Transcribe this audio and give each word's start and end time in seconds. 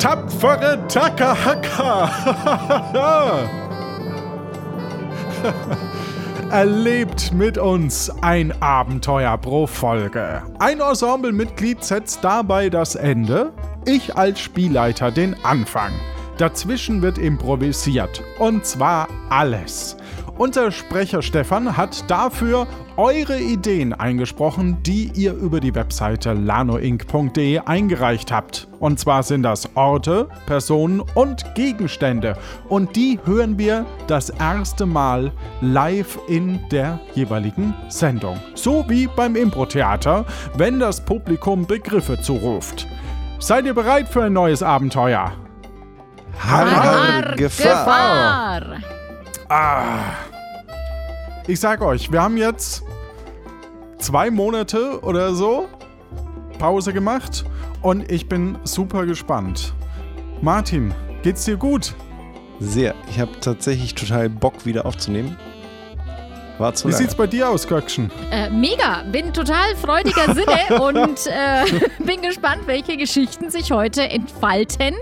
tapfere 0.00 0.78
Takahaka. 0.88 2.10
Erlebt 6.50 7.32
mit 7.32 7.58
uns 7.58 8.10
ein 8.22 8.52
Abenteuer 8.60 9.36
pro 9.36 9.66
Folge. 9.66 10.42
Ein 10.58 10.80
Ensemblemitglied 10.80 11.84
setzt 11.84 12.24
dabei 12.24 12.70
das 12.70 12.94
Ende, 12.94 13.52
ich 13.84 14.16
als 14.16 14.40
Spielleiter 14.40 15.10
den 15.10 15.36
Anfang. 15.44 15.92
Dazwischen 16.40 17.02
wird 17.02 17.18
improvisiert. 17.18 18.22
Und 18.38 18.64
zwar 18.64 19.08
alles. 19.28 19.98
Unser 20.38 20.70
Sprecher 20.72 21.20
Stefan 21.20 21.76
hat 21.76 22.10
dafür 22.10 22.66
eure 22.96 23.38
Ideen 23.38 23.92
eingesprochen, 23.92 24.82
die 24.82 25.10
ihr 25.14 25.34
über 25.34 25.60
die 25.60 25.74
Webseite 25.74 26.32
lanoinc.de 26.32 27.58
eingereicht 27.58 28.32
habt. 28.32 28.68
Und 28.78 28.98
zwar 28.98 29.22
sind 29.22 29.42
das 29.42 29.76
Orte, 29.76 30.28
Personen 30.46 31.02
und 31.14 31.44
Gegenstände. 31.54 32.38
Und 32.70 32.96
die 32.96 33.18
hören 33.26 33.58
wir 33.58 33.84
das 34.06 34.30
erste 34.30 34.86
Mal 34.86 35.32
live 35.60 36.18
in 36.26 36.58
der 36.70 37.00
jeweiligen 37.14 37.74
Sendung. 37.88 38.40
So 38.54 38.86
wie 38.88 39.08
beim 39.08 39.36
Impro-Theater, 39.36 40.24
wenn 40.56 40.80
das 40.80 41.04
Publikum 41.04 41.66
Begriffe 41.66 42.18
zuruft. 42.18 42.86
Seid 43.40 43.66
ihr 43.66 43.74
bereit 43.74 44.08
für 44.08 44.22
ein 44.22 44.32
neues 44.32 44.62
Abenteuer? 44.62 45.32
Har, 46.40 46.66
har, 46.66 47.36
Gefahr. 47.36 48.60
Gefahr. 48.60 48.80
Ah. 49.48 50.14
Ich 51.46 51.60
sag 51.60 51.82
euch, 51.82 52.10
wir 52.10 52.22
haben 52.22 52.38
jetzt 52.38 52.82
zwei 53.98 54.30
Monate 54.30 55.00
oder 55.02 55.34
so 55.34 55.68
Pause 56.58 56.94
gemacht 56.94 57.44
und 57.82 58.10
ich 58.10 58.28
bin 58.28 58.58
super 58.64 59.04
gespannt. 59.04 59.74
Martin, 60.40 60.94
geht's 61.22 61.44
dir 61.44 61.58
gut? 61.58 61.94
Sehr. 62.58 62.94
Ich 63.10 63.20
habe 63.20 63.32
tatsächlich 63.40 63.94
total 63.94 64.30
Bock, 64.30 64.64
wieder 64.64 64.86
aufzunehmen. 64.86 65.36
War 66.60 66.74
zu 66.74 66.88
Wie 66.88 66.92
lange. 66.92 67.02
sieht's 67.04 67.14
bei 67.14 67.26
dir 67.26 67.48
aus, 67.48 67.66
Göckchen? 67.66 68.10
Äh, 68.30 68.50
mega. 68.50 69.02
Bin 69.10 69.32
total 69.32 69.74
freudiger 69.76 70.34
Sinne 70.34 70.82
und 70.82 71.26
äh, 71.26 71.88
bin 72.04 72.20
gespannt, 72.20 72.66
welche 72.66 72.98
Geschichten 72.98 73.50
sich 73.50 73.72
heute 73.72 74.02
entfalten 74.02 74.94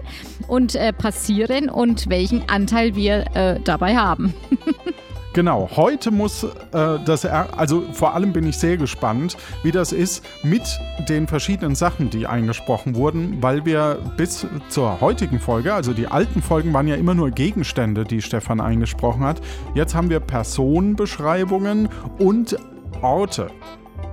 und 0.47 0.77
äh, 0.77 0.92
passieren 0.92 1.69
und 1.69 2.09
welchen 2.09 2.48
Anteil 2.48 2.95
wir 2.95 3.25
äh, 3.34 3.59
dabei 3.64 3.97
haben. 3.97 4.34
Genau, 5.39 5.70
heute 5.77 6.11
muss 6.11 6.42
äh, 6.42 6.98
das, 7.05 7.25
also 7.25 7.84
vor 7.92 8.12
allem 8.12 8.33
bin 8.33 8.44
ich 8.44 8.58
sehr 8.58 8.77
gespannt, 8.77 9.36
wie 9.62 9.70
das 9.70 9.92
ist 9.92 10.25
mit 10.42 10.62
den 11.08 11.28
verschiedenen 11.28 11.77
Sachen, 11.77 12.11
die 12.11 12.27
eingesprochen 12.27 12.97
wurden, 12.97 13.41
weil 13.41 13.64
wir 13.64 14.00
bis 14.17 14.48
zur 14.69 15.00
heutigen 15.00 15.39
Folge, 15.39 15.72
also 15.72 15.92
die 15.92 16.08
alten 16.08 16.42
Folgen 16.42 16.75
waren 16.75 16.89
ja 16.89 16.97
immer 16.97 17.14
nur 17.14 17.30
Gegenstände, 17.30 18.03
die 18.03 18.20
Stefan 18.20 18.61
eingesprochen 18.61 19.22
hat. 19.22 19.41
Jetzt 19.75 19.95
haben 19.95 20.11
wir 20.11 20.19
Personenbeschreibungen 20.19 21.89
und 22.19 22.56
Orte. 23.00 23.52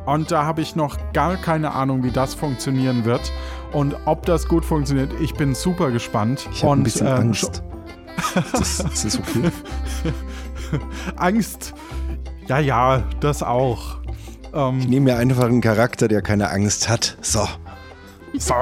Und 0.05 0.29
da 0.29 0.45
habe 0.45 0.61
ich 0.61 0.75
noch 0.75 0.95
gar 1.11 1.37
keine 1.37 1.71
Ahnung, 1.71 2.03
wie 2.03 2.11
das 2.11 2.35
funktionieren 2.35 3.03
wird 3.03 3.31
und 3.73 3.95
ob 4.05 4.27
das 4.27 4.47
gut 4.47 4.63
funktioniert. 4.63 5.09
Ich 5.19 5.33
bin 5.33 5.55
super 5.55 5.89
gespannt. 5.89 6.47
Ich 6.51 6.63
habe 6.63 6.73
ein 6.73 6.83
bisschen 6.83 7.07
äh, 7.07 7.09
Angst. 7.09 7.63
das, 8.51 8.77
das 8.83 9.05
ist 9.05 9.17
okay. 9.17 9.49
Angst. 11.15 11.73
Ja, 12.47 12.59
ja, 12.59 13.03
das 13.19 13.43
auch. 13.43 13.97
Ähm, 14.53 14.79
ich 14.79 14.87
nehme 14.87 15.11
mir 15.11 15.17
einfach 15.17 15.45
einen 15.45 15.61
Charakter, 15.61 16.07
der 16.07 16.21
keine 16.21 16.49
Angst 16.49 16.89
hat. 16.89 17.17
So. 17.21 17.47
So. 18.37 18.53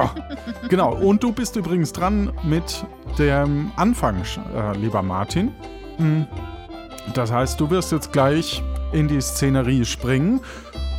Genau. 0.70 0.94
Und 0.94 1.24
du 1.24 1.32
bist 1.32 1.56
übrigens 1.56 1.94
dran 1.94 2.32
mit 2.44 2.86
dem 3.18 3.72
Anfang, 3.76 4.24
äh, 4.56 4.78
lieber 4.78 5.02
Martin. 5.02 5.52
Hm. 5.98 6.28
Das 7.14 7.32
heißt, 7.32 7.60
du 7.60 7.70
wirst 7.70 7.92
jetzt 7.92 8.12
gleich 8.12 8.64
in 8.92 9.08
die 9.08 9.22
Szenerie 9.22 9.86
springen 9.86 10.42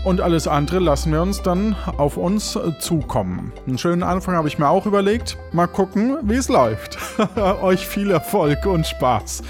und 0.04 0.20
alles 0.20 0.46
andere 0.46 0.80
lassen 0.80 1.12
wir 1.12 1.22
uns 1.22 1.40
dann 1.42 1.74
auf 1.96 2.16
uns 2.16 2.58
zukommen. 2.78 3.52
Einen 3.66 3.78
schönen 3.78 4.02
Anfang 4.02 4.34
habe 4.34 4.48
ich 4.48 4.58
mir 4.58 4.68
auch 4.68 4.84
überlegt. 4.84 5.38
Mal 5.52 5.66
gucken, 5.66 6.18
wie 6.22 6.34
es 6.34 6.48
läuft. 6.48 6.98
Euch 7.62 7.86
viel 7.86 8.10
Erfolg 8.10 8.66
und 8.66 8.86
Spaß. 8.86 9.42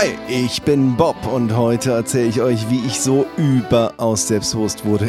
Hi, 0.00 0.16
ich 0.28 0.62
bin 0.62 0.96
Bob 0.96 1.26
und 1.26 1.56
heute 1.56 1.92
erzähle 1.92 2.28
ich 2.28 2.40
euch, 2.40 2.70
wie 2.70 2.86
ich 2.86 3.00
so 3.00 3.26
überaus 3.36 4.28
selbstbewusst 4.28 4.84
wurde. 4.84 5.08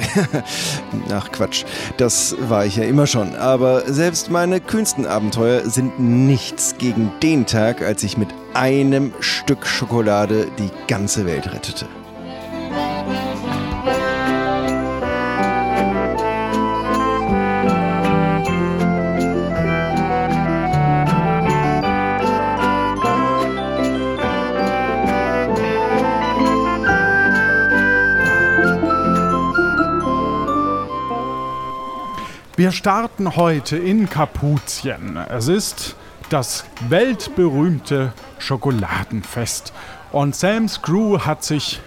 Ach 1.14 1.32
Quatsch, 1.32 1.66
das 1.98 2.36
war 2.50 2.66
ich 2.66 2.78
ja 2.78 2.84
immer 2.84 3.06
schon. 3.06 3.36
Aber 3.36 3.82
selbst 3.92 4.32
meine 4.32 4.60
kühnsten 4.60 5.06
Abenteuer 5.06 5.70
sind 5.70 6.00
nichts 6.00 6.76
gegen 6.78 7.12
den 7.22 7.46
Tag, 7.46 7.82
als 7.82 8.04
ich 8.04 8.18
mit 8.18 8.30
einem 8.54 9.14
Stück 9.20 9.66
Schokolade 9.66 10.48
die 10.58 10.72
ganze 10.88 11.26
Welt 11.26 11.54
rettete. 11.54 11.86
Wir 32.62 32.72
starten 32.72 33.38
heute 33.38 33.76
in 33.76 34.08
Kapuzien. 34.08 35.18
Es 35.18 35.48
ist 35.48 35.96
das 36.30 36.64
weltberühmte 36.90 38.14
Schokoladenfest. 38.38 39.74
Und 40.12 40.36
Sam's 40.36 40.84
Crew 40.84 41.18
hat 41.22 41.44
sich 41.44 41.82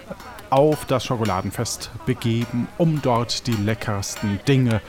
auf 0.55 0.85
das 0.85 1.03
Schokoladenfest 1.03 1.91
begeben, 2.05 2.69
um 2.77 3.01
dort 3.01 3.45
die 3.45 3.51
leckersten 3.51 4.39
Dinge 4.47 4.79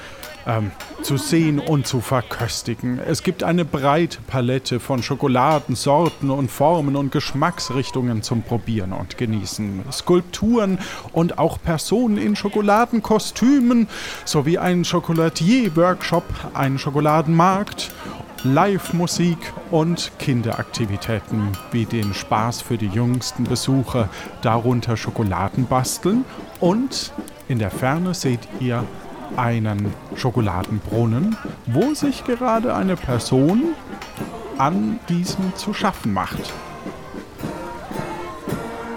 ähm, 0.47 0.71
zu 1.03 1.17
sehen 1.17 1.59
und 1.59 1.89
zu 1.89 2.01
verköstigen. 2.01 3.01
Es 3.01 3.25
gibt 3.25 3.43
eine 3.43 3.65
breite 3.65 4.19
Palette 4.29 4.79
von 4.79 5.03
Schokoladensorten 5.03 6.31
und 6.31 6.53
Formen 6.53 6.95
und 6.95 7.11
Geschmacksrichtungen 7.11 8.23
zum 8.23 8.43
Probieren 8.43 8.93
und 8.93 9.19
Genießen. 9.19 9.83
Skulpturen 9.91 10.79
und 11.13 11.39
auch 11.39 11.61
Personen 11.61 12.17
in 12.17 12.37
Schokoladenkostümen 12.37 13.89
sowie 14.25 14.59
ein 14.59 14.85
Chocolatier-Workshop, 14.85 16.23
ein 16.55 16.79
Schokoladenmarkt 16.79 17.91
Live-Musik 18.45 19.39
und 19.71 20.13
Kinderaktivitäten 20.19 21.53
wie 21.73 21.85
den 21.85 22.15
Spaß 22.15 22.63
für 22.63 22.77
die 22.77 22.89
jüngsten 22.89 23.45
Besucher, 23.45 24.09
darunter 24.43 24.97
Schokoladen 24.97 25.67
basteln 25.67 26.25
und 26.61 27.13
in 27.49 27.59
der 27.59 27.71
Ferne 27.71 28.15
seht 28.15 28.41
ihr 28.61 28.85
einen 29.37 29.93
Schokoladenbrunnen, 30.15 31.37
wo 31.67 31.95
sich 31.95 32.25
gerade 32.25 32.75
eine 32.75 32.97
Person 32.97 33.75
an 34.59 34.99
diesem 35.09 35.55
zu 35.57 35.75
schaffen 35.75 36.13
macht. 36.13 36.53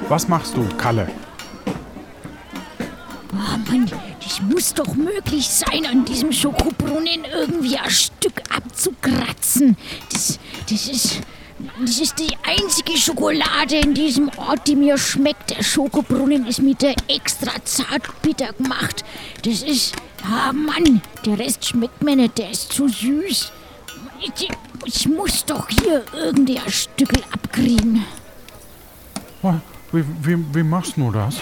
Was 0.07 0.27
machst 0.27 0.55
du, 0.57 0.67
Kalle? 0.77 1.07
Oh 3.31 3.35
Mann, 3.35 3.91
das 4.29 4.41
muss 4.41 4.73
doch 4.73 4.95
möglich 4.95 5.49
sein, 5.49 5.85
an 5.85 6.05
diesem 6.05 6.31
Schokobrunnen 6.31 7.25
irgendwie 7.33 7.77
ein 7.77 7.89
Stück 7.89 8.41
abzukratzen. 8.55 9.75
Das, 10.11 10.39
das 10.69 10.87
ist. 10.87 11.21
Das 11.81 11.99
ist 11.99 12.17
die 12.17 12.37
einzige 12.43 12.97
Schokolade 12.97 13.75
in 13.75 13.93
diesem 13.93 14.29
Ort, 14.37 14.65
die 14.65 14.77
mir 14.77 14.97
schmeckt. 14.97 15.49
Der 15.49 15.61
Schokobrunnen 15.61 16.47
ist 16.47 16.61
mit 16.61 16.81
der 16.81 16.95
extra 17.09 17.51
zart 17.65 18.21
bitter 18.21 18.53
gemacht. 18.53 19.03
Das 19.43 19.63
ist 19.63 19.93
Ah, 20.23 20.51
Mann, 20.51 21.01
der 21.25 21.39
Rest 21.39 21.65
schmeckt 21.65 22.03
mir 22.03 22.15
nicht, 22.15 22.37
der 22.37 22.51
ist 22.51 22.73
zu 22.73 22.87
süß. 22.87 23.51
Ich, 24.21 24.49
ich 24.85 25.07
muss 25.07 25.45
doch 25.45 25.67
hier 25.69 26.03
irgendein 26.13 26.69
Stückel 26.69 27.23
abkriegen. 27.31 28.03
Wie, 29.91 30.03
wie, 30.21 30.45
wie 30.53 30.63
machst 30.63 30.97
du 30.97 31.11
das? 31.11 31.37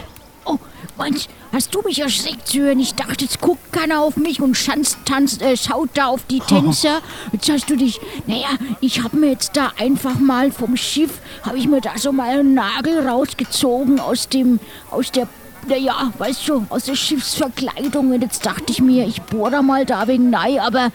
Oh, 0.45 0.57
meinst, 0.95 1.27
hast 1.57 1.73
du 1.73 1.81
mich 1.81 1.99
erschreckt 1.99 2.47
zu 2.49 2.59
hören? 2.59 2.79
Ich 2.79 2.93
dachte, 2.93 3.25
jetzt 3.25 3.41
guckt 3.41 3.73
keiner 3.73 4.01
auf 4.01 4.15
mich 4.15 4.39
und 4.41 4.55
schanzt, 4.55 4.99
tanzt, 5.05 5.41
äh, 5.41 5.57
schaut 5.57 5.89
da 5.95 6.05
auf 6.05 6.23
die 6.27 6.39
Tänzer. 6.47 7.01
Jetzt 7.31 7.49
hast 7.49 7.67
du 7.67 7.75
dich, 7.75 7.99
naja, 8.27 8.49
ich 8.79 9.03
habe 9.03 9.17
mir 9.17 9.31
jetzt 9.31 9.57
da 9.57 9.71
einfach 9.79 10.19
mal 10.19 10.51
vom 10.51 10.77
Schiff, 10.77 11.19
habe 11.41 11.57
ich 11.57 11.67
mir 11.67 11.81
da 11.81 11.97
so 11.97 12.11
mal 12.11 12.29
einen 12.29 12.53
Nagel 12.53 13.07
rausgezogen 13.07 13.99
aus 13.99 14.29
dem, 14.29 14.59
aus 14.91 15.11
der 15.11 15.27
naja, 15.67 16.13
weißt 16.19 16.47
du, 16.47 16.67
aus 16.69 16.85
der 16.85 16.95
Schiffsverkleidung. 16.95 18.11
Und 18.11 18.21
jetzt 18.21 18.45
dachte 18.45 18.65
ich 18.71 18.79
mir, 18.79 19.07
ich 19.07 19.23
bohre 19.23 19.49
da 19.49 19.61
mal 19.63 19.83
da 19.83 20.07
wegen 20.07 20.29
Nei, 20.29 20.61
aber 20.61 20.91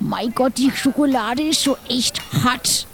mein 0.00 0.34
Gott, 0.34 0.58
die 0.58 0.72
Schokolade 0.72 1.44
ist 1.44 1.62
so 1.62 1.76
echt 1.88 2.20
hart. 2.44 2.88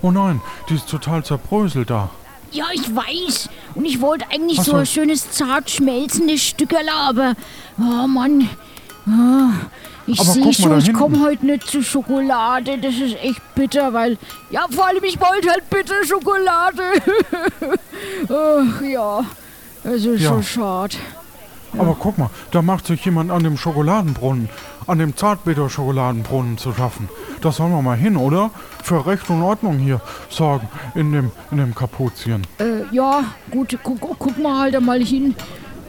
Oh 0.00 0.10
nein, 0.10 0.40
die 0.70 0.76
ist 0.76 0.88
total 0.88 1.22
zerbröselt 1.22 1.90
da. 1.90 2.08
Ja, 2.52 2.66
ich 2.72 2.94
weiß. 2.94 3.48
Und 3.74 3.84
ich 3.84 4.00
wollte 4.00 4.26
eigentlich 4.30 4.58
so 4.58 4.72
so. 4.72 4.76
ein 4.76 4.86
schönes, 4.86 5.30
zart 5.30 5.70
schmelzendes 5.70 6.42
Stückerl, 6.42 6.88
aber... 6.88 7.34
Oh 7.78 8.06
Mann. 8.06 8.48
Ah, 9.06 9.50
Ich 10.06 10.20
sehe 10.20 10.52
schon, 10.52 10.78
ich 10.78 10.92
komme 10.92 11.20
heute 11.20 11.46
nicht 11.46 11.66
zu 11.66 11.82
Schokolade. 11.82 12.78
Das 12.78 12.94
ist 12.94 13.16
echt 13.22 13.40
bitter, 13.54 13.92
weil... 13.92 14.18
Ja, 14.50 14.66
vor 14.70 14.86
allem, 14.86 15.02
ich 15.04 15.18
wollte 15.20 15.48
halt 15.50 15.68
bitte 15.70 15.94
Schokolade. 16.06 16.82
Ach 18.28 18.82
ja, 18.82 19.24
es 19.84 20.04
ist 20.04 20.20
Ja. 20.20 20.34
so 20.36 20.42
schade. 20.42 20.96
Aber 21.78 21.96
guck 21.98 22.18
mal, 22.18 22.30
da 22.50 22.62
macht 22.62 22.86
sich 22.86 23.04
jemand 23.04 23.30
an 23.30 23.42
dem 23.42 23.56
Schokoladenbrunnen, 23.56 24.48
an 24.86 24.98
dem 24.98 25.16
Zartbitter-Schokoladenbrunnen 25.16 26.58
zu 26.58 26.72
schaffen. 26.72 27.08
Da 27.40 27.50
sollen 27.50 27.72
wir 27.72 27.82
mal 27.82 27.96
hin, 27.96 28.16
oder? 28.16 28.50
Für 28.82 29.06
Recht 29.06 29.28
und 29.30 29.42
Ordnung 29.42 29.78
hier 29.78 30.00
sorgen 30.28 30.68
in 30.94 31.12
dem, 31.12 31.30
in 31.50 31.58
dem 31.58 31.74
Kapuzien. 31.74 32.46
Äh, 32.58 32.84
ja, 32.92 33.24
gut, 33.50 33.78
guck, 33.82 34.00
guck 34.00 34.38
mal 34.38 34.60
halt 34.60 34.76
einmal 34.76 35.02
hin. 35.02 35.34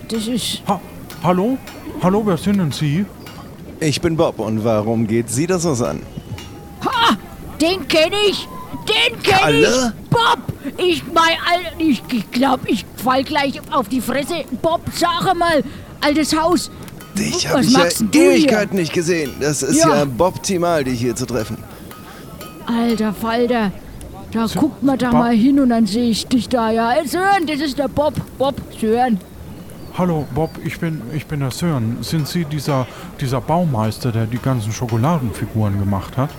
Das 0.08 0.28
ist... 0.28 0.64
Ha 0.68 0.80
Hallo? 1.24 1.58
Hallo, 2.02 2.22
wer 2.26 2.38
sind 2.38 2.58
denn 2.58 2.72
Sie? 2.74 3.06
Ich 3.80 4.02
bin 4.02 4.18
Bob 4.18 4.40
und 4.40 4.64
warum 4.64 5.08
geht 5.08 5.30
Sie 5.30 5.48
das 5.48 5.64
was 5.64 5.82
an? 5.82 6.02
Ha! 6.86 7.16
Den 7.62 7.88
kenne 7.88 8.16
ich! 8.30 8.48
Den 8.88 9.22
kenne 9.24 9.60
ich! 9.60 10.10
Bob! 10.10 10.53
Ich 10.78 11.04
mein, 11.08 11.16
Al 11.52 11.62
ich, 11.78 12.02
ich 12.12 12.32
glaube, 12.32 12.68
ich 12.70 12.86
fall 12.98 13.24
gleich 13.24 13.60
auf 13.72 13.90
die 13.90 14.02
Fresse. 14.02 14.46
Bob, 14.62 14.82
sag 14.94 15.36
mal, 15.38 15.64
altes 16.02 16.36
Haus. 16.40 16.72
Dich 17.18 17.46
Was 17.46 17.76
habe 17.76 17.88
ich 17.90 18.00
ja? 18.16 18.22
Ewigkeiten 18.22 18.78
nicht 18.78 18.94
gesehen. 18.94 19.32
Das 19.40 19.62
ist 19.62 19.84
Ja. 19.84 20.04
ja, 20.04 20.08
optimal, 20.18 20.84
dich 20.84 21.00
hier 21.00 21.16
zu 21.16 21.26
treffen. 21.26 21.58
Alter 22.66 23.14
Falter. 23.14 23.72
Da 24.32 24.48
guckt 24.56 24.82
man 24.82 24.98
da 24.98 25.12
Bob. 25.12 25.20
mal 25.20 25.34
hin 25.36 25.60
und 25.60 25.70
dann 25.70 25.86
sehe 25.86 26.10
ich 26.10 26.26
dich 26.26 26.50
da. 26.50 26.72
Ja, 26.72 26.90
Hey, 26.90 27.08
Sören, 27.08 27.46
das 27.46 27.60
ist 27.60 27.78
der 27.78 27.88
Bob. 27.88 28.16
Bob, 28.40 28.56
Sören. 28.80 29.20
Hallo, 29.96 30.26
Bob, 30.34 30.50
ich 30.66 30.80
bin, 30.80 31.02
ich 31.16 31.28
bin 31.28 31.42
der 31.42 31.52
Sören. 31.52 31.98
Sind 32.02 32.28
Sie 32.28 32.46
dieser, 32.46 32.88
dieser 33.22 33.42
Baumeister, 33.42 34.12
der 34.12 34.26
die 34.26 34.40
ganzen 34.40 34.72
Schokoladenfiguren 34.72 35.78
gemacht 35.78 36.18
hat? 36.18 36.32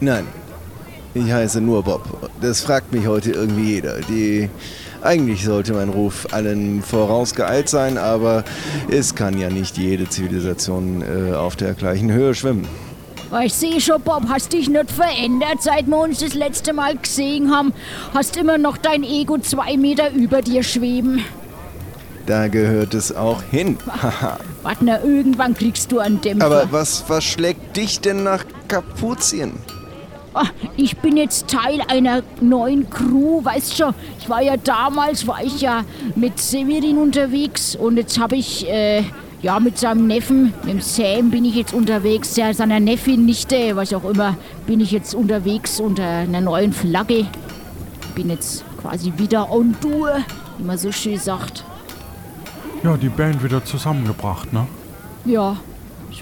Nein, 0.00 0.26
ich 1.14 1.30
heiße 1.30 1.60
nur 1.60 1.82
Bob. 1.82 2.30
Das 2.40 2.60
fragt 2.60 2.92
mich 2.92 3.06
heute 3.06 3.32
irgendwie 3.32 3.74
jeder. 3.74 4.00
Die 4.00 4.48
eigentlich 5.02 5.44
sollte 5.44 5.72
mein 5.74 5.88
Ruf 5.88 6.28
allen 6.32 6.82
vorausgeeilt 6.82 7.68
sein, 7.68 7.98
aber 7.98 8.44
es 8.90 9.14
kann 9.14 9.38
ja 9.38 9.50
nicht 9.50 9.76
jede 9.76 10.08
Zivilisation 10.08 11.02
äh, 11.02 11.34
auf 11.34 11.56
der 11.56 11.74
gleichen 11.74 12.12
Höhe 12.12 12.34
schwimmen. 12.34 12.68
Ich 13.44 13.54
sehe 13.54 13.80
schon, 13.80 14.00
Bob, 14.02 14.24
hast 14.28 14.52
dich 14.52 14.68
nicht 14.68 14.90
verändert, 14.90 15.62
seit 15.62 15.86
wir 15.86 15.98
uns 15.98 16.18
das 16.18 16.34
letzte 16.34 16.74
Mal 16.74 16.96
gesehen 16.96 17.50
haben. 17.50 17.72
Hast 18.12 18.36
immer 18.36 18.58
noch 18.58 18.76
dein 18.76 19.04
Ego 19.04 19.38
zwei 19.38 19.78
Meter 19.78 20.12
über 20.12 20.42
dir 20.42 20.62
schweben. 20.62 21.24
Da 22.26 22.48
gehört 22.48 22.94
es 22.94 23.14
auch 23.14 23.42
hin. 23.42 23.78
Warte, 24.62 25.00
irgendwann 25.02 25.54
kriegst 25.54 25.90
du 25.90 25.98
einen 25.98 26.20
Dämpfer. 26.20 26.46
aber 26.46 26.66
was, 26.70 27.04
was 27.08 27.24
schlägt 27.24 27.76
dich 27.76 28.00
denn 28.00 28.22
nach 28.22 28.44
Kapuzien? 28.68 29.54
Ah, 30.34 30.46
ich 30.76 30.96
bin 30.98 31.18
jetzt 31.18 31.48
Teil 31.48 31.82
einer 31.88 32.22
neuen 32.40 32.88
Crew, 32.88 33.44
weißt 33.44 33.76
schon. 33.76 33.94
Ich 34.18 34.28
war 34.30 34.42
ja 34.42 34.56
damals, 34.56 35.26
war 35.26 35.42
ich 35.44 35.60
ja 35.60 35.84
mit 36.16 36.38
Severin 36.38 36.96
unterwegs 36.96 37.76
und 37.76 37.98
jetzt 37.98 38.18
habe 38.18 38.36
ich, 38.36 38.66
äh, 38.66 39.02
ja, 39.42 39.60
mit 39.60 39.76
seinem 39.76 40.06
Neffen, 40.06 40.54
mit 40.62 40.72
dem 40.72 40.80
Sam 40.80 41.30
bin 41.30 41.44
ich 41.44 41.54
jetzt 41.54 41.74
unterwegs, 41.74 42.36
ja, 42.36 42.54
seiner 42.54 42.80
Neffin, 42.80 43.26
Nichte, 43.26 43.76
was 43.76 43.92
auch 43.92 44.04
immer, 44.04 44.36
bin 44.66 44.80
ich 44.80 44.90
jetzt 44.90 45.14
unterwegs 45.14 45.80
unter 45.80 46.04
einer 46.04 46.40
neuen 46.40 46.72
Flagge. 46.72 47.26
Bin 48.14 48.30
jetzt 48.30 48.64
quasi 48.80 49.12
wieder 49.16 49.50
on 49.50 49.74
Tour, 49.80 50.12
wie 50.56 50.64
man 50.64 50.78
so 50.78 50.92
schön 50.92 51.18
sagt. 51.18 51.64
Ja, 52.82 52.96
die 52.96 53.10
Band 53.10 53.44
wieder 53.44 53.64
zusammengebracht, 53.64 54.52
ne? 54.52 54.66
Ja, 55.24 55.56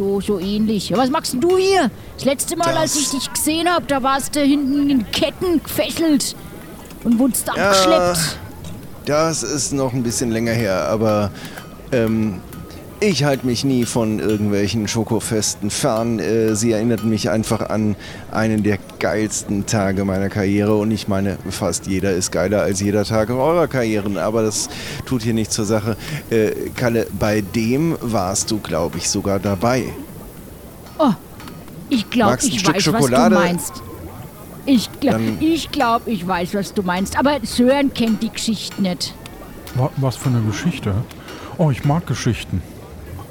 so, 0.00 0.20
so 0.22 0.38
ähnlich. 0.38 0.88
Ja, 0.88 0.96
was 0.96 1.10
machst 1.10 1.34
denn 1.34 1.40
du 1.42 1.58
hier? 1.58 1.90
Das 2.16 2.24
letzte 2.24 2.56
Mal, 2.56 2.74
als 2.74 2.94
Das- 2.94 3.02
ich 3.02 3.10
dich 3.10 3.32
gesehen 3.32 3.68
habe, 3.68 3.84
da 3.86 4.02
warst 4.02 4.34
du 4.34 4.40
hinten 4.40 4.88
in 4.88 5.10
Ketten 5.12 5.62
gefesselt 5.62 6.34
und 7.04 7.18
wurdest 7.18 7.48
abgeschleppt. 7.50 8.38
Das 9.04 9.42
ist 9.42 9.72
noch 9.74 9.92
ein 9.92 10.02
bisschen 10.02 10.30
länger 10.30 10.52
her, 10.52 10.88
aber 10.88 11.30
ähm, 11.92 12.40
ich 13.00 13.24
halte 13.24 13.46
mich 13.46 13.64
nie 13.64 13.86
von 13.86 14.18
irgendwelchen 14.18 14.86
Schokofesten 14.86 15.70
fern. 15.70 16.18
Äh, 16.18 16.54
sie 16.54 16.72
erinnerten 16.72 17.08
mich 17.08 17.30
einfach 17.30 17.68
an 17.70 17.96
einen 18.30 18.62
der 18.62 18.78
geilsten 18.98 19.66
Tage 19.66 20.04
meiner 20.04 20.28
Karriere 20.28 20.76
und 20.76 20.90
ich 20.90 21.08
meine, 21.08 21.38
fast 21.48 21.86
jeder 21.86 22.12
ist 22.12 22.30
geiler 22.30 22.62
als 22.62 22.80
jeder 22.80 23.04
Tag 23.04 23.30
eurer 23.30 23.68
Karrieren, 23.68 24.18
aber 24.18 24.42
das 24.42 24.68
tut 25.06 25.22
hier 25.22 25.34
nichts 25.34 25.54
zur 25.54 25.64
Sache. 25.64 25.96
Äh, 26.28 26.50
Kalle, 26.76 27.06
bei 27.18 27.40
dem 27.40 27.96
warst 28.00 28.50
du, 28.50 28.58
glaube 28.58 28.98
ich, 28.98 29.08
sogar 29.08 29.38
dabei. 29.38 29.84
Oh, 30.98 31.12
ich 31.88 32.08
glaube, 32.10 32.38
ich 32.42 32.60
Stück 32.60 32.76
weiß, 32.76 32.82
Schokolade? 32.82 33.34
was 33.34 33.42
du 33.42 33.48
meinst. 33.48 33.72
Ich 34.66 35.00
glaube, 35.00 35.22
ich, 35.40 35.70
glaub, 35.72 36.06
ich 36.06 36.26
weiß, 36.26 36.54
was 36.54 36.74
du 36.74 36.82
meinst. 36.82 37.18
Aber 37.18 37.38
Sören 37.42 37.94
kennt 37.94 38.22
die 38.22 38.30
Geschichte 38.30 38.80
nicht. 38.82 39.14
Wa 39.74 39.90
was 39.96 40.16
für 40.16 40.28
eine 40.28 40.42
Geschichte? 40.42 40.94
Oh, 41.56 41.70
ich 41.70 41.84
mag 41.84 42.06
Geschichten. 42.06 42.62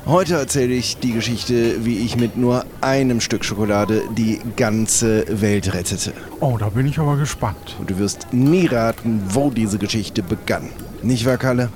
Heute 0.09 0.37
erzähle 0.37 0.73
ich 0.73 0.97
die 0.97 1.11
Geschichte, 1.11 1.85
wie 1.85 1.99
ich 1.99 2.17
mit 2.17 2.35
nur 2.35 2.65
einem 2.81 3.21
Stück 3.21 3.45
Schokolade 3.45 4.01
die 4.17 4.39
ganze 4.55 5.23
Welt 5.39 5.71
rettete. 5.71 6.13
Oh, 6.39 6.57
da 6.57 6.69
bin 6.69 6.87
ich 6.87 6.97
aber 6.97 7.15
gespannt. 7.15 7.75
Und 7.77 7.91
du 7.91 7.99
wirst 7.99 8.33
nie 8.33 8.65
raten, 8.65 9.21
wo 9.29 9.51
diese 9.51 9.77
Geschichte 9.77 10.23
begann. 10.23 10.71
Nicht 11.03 11.27
wahr, 11.27 11.37
Kalle? 11.37 11.69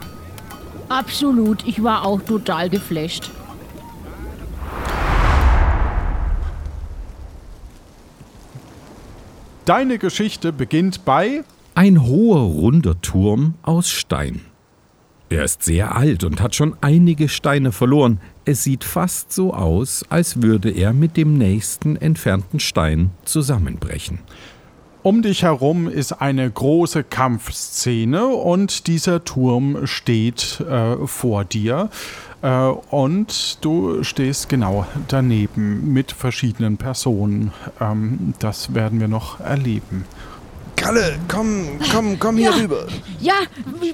Absolut, 0.89 1.63
ich 1.67 1.83
war 1.83 2.07
auch 2.07 2.21
total 2.21 2.71
geflasht. 2.71 3.29
Deine 9.65 9.99
Geschichte 9.99 10.51
beginnt 10.51 11.05
bei 11.05 11.43
Ein 11.75 12.07
hoher, 12.07 12.39
runder 12.39 12.99
Turm 12.99 13.53
aus 13.61 13.91
Stein. 13.91 14.41
Er 15.33 15.45
ist 15.45 15.63
sehr 15.63 15.95
alt 15.95 16.23
und 16.23 16.41
hat 16.41 16.53
schon 16.53 16.75
einige 16.81 17.27
Steine 17.27 17.71
verloren. 17.71 18.19
Es 18.45 18.63
sieht 18.63 18.83
fast 18.83 19.33
so 19.33 19.51
aus, 19.51 20.05
als 20.09 20.43
würde 20.43 20.69
er 20.69 20.93
mit 20.93 21.17
dem 21.17 21.39
nächsten 21.39 21.95
entfernten 21.95 22.59
Stein 22.59 23.09
zusammenbrechen. 23.25 24.19
Um 25.01 25.23
dich 25.23 25.41
herum 25.41 25.87
ist 25.87 26.11
eine 26.11 26.51
große 26.51 27.03
Kampfszene 27.03 28.27
und 28.27 28.85
dieser 28.85 29.25
Turm 29.25 29.87
steht 29.87 30.59
äh, 30.69 31.07
vor 31.07 31.45
dir 31.45 31.89
äh, 32.43 32.67
und 32.67 33.57
du 33.65 34.03
stehst 34.03 34.49
genau 34.49 34.85
daneben 35.07 35.93
mit 35.93 36.11
verschiedenen 36.11 36.77
Personen. 36.77 37.51
Ähm, 37.81 38.35
das 38.37 38.75
werden 38.75 38.99
wir 38.99 39.07
noch 39.07 39.39
erleben. 39.39 40.05
Kalle, 40.83 41.17
komm, 41.29 41.79
komm, 41.91 42.19
komm 42.19 42.35
hier 42.37 42.49
Ja. 42.51 42.55
rüber. 42.57 42.87
Ja, 43.21 43.33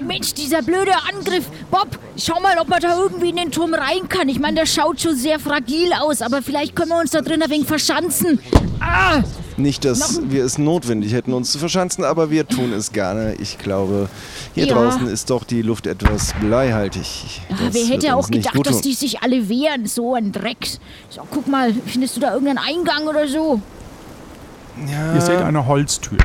Mensch, 0.04 0.34
dieser 0.34 0.60
blöde 0.60 0.92
Angriff. 1.14 1.44
Bob, 1.70 1.86
schau 2.18 2.40
mal, 2.40 2.58
ob 2.58 2.66
man 2.68 2.80
da 2.80 2.96
irgendwie 2.98 3.30
in 3.30 3.36
den 3.36 3.52
Turm 3.52 3.74
rein 3.74 4.08
kann. 4.08 4.28
Ich 4.28 4.40
meine, 4.40 4.56
der 4.56 4.66
schaut 4.66 5.00
schon 5.00 5.14
sehr 5.14 5.38
fragil 5.38 5.92
aus, 6.00 6.20
aber 6.20 6.42
vielleicht 6.42 6.74
können 6.74 6.88
wir 6.90 6.98
uns 6.98 7.12
da 7.12 7.20
drin 7.20 7.42
ein 7.42 7.48
wenig 7.50 7.66
verschanzen. 7.68 8.40
Ah, 8.80 9.22
Nicht, 9.56 9.84
dass 9.84 10.20
wir 10.30 10.42
es 10.44 10.56
notwendig 10.58 11.12
hätten, 11.12 11.32
uns 11.34 11.52
zu 11.52 11.58
verschanzen, 11.58 12.02
aber 12.02 12.30
wir 12.30 12.48
tun 12.48 12.72
es 12.72 12.92
gerne. 12.92 13.34
Ich 13.34 13.58
glaube, 13.58 14.08
hier 14.54 14.64
Ja. 14.66 14.74
draußen 14.74 15.06
ist 15.06 15.28
doch 15.30 15.44
die 15.44 15.60
Luft 15.62 15.86
etwas 15.86 16.32
bleihaltig. 16.40 17.42
Ja, 17.50 17.56
Das 17.66 17.74
wer 17.74 17.84
hätte 17.84 18.16
auch 18.16 18.28
nicht 18.30 18.38
gedacht, 18.44 18.54
gut 18.56 18.66
dass 18.66 18.80
die 18.80 18.94
sich 18.94 19.22
alle 19.22 19.48
wehren? 19.50 19.86
So 19.86 20.14
ein 20.14 20.32
Dreck. 20.32 20.66
So, 21.10 21.20
guck 21.30 21.46
mal, 21.46 21.74
findest 21.86 22.16
du 22.16 22.20
da 22.20 22.32
irgendeinen 22.32 22.58
Eingang 22.66 23.06
oder 23.06 23.28
so? 23.28 23.60
Ja, 24.90 25.14
Ihr 25.14 25.20
seht 25.20 25.36
eine 25.42 25.66
Holztür. 25.66 26.16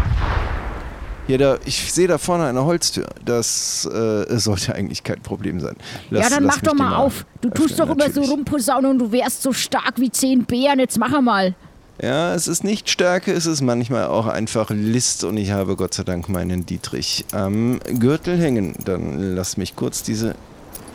Hier 1.28 1.38
da, 1.38 1.58
ich 1.66 1.92
sehe 1.92 2.08
da 2.08 2.18
vorne 2.18 2.46
eine 2.46 2.66
Holztür. 2.66 3.08
Das 3.24 3.86
äh, 3.86 4.38
sollte 4.38 4.76
eigentlich 4.76 5.04
kein 5.04 5.22
Problem 5.22 5.60
sein. 5.60 5.76
Lass- 6.10 6.24
ja, 6.24 6.30
dann 6.36 6.46
mach 6.46 6.60
doch 6.62 6.74
mal 6.74 6.96
auf. 6.96 7.26
Du 7.42 7.50
tust 7.50 7.80
öffnen, 7.80 7.88
doch 7.88 7.96
immer 7.96 8.04
so 8.06 8.20
natürlich. 8.22 8.30
rumposaunen 8.32 8.92
und 8.92 9.00
du 9.00 9.12
wärst 9.12 9.42
so 9.42 9.54
stark 9.54 9.94
wie 9.98 10.12
zehn 10.12 10.46
Bären. 10.46 10.80
Jetzt 10.80 10.98
mach 10.98 11.20
mal. 11.22 11.56
Ja, 12.02 12.34
es 12.36 12.50
ist 12.50 12.64
nicht 12.66 12.90
Stärke, 12.90 13.32
es 13.32 13.46
ist 13.46 13.62
manchmal 13.62 14.08
auch 14.08 14.28
einfach 14.28 14.70
List 14.70 15.24
und 15.24 15.38
ich 15.38 15.52
habe 15.52 15.78
Gott 15.78 15.94
sei 15.94 16.04
Dank 16.04 16.28
meinen 16.28 16.66
Dietrich 16.66 17.24
am 17.32 17.80
Gürtel 18.00 18.38
hängen. 18.38 18.76
Dann 18.84 19.34
lass 19.36 19.56
mich 19.56 19.76
kurz 19.78 20.04
diese. 20.04 20.32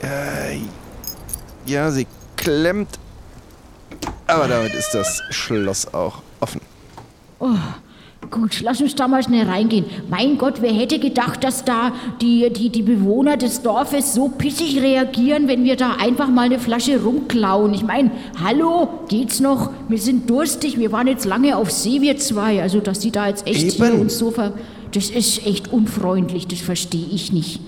Äh, 0.03 0.59
ja, 1.65 1.91
sie 1.91 2.07
klemmt. 2.37 2.99
Aber 4.27 4.47
damit 4.47 4.75
ist 4.75 4.91
das 4.93 5.23
Schloss 5.31 5.93
auch 5.93 6.23
offen. 6.41 6.61
Gut, 8.29 8.61
lass 8.61 8.81
uns 8.81 8.95
da 8.95 9.09
mal 9.09 9.23
schnell 9.23 9.47
reingehen. 9.49 9.87
Mein 10.09 10.37
Gott, 10.37 10.61
wer 10.61 10.73
hätte 10.73 10.99
gedacht, 10.99 11.43
dass 11.43 11.65
da 11.65 11.93
die, 12.21 12.51
die, 12.53 12.69
die 12.69 12.83
Bewohner 12.83 13.37
des 13.37 13.63
Dorfes 13.63 14.15
so 14.15 14.29
pissig 14.29 14.81
reagieren, 14.81 15.49
wenn 15.49 15.65
wir 15.65 15.77
da 15.77 15.97
einfach 15.99 16.29
mal 16.29 16.43
eine 16.43 16.59
Flasche 16.59 17.03
rumklauen? 17.03 17.73
Ich 17.73 17.83
meine, 17.83 18.11
hallo, 18.45 18.89
geht's 19.09 19.41
noch? 19.41 19.73
Wir 19.89 19.99
sind 19.99 20.29
durstig, 20.29 20.79
wir 20.79 20.93
waren 20.93 21.07
jetzt 21.07 21.25
lange 21.25 21.57
auf 21.57 21.71
See, 21.71 22.03
wir 22.03 22.19
zwei. 22.19 22.63
Also, 22.63 22.81
dass 22.81 22.99
die 22.99 23.11
da 23.11 23.29
jetzt 23.29 23.47
echt 23.47 23.81
uns 23.81 24.19
so 24.19 24.31
ver... 24.31 24.53
Das 24.93 25.09
ist 25.09 25.47
echt 25.47 25.73
unfreundlich, 25.73 26.49
das 26.49 26.61
verstehe 26.61 27.07
ich 27.13 27.33
nicht. 27.33 27.61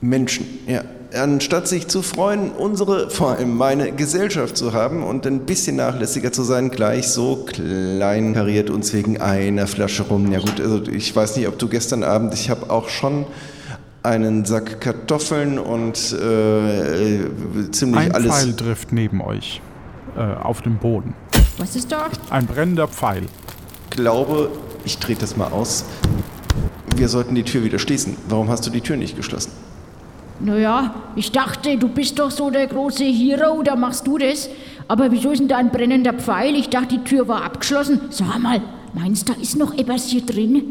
Menschen, 0.00 0.46
ja. 0.66 0.82
Anstatt 1.14 1.68
sich 1.68 1.88
zu 1.88 2.00
freuen, 2.00 2.52
unsere, 2.52 3.10
vor 3.10 3.32
allem 3.32 3.56
meine 3.56 3.92
Gesellschaft 3.92 4.56
zu 4.56 4.72
haben 4.72 5.02
und 5.02 5.26
ein 5.26 5.40
bisschen 5.40 5.76
nachlässiger 5.76 6.32
zu 6.32 6.42
sein, 6.42 6.70
gleich 6.70 7.08
so 7.08 7.44
klein 7.46 8.32
kariert 8.32 8.70
uns 8.70 8.94
wegen 8.94 9.20
einer 9.20 9.66
Flasche 9.66 10.04
rum. 10.04 10.32
Ja 10.32 10.38
gut, 10.38 10.60
also 10.60 10.82
ich 10.90 11.14
weiß 11.14 11.36
nicht, 11.36 11.48
ob 11.48 11.58
du 11.58 11.68
gestern 11.68 12.02
Abend, 12.02 12.32
ich 12.32 12.48
habe 12.48 12.70
auch 12.70 12.88
schon 12.88 13.26
einen 14.02 14.44
Sack 14.46 14.80
Kartoffeln 14.80 15.58
und 15.58 16.12
äh, 16.12 17.70
ziemlich 17.70 18.06
Ein 18.06 18.12
alles. 18.12 18.32
Pfeil 18.34 18.54
trifft 18.54 18.92
neben 18.92 19.20
euch 19.20 19.60
äh, 20.16 20.20
auf 20.20 20.62
dem 20.62 20.78
Boden. 20.78 21.14
Was 21.58 21.76
ist 21.76 21.92
da? 21.92 22.06
Ein 22.30 22.46
brennender 22.46 22.88
Pfeil. 22.88 23.26
glaube, 23.90 24.50
ich 24.84 24.98
drehe 24.98 25.16
das 25.16 25.36
mal 25.36 25.52
aus. 25.52 25.84
Wir 26.96 27.08
sollten 27.08 27.34
die 27.34 27.42
Tür 27.44 27.64
wieder 27.64 27.78
schließen. 27.78 28.16
Warum 28.28 28.48
hast 28.48 28.66
du 28.66 28.70
die 28.70 28.80
Tür 28.80 28.96
nicht 28.96 29.16
geschlossen? 29.16 29.52
Naja, 30.44 30.94
ich 31.14 31.30
dachte, 31.30 31.76
du 31.76 31.88
bist 31.88 32.18
doch 32.18 32.30
so 32.30 32.50
der 32.50 32.66
große 32.66 33.04
Hero, 33.04 33.62
da 33.62 33.76
machst 33.76 34.06
du 34.06 34.18
das. 34.18 34.48
Aber 34.88 35.10
wieso 35.12 35.30
ist 35.30 35.38
denn 35.38 35.48
da 35.48 35.56
ein 35.58 35.70
brennender 35.70 36.12
Pfeil? 36.12 36.56
Ich 36.56 36.68
dachte, 36.68 36.98
die 36.98 37.04
Tür 37.04 37.28
war 37.28 37.44
abgeschlossen. 37.44 38.00
Sag 38.10 38.38
mal, 38.40 38.60
meinst 38.94 39.28
du, 39.28 39.32
da 39.34 39.40
ist 39.40 39.56
noch 39.56 39.76
etwas 39.78 40.06
hier 40.08 40.22
drin? 40.22 40.62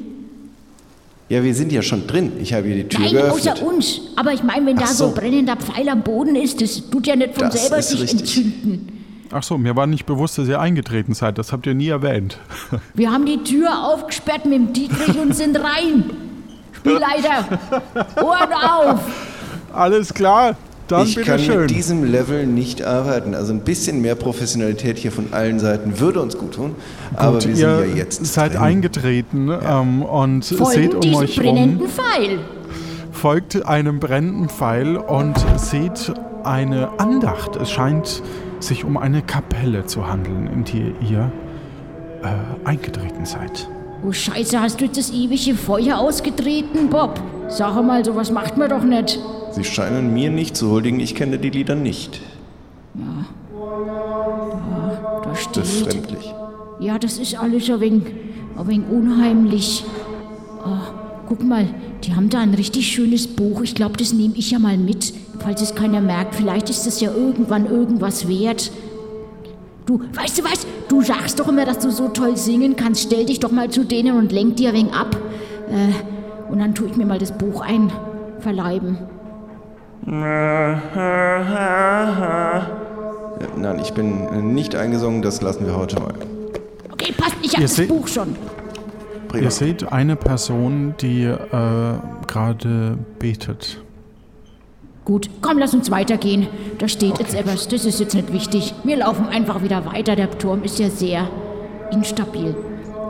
Ja, 1.30 1.42
wir 1.42 1.56
sind 1.56 1.72
ja 1.72 1.82
schon 1.82 2.06
drin. 2.08 2.34
Ich 2.42 2.54
habe 2.54 2.68
hier 2.68 2.76
die 2.84 2.90
Tür 2.90 3.00
Nein, 3.06 3.14
geöffnet. 3.14 3.54
außer 3.54 3.66
uns. 3.66 4.02
Aber 4.18 4.34
ich 4.34 4.44
meine, 4.44 4.66
wenn 4.66 4.78
Ach 4.78 4.82
da 4.82 4.88
so 4.88 5.06
so. 5.06 5.06
ein 5.08 5.14
brennender 5.14 5.56
Pfeil 5.56 5.88
am 5.88 6.02
Boden 6.04 6.36
ist, 6.36 6.60
das 6.62 6.90
tut 6.90 7.08
ja 7.08 7.16
nicht 7.16 7.36
von 7.36 7.50
Das 7.50 7.62
selber 7.68 7.82
sich 7.82 8.02
richtig. 8.02 8.20
entzünden. 8.20 8.98
Ach 9.32 9.42
so, 9.42 9.58
mir 9.58 9.74
war 9.78 9.88
nicht 9.88 10.06
bewusst, 10.06 10.38
dass 10.38 10.50
ihr 10.50 10.60
eingetreten 10.60 11.14
seid. 11.14 11.38
Das 11.38 11.54
habt 11.54 11.66
ihr 11.66 11.74
nie 11.74 11.88
erwähnt. 11.88 12.38
Wir 12.94 13.10
haben 13.14 13.26
die 13.26 13.38
Tür 13.38 13.86
aufgesperrt 13.88 14.44
mit 14.44 14.54
dem 14.56 14.74
Dietrich 14.74 15.18
und 15.18 15.34
sind 15.34 15.56
rein. 15.56 16.04
Spielleiter, 16.74 17.48
Ohren 18.22 18.52
auf! 18.54 19.00
Alles 19.74 20.14
klar, 20.14 20.56
dann 20.88 21.08
ich 21.08 21.16
kann 21.22 21.40
schön. 21.40 21.62
mit 21.62 21.70
diesem 21.70 22.04
Level 22.04 22.46
nicht 22.46 22.84
arbeiten. 22.84 23.34
Also 23.34 23.54
ein 23.54 23.62
bisschen 23.62 24.02
mehr 24.02 24.16
Professionalität 24.16 24.98
hier 24.98 25.12
von 25.12 25.32
allen 25.32 25.60
Seiten 25.60 26.00
würde 26.00 26.22
uns 26.22 26.38
gut 26.38 26.56
tun. 26.56 26.76
aber 27.16 27.42
wir 27.44 27.50
ihr 27.50 27.56
sind 27.56 27.90
ja 27.90 27.96
jetzt. 27.96 28.26
seid 28.26 28.54
drin. 28.54 28.62
eingetreten 28.62 29.50
ähm, 29.50 30.04
und 30.04 30.44
seht 30.44 30.58
Folgen 30.58 30.94
um 30.96 31.02
diesem 31.02 31.18
euch 31.18 31.36
brennenden 31.36 31.80
rum, 31.80 31.90
Pfeil. 31.90 32.40
folgt 33.12 33.66
einem 33.66 34.00
brennenden 34.00 34.50
Pfeil 34.50 34.98
und 34.98 35.36
seht 35.56 36.14
eine 36.44 37.00
Andacht. 37.00 37.56
Es 37.56 37.72
scheint 37.72 38.22
sich 38.60 38.84
um 38.84 38.98
eine 38.98 39.22
Kapelle 39.22 39.86
zu 39.86 40.08
handeln, 40.08 40.48
in 40.48 40.64
die 40.66 40.94
ihr 41.10 41.32
äh, 42.24 42.68
eingetreten 42.68 43.26
seid. 43.26 43.68
Oh 44.06 44.12
Scheiße, 44.12 44.60
hast 44.60 44.82
du 44.82 44.86
jetzt 44.86 44.98
das 44.98 45.12
ewige 45.12 45.56
Feuer 45.56 45.98
ausgetreten, 46.00 46.90
Bob? 46.90 47.22
Sag 47.50 47.82
mal, 47.84 48.04
sowas 48.04 48.32
macht 48.32 48.58
man 48.58 48.70
doch 48.70 48.84
nicht. 48.84 49.20
Sie 49.52 49.64
scheinen 49.64 50.14
mir 50.14 50.30
nicht 50.30 50.56
zu 50.56 50.72
huldigen. 50.72 51.00
Ich 51.00 51.16
kenne 51.16 51.38
die 51.38 51.50
Lieder 51.50 51.76
nicht. 51.76 52.22
Da 55.24 55.36
steht. 55.36 55.64
Befremdlich. 55.64 56.34
Ja, 56.80 56.98
das 56.98 57.18
ist 57.20 57.38
alles 57.38 57.70
ein 57.70 57.80
wenig, 57.80 58.04
ein 58.58 58.68
wenig 58.68 58.90
unheimlich. 58.90 59.84
Oh, 60.66 60.94
guck 61.28 61.44
mal, 61.44 61.68
die 62.04 62.16
haben 62.16 62.30
da 62.30 62.40
ein 62.40 62.54
richtig 62.54 62.88
schönes 62.88 63.28
Buch. 63.28 63.62
Ich 63.62 63.76
glaube, 63.76 63.98
das 63.98 64.14
nehme 64.14 64.36
ich 64.36 64.52
ja 64.52 64.60
mal 64.60 64.78
mit, 64.78 65.14
falls 65.40 65.62
es 65.62 65.76
keiner 65.76 66.02
merkt. 66.02 66.36
Vielleicht 66.36 66.70
ist 66.70 66.88
das 66.88 67.02
ja 67.02 67.12
irgendwann 67.12 67.66
irgendwas 67.66 68.28
wert. 68.28 68.72
Du, 69.86 70.00
weißt 70.14 70.40
du 70.40 70.44
was? 70.44 70.66
Du 70.88 71.02
sagst 71.02 71.40
doch 71.40 71.48
immer, 71.48 71.66
dass 71.66 71.80
du 71.80 71.92
so 71.92 72.08
toll 72.10 72.38
singen 72.38 72.76
kannst. 72.76 73.04
Stell 73.04 73.26
dich 73.26 73.40
doch 73.40 73.52
mal 73.52 73.70
zu 73.70 73.84
denen 73.84 74.18
und 74.18 74.32
lenk 74.32 74.56
dir 74.58 74.70
ein 74.70 74.76
wenig 74.76 74.94
ab. 74.94 75.18
Äh, 75.70 76.52
und 76.52 76.60
dann 76.60 76.76
tue 76.76 76.88
ich 76.88 76.98
mir 76.98 77.06
mal 77.06 77.20
das 77.20 77.38
Buch 77.38 77.62
einverleiben. 77.62 78.98
Äh, 80.08 80.12
Nein, 83.58 83.80
ich 83.82 83.94
bin 83.94 84.54
nicht 84.54 84.76
eingesungen. 84.76 85.22
Das 85.22 85.42
lassen 85.42 85.66
wir 85.66 85.76
heute 85.76 86.00
mal. 86.00 86.14
Okay, 86.92 87.14
passt, 87.18 87.36
ich 87.42 87.52
habe 87.54 87.62
Ihr 87.62 87.68
das 87.68 87.76
seht- 87.76 87.90
Buch 87.90 88.08
schon. 88.08 88.36
Prima. 89.28 89.44
Ihr 89.44 89.52
seht 89.52 89.92
eine 89.92 90.16
Person, 90.16 90.96
die 91.00 91.24
äh, 91.24 91.38
gerade 92.28 92.98
betet. 93.20 93.80
Gut, 95.06 95.30
komm, 95.42 95.58
lass 95.58 95.74
uns 95.74 95.90
weitergehen. 95.90 96.48
Da 96.80 96.88
steht 96.88 97.18
jetzt 97.20 97.34
etwas, 97.34 97.68
das 97.68 97.86
ist 97.86 98.00
jetzt 98.00 98.14
nicht 98.14 98.32
wichtig. 98.34 98.74
Wir 98.84 98.98
laufen 98.98 99.28
einfach 99.30 99.64
wieder 99.64 99.86
weiter. 99.86 100.16
Der 100.16 100.30
Turm 100.38 100.64
ist 100.64 100.80
ja 100.80 100.90
sehr 100.90 101.28
instabil. 101.92 102.56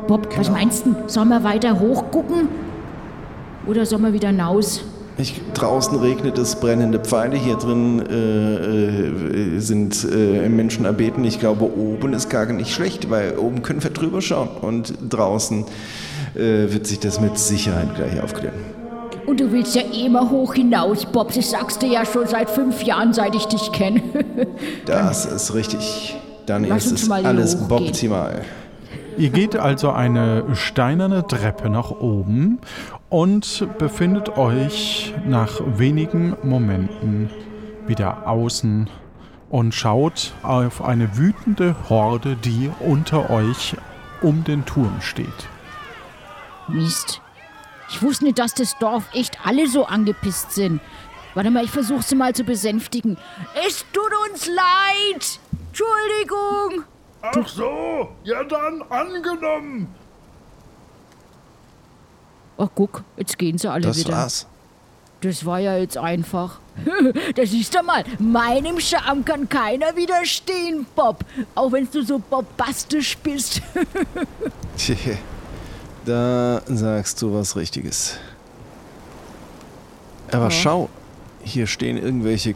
Bob, 0.08 0.28
was 0.38 0.50
meinst 0.52 0.86
du? 0.86 0.96
Sollen 1.08 1.30
wir 1.30 1.44
weiter 1.44 1.80
hochgucken? 1.80 2.48
Oder 3.68 3.86
sollen 3.86 4.04
wir 4.04 4.14
wieder 4.14 4.30
hinaus? 4.30 4.84
Ich, 5.22 5.40
draußen 5.54 6.00
regnet 6.00 6.40
es 6.40 6.56
brennende 6.56 7.00
Pfeile, 7.00 7.36
hier 7.38 7.56
drin 7.56 8.02
äh, 8.10 9.56
äh, 9.56 9.60
sind 9.60 10.08
äh, 10.12 10.50
Menschen 10.50 10.86
erbeten. 10.86 11.24
Ich 11.24 11.40
glaube, 11.40 11.66
oben 11.66 12.14
ist 12.14 12.30
gar 12.30 12.46
nicht 12.48 12.74
schlecht, 12.74 13.10
weil 13.12 13.38
oben 13.38 13.62
können 13.62 13.84
wir 13.84 13.92
drüber 13.92 14.22
schauen 14.22 14.50
und 14.62 14.94
draußen 15.10 15.66
äh, 16.36 16.40
wird 16.74 16.88
sich 16.88 17.00
das 17.00 17.22
mit 17.22 17.38
Sicherheit 17.38 17.94
gleich 17.96 18.20
aufklären. 18.22 18.56
Und 19.28 19.40
du 19.40 19.52
willst 19.52 19.76
ja 19.76 19.84
immer 20.06 20.30
hoch 20.30 20.56
hinaus, 20.56 21.06
Bob. 21.06 21.32
Das 21.34 21.52
sagst 21.52 21.84
du 21.84 21.86
ja 21.86 22.04
schon 22.04 22.26
seit 22.28 22.50
fünf 22.50 22.82
Jahren, 22.84 23.14
seit 23.14 23.36
ich 23.36 23.46
dich 23.46 23.72
kenne. 23.72 24.02
Das 24.86 25.26
ist 25.26 25.54
richtig. 25.54 26.18
Dann 26.48 26.64
Lass 26.64 26.88
ist 26.88 27.04
es 27.04 27.12
alles 27.12 27.56
hochgehen. 27.56 27.88
optimal. 27.90 28.42
Ihr 29.22 29.30
geht 29.30 29.56
also 29.56 29.92
eine 29.92 30.56
steinerne 30.56 31.28
Treppe 31.28 31.70
nach 31.70 31.92
oben 31.92 32.58
und 33.08 33.68
befindet 33.78 34.36
euch 34.36 35.14
nach 35.28 35.62
wenigen 35.64 36.36
Momenten 36.42 37.30
wieder 37.86 38.28
außen 38.28 38.90
und 39.52 39.76
schaut 39.76 40.34
auf 40.42 40.84
eine 40.84 41.18
wütende 41.18 41.76
Horde, 41.88 42.36
die 42.36 42.72
unter 42.80 43.30
euch 43.30 43.76
um 44.24 44.44
den 44.44 44.66
Turm 44.66 45.00
steht. 45.02 45.28
Mist. 46.68 47.22
Ich 47.92 48.02
wusste 48.02 48.26
nicht, 48.26 48.40
dass 48.40 48.56
das 48.56 48.76
Dorf 48.80 49.04
echt 49.14 49.38
alle 49.46 49.68
so 49.68 49.86
angepisst 49.86 50.54
sind. 50.54 50.82
Warte 51.36 51.52
mal, 51.52 51.64
ich 51.64 51.70
versuche 51.70 52.02
sie 52.02 52.16
mal 52.16 52.34
zu 52.34 52.44
besänftigen. 52.44 53.20
Es 53.68 53.86
tut 53.94 54.32
uns 54.32 54.48
leid! 54.48 55.40
Entschuldigung! 55.68 56.86
Ach 57.22 57.48
so, 57.48 58.10
ja 58.24 58.44
dann 58.44 58.82
angenommen. 58.90 59.94
Ach 62.58 62.70
guck, 62.76 63.04
jetzt 63.18 63.38
gehen 63.38 63.58
sie 63.58 63.70
alle 63.70 63.84
Das 63.88 63.98
wieder. 63.98 64.14
war's. 64.14 64.48
Das 65.22 65.46
war 65.46 65.60
ja 65.60 65.78
jetzt 65.78 65.98
einfach. 65.98 66.60
das 67.36 67.52
siehst 67.52 67.76
du 67.76 67.84
mal, 67.84 68.04
meinem 68.18 68.80
Charme 68.80 69.24
kann 69.24 69.48
keiner 69.48 69.96
widerstehen, 69.96 70.86
Bob. 70.96 71.24
Auch 71.54 71.72
wenn 71.72 71.88
du 71.92 72.04
so 72.04 72.18
bombastisch 72.20 73.18
bist. 73.18 73.62
Da 76.06 76.64
sagst 76.66 77.22
du 77.22 77.32
was 77.32 77.56
Richtiges. 77.56 78.18
Aber 80.32 80.50
schau, 80.50 80.90
hier 81.44 81.68
stehen 81.68 81.98
irgendwelche 81.98 82.56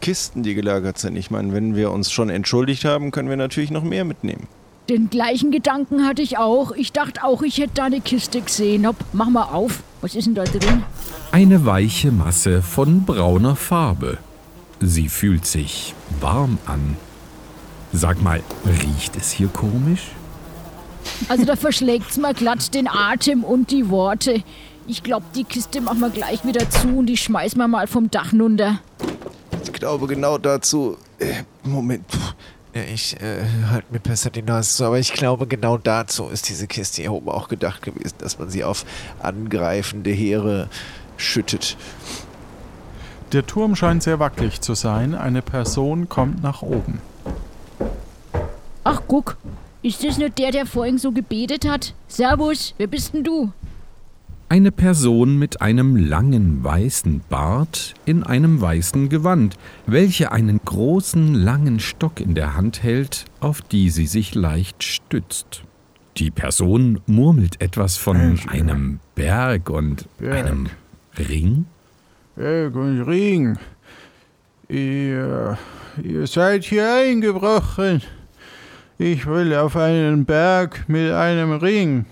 Kisten, 0.00 0.42
die 0.42 0.54
gelagert 0.54 0.98
sind. 0.98 1.16
Ich 1.16 1.30
meine, 1.30 1.52
wenn 1.52 1.76
wir 1.76 1.90
uns 1.90 2.10
schon 2.10 2.30
entschuldigt 2.30 2.84
haben, 2.84 3.10
können 3.10 3.28
wir 3.28 3.36
natürlich 3.36 3.70
noch 3.70 3.82
mehr 3.82 4.04
mitnehmen. 4.04 4.46
Den 4.88 5.10
gleichen 5.10 5.50
Gedanken 5.50 6.06
hatte 6.06 6.22
ich 6.22 6.38
auch. 6.38 6.72
Ich 6.72 6.92
dachte 6.92 7.22
auch, 7.22 7.42
ich 7.42 7.58
hätte 7.58 7.72
da 7.74 7.84
eine 7.84 8.00
Kiste 8.00 8.40
gesehen. 8.40 8.86
Hopp, 8.86 8.96
mach 9.12 9.28
mal 9.28 9.44
auf. 9.44 9.82
Was 10.00 10.14
ist 10.14 10.26
denn 10.26 10.34
da 10.34 10.44
drin? 10.44 10.82
Eine 11.30 11.66
weiche 11.66 12.10
Masse 12.10 12.62
von 12.62 13.04
brauner 13.04 13.54
Farbe. 13.54 14.16
Sie 14.80 15.08
fühlt 15.08 15.44
sich 15.44 15.94
warm 16.20 16.56
an. 16.64 16.96
Sag 17.92 18.22
mal, 18.22 18.42
riecht 18.64 19.16
es 19.16 19.30
hier 19.32 19.48
komisch? 19.48 20.06
Also 21.28 21.44
da 21.44 21.56
verschlägt's 21.56 22.16
mir 22.16 22.32
glatt 22.32 22.74
den 22.74 22.88
Atem 22.88 23.44
und 23.44 23.70
die 23.70 23.90
Worte. 23.90 24.42
Ich 24.86 25.02
glaube, 25.02 25.26
die 25.34 25.44
Kiste 25.44 25.80
machen 25.80 26.00
wir 26.00 26.10
gleich 26.10 26.46
wieder 26.46 26.70
zu 26.70 26.88
und 26.88 27.06
die 27.06 27.16
schmeißen 27.16 27.58
wir 27.58 27.68
mal 27.68 27.86
vom 27.86 28.10
Dach 28.10 28.32
runter. 28.32 28.78
Ich 29.68 29.74
glaube 29.74 30.06
genau 30.06 30.38
dazu. 30.38 30.96
Äh, 31.18 31.42
Moment. 31.62 32.06
Ja, 32.74 32.82
ich 32.82 33.20
äh, 33.20 33.44
halte 33.70 33.92
mir 33.92 34.00
besser 34.00 34.30
die 34.30 34.40
Nase 34.40 34.76
zu, 34.76 34.84
aber 34.86 34.98
ich 34.98 35.12
glaube, 35.12 35.46
genau 35.46 35.76
dazu 35.76 36.28
ist 36.28 36.48
diese 36.48 36.66
Kiste 36.66 37.02
hier 37.02 37.12
oben 37.12 37.28
auch 37.28 37.48
gedacht 37.48 37.82
gewesen, 37.82 38.14
dass 38.18 38.38
man 38.38 38.48
sie 38.48 38.64
auf 38.64 38.86
angreifende 39.20 40.10
Heere 40.10 40.70
schüttet. 41.18 41.76
Der 43.32 43.46
Turm 43.46 43.76
scheint 43.76 44.02
sehr 44.02 44.18
wackelig 44.18 44.62
zu 44.62 44.74
sein. 44.74 45.14
Eine 45.14 45.42
Person 45.42 46.08
kommt 46.08 46.42
nach 46.42 46.62
oben. 46.62 47.02
Ach, 48.84 49.02
guck. 49.06 49.36
ist 49.82 50.02
das 50.02 50.16
nicht 50.16 50.38
der, 50.38 50.50
der 50.50 50.64
vorhin 50.64 50.96
so 50.96 51.12
gebetet 51.12 51.68
hat? 51.68 51.92
Servus, 52.08 52.74
wer 52.78 52.86
bist 52.86 53.12
denn 53.12 53.22
du? 53.22 53.52
Eine 54.50 54.72
Person 54.72 55.38
mit 55.38 55.60
einem 55.60 55.94
langen 55.94 56.64
weißen 56.64 57.20
Bart 57.28 57.92
in 58.06 58.22
einem 58.22 58.62
weißen 58.62 59.10
Gewand, 59.10 59.58
welche 59.86 60.32
einen 60.32 60.58
großen 60.64 61.34
langen 61.34 61.80
Stock 61.80 62.18
in 62.18 62.34
der 62.34 62.56
Hand 62.56 62.82
hält, 62.82 63.26
auf 63.40 63.60
die 63.60 63.90
sie 63.90 64.06
sich 64.06 64.34
leicht 64.34 64.82
stützt. 64.82 65.64
Die 66.16 66.30
Person 66.30 67.02
murmelt 67.06 67.60
etwas 67.60 67.98
von 67.98 68.40
einem 68.48 69.00
Berg 69.14 69.68
und 69.68 70.08
einem 70.22 70.68
Ring. 71.18 71.66
Berg 72.34 72.74
und 72.74 73.02
Ring. 73.02 73.58
Ihr, 74.70 75.58
ihr 76.02 76.26
seid 76.26 76.64
hier 76.64 76.90
eingebrochen. 76.90 78.00
Ich 78.96 79.26
will 79.26 79.54
auf 79.54 79.76
einen 79.76 80.24
Berg 80.24 80.88
mit 80.88 81.12
einem 81.12 81.52
Ring. 81.52 82.06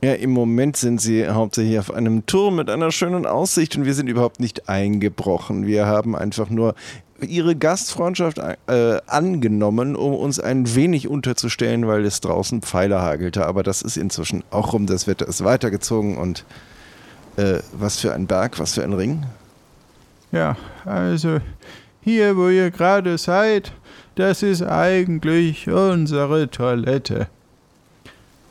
Ja, 0.00 0.14
im 0.14 0.30
Moment 0.30 0.76
sind 0.76 1.00
sie 1.00 1.26
hauptsächlich 1.28 1.78
auf 1.78 1.92
einem 1.92 2.24
Turm 2.24 2.56
mit 2.56 2.70
einer 2.70 2.92
schönen 2.92 3.26
Aussicht 3.26 3.76
und 3.76 3.84
wir 3.84 3.94
sind 3.94 4.06
überhaupt 4.08 4.38
nicht 4.38 4.68
eingebrochen. 4.68 5.66
Wir 5.66 5.86
haben 5.86 6.14
einfach 6.14 6.50
nur 6.50 6.76
ihre 7.20 7.56
Gastfreundschaft 7.56 8.38
äh, 8.38 9.00
angenommen, 9.08 9.96
um 9.96 10.14
uns 10.14 10.38
ein 10.38 10.72
wenig 10.76 11.08
unterzustellen, 11.08 11.88
weil 11.88 12.04
es 12.04 12.20
draußen 12.20 12.62
Pfeile 12.62 13.02
hagelte. 13.02 13.44
Aber 13.46 13.64
das 13.64 13.82
ist 13.82 13.96
inzwischen 13.96 14.44
auch 14.50 14.72
rum. 14.72 14.86
Das 14.86 15.08
Wetter 15.08 15.26
ist 15.26 15.42
weitergezogen 15.42 16.16
und 16.16 16.44
äh, 17.36 17.58
was 17.72 17.98
für 17.98 18.14
ein 18.14 18.28
Berg, 18.28 18.60
was 18.60 18.74
für 18.74 18.84
ein 18.84 18.92
Ring. 18.92 19.26
Ja, 20.30 20.56
also 20.84 21.38
hier, 22.02 22.36
wo 22.36 22.48
ihr 22.48 22.70
gerade 22.70 23.18
seid, 23.18 23.72
das 24.14 24.42
ist 24.42 24.62
eigentlich 24.62 25.68
unsere 25.68 26.48
Toilette. 26.50 27.28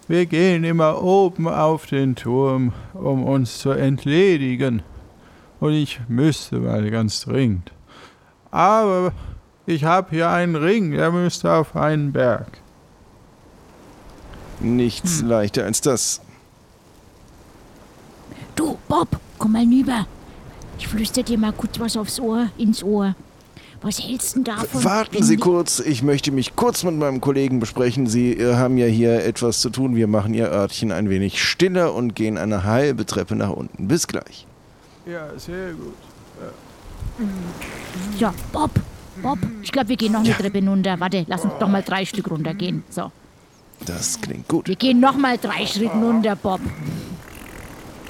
Wir 0.07 0.25
gehen 0.25 0.63
immer 0.63 1.03
oben 1.03 1.49
auf 1.49 1.85
den 1.85 2.15
Turm, 2.15 2.71
um 2.93 3.25
uns 3.25 3.59
zu 3.59 3.71
entledigen. 3.71 4.81
Und 5.59 5.73
ich 5.73 5.99
müsste 6.07 6.59
mal 6.59 6.89
ganz 6.89 7.21
dringend. 7.21 7.71
Aber 8.49 9.11
ich 9.65 9.83
habe 9.83 10.11
hier 10.11 10.29
einen 10.29 10.55
Ring, 10.55 10.91
der 10.91 11.11
müsste 11.11 11.51
auf 11.51 11.75
einen 11.75 12.13
Berg. 12.13 12.59
Nichts 14.61 15.21
leichter 15.21 15.65
als 15.65 15.81
das. 15.81 16.21
Du, 18.55 18.77
Bob, 18.87 19.19
komm 19.37 19.51
mal 19.51 19.65
rüber. 19.65 20.07
Ich 20.79 20.87
flüster 20.87 21.21
dir 21.21 21.37
mal 21.37 21.51
kurz 21.51 21.79
was 21.79 21.97
aufs 21.97 22.19
Ohr, 22.19 22.47
ins 22.57 22.81
Ohr. 22.81 23.13
Was 23.81 23.99
hältst 24.01 24.31
du 24.35 24.39
denn 24.41 24.55
davon? 24.55 24.83
Warten 24.83 25.23
Sie 25.23 25.37
kurz, 25.37 25.79
ich 25.79 26.01
möchte 26.03 26.31
mich 26.31 26.55
kurz 26.55 26.83
mit 26.83 26.95
meinem 26.95 27.21
Kollegen 27.21 27.59
besprechen. 27.59 28.07
Sie 28.07 28.31
äh, 28.33 28.55
haben 28.55 28.77
ja 28.77 28.87
hier 28.87 29.23
etwas 29.23 29.59
zu 29.61 29.69
tun. 29.69 29.95
Wir 29.95 30.07
machen 30.07 30.33
Ihr 30.33 30.49
Örtchen 30.51 30.91
ein 30.91 31.09
wenig 31.09 31.41
stiller 31.43 31.93
und 31.93 32.15
gehen 32.15 32.37
eine 32.37 32.63
halbe 32.63 33.05
Treppe 33.05 33.35
nach 33.35 33.51
unten. 33.51 33.87
Bis 33.87 34.07
gleich. 34.07 34.47
Ja, 35.05 35.27
sehr 35.37 35.71
gut. 35.73 35.93
So, 38.19 38.29
Bob, 38.51 38.71
Bob, 39.21 39.39
ich 39.63 39.71
glaube, 39.71 39.89
wir 39.89 39.95
gehen 39.97 40.11
noch 40.13 40.19
eine 40.23 40.33
Treppe 40.33 40.63
runter. 40.67 40.99
Warte, 40.99 41.25
lass 41.27 41.43
uns 41.43 41.53
doch 41.59 41.67
mal 41.67 41.81
drei 41.83 42.05
Stück 42.05 42.29
runtergehen. 42.29 42.83
So, 42.89 43.11
Das 43.85 44.19
klingt 44.21 44.47
gut. 44.47 44.67
wir 44.67 44.75
gehen 44.75 44.99
noch 44.99 45.17
mal 45.17 45.37
drei 45.37 45.65
Schritte 45.65 45.95
runter, 45.95 46.35
Bob. 46.35 46.61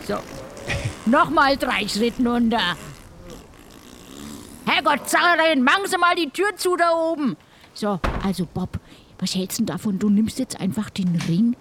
So, 0.07 0.15
noch 1.05 1.29
mal 1.29 1.55
drei 1.55 1.87
Schritte 1.87 2.27
runter. 2.27 2.59
Herrgott, 4.77 5.09
Zarin, 5.09 5.63
machen 5.63 5.85
Sie 5.87 5.97
mal 5.97 6.13
die 6.13 6.29
Tür 6.29 6.55
zu 6.55 6.75
da 6.75 6.91
oben. 6.91 7.35
So, 7.73 7.99
also 8.23 8.47
Bob, 8.53 8.79
was 9.17 9.33
hältst 9.33 9.59
du 9.59 9.63
davon? 9.63 9.97
Du 9.97 10.07
nimmst 10.07 10.37
jetzt 10.37 10.61
einfach 10.61 10.91
den 10.91 11.19
Ring 11.27 11.55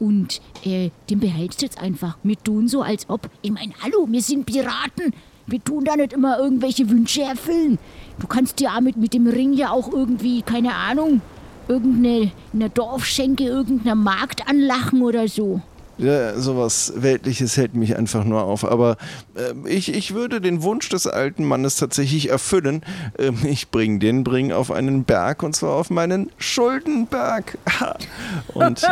und 0.00 0.40
äh, 0.64 0.90
den 1.08 1.20
behältst 1.20 1.62
jetzt 1.62 1.80
einfach. 1.80 2.18
Wir 2.24 2.36
tun 2.36 2.66
so, 2.66 2.82
als 2.82 3.08
ob. 3.08 3.30
Ich 3.42 3.52
meine, 3.52 3.74
hallo, 3.80 4.08
wir 4.10 4.20
sind 4.20 4.44
Piraten. 4.44 5.14
Wir 5.46 5.62
tun 5.62 5.84
da 5.84 5.94
nicht 5.94 6.12
immer 6.12 6.40
irgendwelche 6.40 6.90
Wünsche 6.90 7.22
erfüllen. 7.22 7.78
Du 8.18 8.26
kannst 8.26 8.58
dir 8.58 8.72
mit, 8.80 8.96
mit 8.96 9.14
dem 9.14 9.28
Ring 9.28 9.52
ja 9.52 9.70
auch 9.70 9.92
irgendwie, 9.92 10.42
keine 10.42 10.74
Ahnung, 10.74 11.20
irgendeine 11.68 12.32
eine 12.52 12.70
Dorfschenke, 12.70 13.44
irgendeiner 13.44 13.94
Markt 13.94 14.48
anlachen 14.48 15.02
oder 15.02 15.28
so. 15.28 15.62
Ja, 15.98 16.38
sowas 16.38 16.92
Weltliches 16.94 17.56
hält 17.56 17.74
mich 17.74 17.96
einfach 17.96 18.24
nur 18.24 18.44
auf. 18.44 18.64
Aber 18.64 18.96
äh, 19.34 19.68
ich, 19.68 19.92
ich 19.92 20.14
würde 20.14 20.40
den 20.40 20.62
Wunsch 20.62 20.88
des 20.88 21.08
alten 21.08 21.44
Mannes 21.44 21.76
tatsächlich 21.76 22.30
erfüllen. 22.30 22.82
Ähm, 23.18 23.38
ich 23.44 23.70
bringe 23.70 23.98
den 23.98 24.22
Bring 24.22 24.52
auf 24.52 24.70
einen 24.70 25.02
Berg 25.02 25.42
und 25.42 25.56
zwar 25.56 25.74
auf 25.74 25.90
meinen 25.90 26.30
Schuldenberg. 26.38 27.58
und 28.54 28.80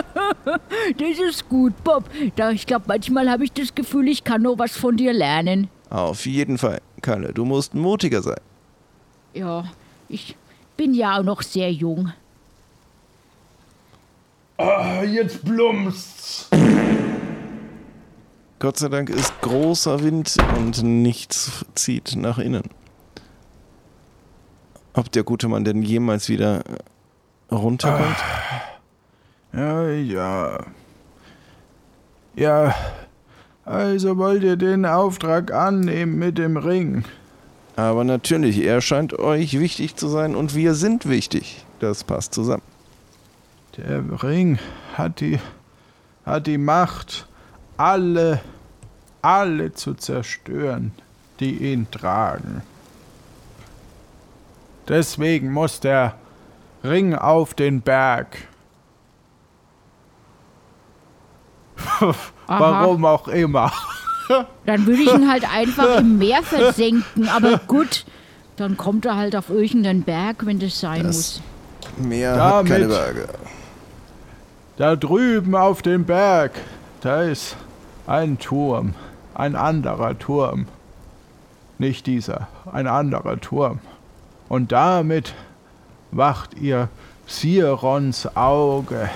Das 0.99 1.19
ist 1.29 1.49
gut, 1.49 1.73
Bob. 1.85 2.05
Da, 2.35 2.51
ich 2.51 2.67
glaube, 2.67 2.87
manchmal 2.89 3.31
habe 3.31 3.45
ich 3.45 3.53
das 3.53 3.75
Gefühl, 3.75 4.09
ich 4.09 4.25
kann 4.25 4.43
noch 4.43 4.59
was 4.59 4.77
von 4.77 4.97
dir 4.97 5.13
lernen. 5.13 5.69
auf 5.91 6.27
jeden 6.27 6.59
Fall, 6.59 6.81
Kalle, 7.03 7.33
du 7.33 7.45
musst 7.45 7.75
mutiger 7.75 8.23
sein. 8.23 8.41
Ja, 9.35 9.65
ich 10.09 10.37
bin 10.77 10.95
ja 10.95 11.19
auch 11.19 11.23
noch 11.23 11.43
sehr 11.43 11.73
jung. 11.73 12.13
Ah, 14.59 15.03
jetzt 15.03 15.45
plumpst's. 15.45 16.49
Gott 18.59 18.79
sei 18.79 18.89
Dank 18.89 19.11
ist 19.11 19.39
großer 19.43 20.03
Wind 20.03 20.35
und 20.57 20.83
nichts 20.83 21.67
zieht 21.75 22.17
nach 22.17 22.39
innen. 22.39 22.65
Ob 24.95 25.13
der 25.13 25.25
gute 25.25 25.47
Mann 25.49 25.65
denn 25.65 25.83
jemals 25.83 26.31
wieder 26.31 26.65
runterkommt? 27.53 28.17
Ja, 29.53 29.91
ja. 29.91 30.67
Ja, 32.35 32.75
also 33.67 34.17
wollt 34.17 34.43
ihr 34.43 34.57
den 34.57 34.87
Auftrag 34.87 35.53
annehmen 35.53 36.19
mit 36.19 36.39
dem 36.39 36.57
Ring? 36.57 37.05
Aber 37.77 38.05
natürlich, 38.05 38.65
er 38.65 38.81
scheint 38.81 39.19
euch 39.19 39.61
wichtig 39.61 39.97
zu 39.97 40.09
sein 40.09 40.35
und 40.35 40.55
wir 40.55 40.75
sind 40.75 41.09
wichtig. 41.09 41.65
Das 41.79 42.05
passt 42.05 42.33
zusammen. 42.33 42.63
Der 43.77 44.23
Ring 44.23 44.59
hat 44.95 45.21
die, 45.21 45.39
hat 46.25 46.47
die 46.47 46.57
Macht, 46.57 47.29
alle, 47.77 48.41
alle 49.23 49.73
zu 49.73 49.95
zerstören, 49.95 50.93
die 51.41 51.73
ihn 51.73 51.91
tragen. 51.91 52.63
Deswegen 54.89 55.53
muss 55.53 55.81
der 55.81 56.15
Ring 56.85 57.15
auf 57.15 57.55
den 57.55 57.81
Berg. 57.81 58.37
Warum 62.47 63.05
auch 63.05 63.29
immer. 63.29 63.73
Dann 64.65 64.87
würde 64.87 65.03
ich 65.03 65.13
ihn 65.13 65.31
halt 65.31 65.45
einfach 65.53 65.99
im 65.99 66.19
Meer 66.19 66.43
versenken. 66.43 67.29
Aber 67.29 67.59
gut, 67.67 68.05
dann 68.57 68.77
kommt 68.77 69.05
er 69.07 69.17
halt 69.17 69.37
auf 69.37 69.51
irgendeinen 69.51 70.03
Berg, 70.03 70.47
wenn 70.47 70.59
das 70.59 70.79
sein 70.81 71.05
Das- 71.05 71.17
muss. 71.17 71.43
Mehr 71.99 72.33
hat 72.43 72.67
keine 72.67 72.89
Damit- 72.89 73.15
Berge. 73.15 73.29
Da 74.77 74.95
drüben 74.97 75.55
auf 75.55 75.81
dem 75.81 76.05
Berg, 76.05 76.53
da 77.01 77.23
ist 77.23 77.57
ein 78.07 78.39
Turm, 78.39 78.95
ein 79.35 79.57
anderer 79.57 80.19
Turm. 80.19 80.67
Nicht 81.79 82.07
dieser, 82.07 82.49
ein 82.73 82.87
anderer 82.87 83.39
Turm. 83.41 83.81
Und 84.49 84.73
damit 84.73 85.35
wacht 86.11 86.55
ihr 86.55 86.89
Sirons 87.27 88.37
Auge. 88.37 89.11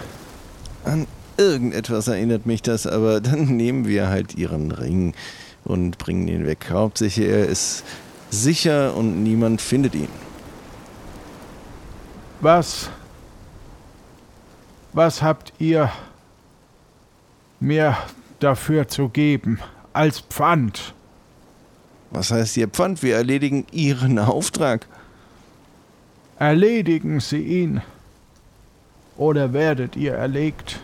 An 0.84 1.06
irgendetwas 1.36 2.08
erinnert 2.08 2.46
mich 2.46 2.62
das, 2.62 2.86
aber 2.86 3.20
dann 3.20 3.56
nehmen 3.56 3.86
wir 3.86 4.08
halt 4.08 4.34
ihren 4.34 4.72
Ring 4.72 5.14
und 5.64 5.98
bringen 5.98 6.28
ihn 6.28 6.46
weg. 6.46 6.66
Hauptsächlich 6.70 7.28
er 7.28 7.46
ist 7.46 7.84
sicher 8.30 8.94
und 8.96 9.22
niemand 9.22 9.60
findet 9.60 9.94
ihn. 9.94 10.08
Was, 12.40 12.90
was 14.92 15.22
habt 15.22 15.52
ihr 15.58 15.90
mir 17.60 17.96
dafür 18.40 18.88
zu 18.88 19.08
geben 19.08 19.60
als 19.92 20.20
Pfand? 20.20 20.94
Was 22.10 22.30
heißt 22.30 22.56
ihr 22.56 22.68
Pfand? 22.68 23.02
Wir 23.02 23.16
erledigen 23.16 23.66
ihren 23.70 24.18
Auftrag. 24.18 24.86
Erledigen 26.38 27.20
Sie 27.20 27.42
ihn 27.42 27.82
oder 29.16 29.52
werdet 29.52 29.96
ihr 29.96 30.14
erlegt? 30.14 30.80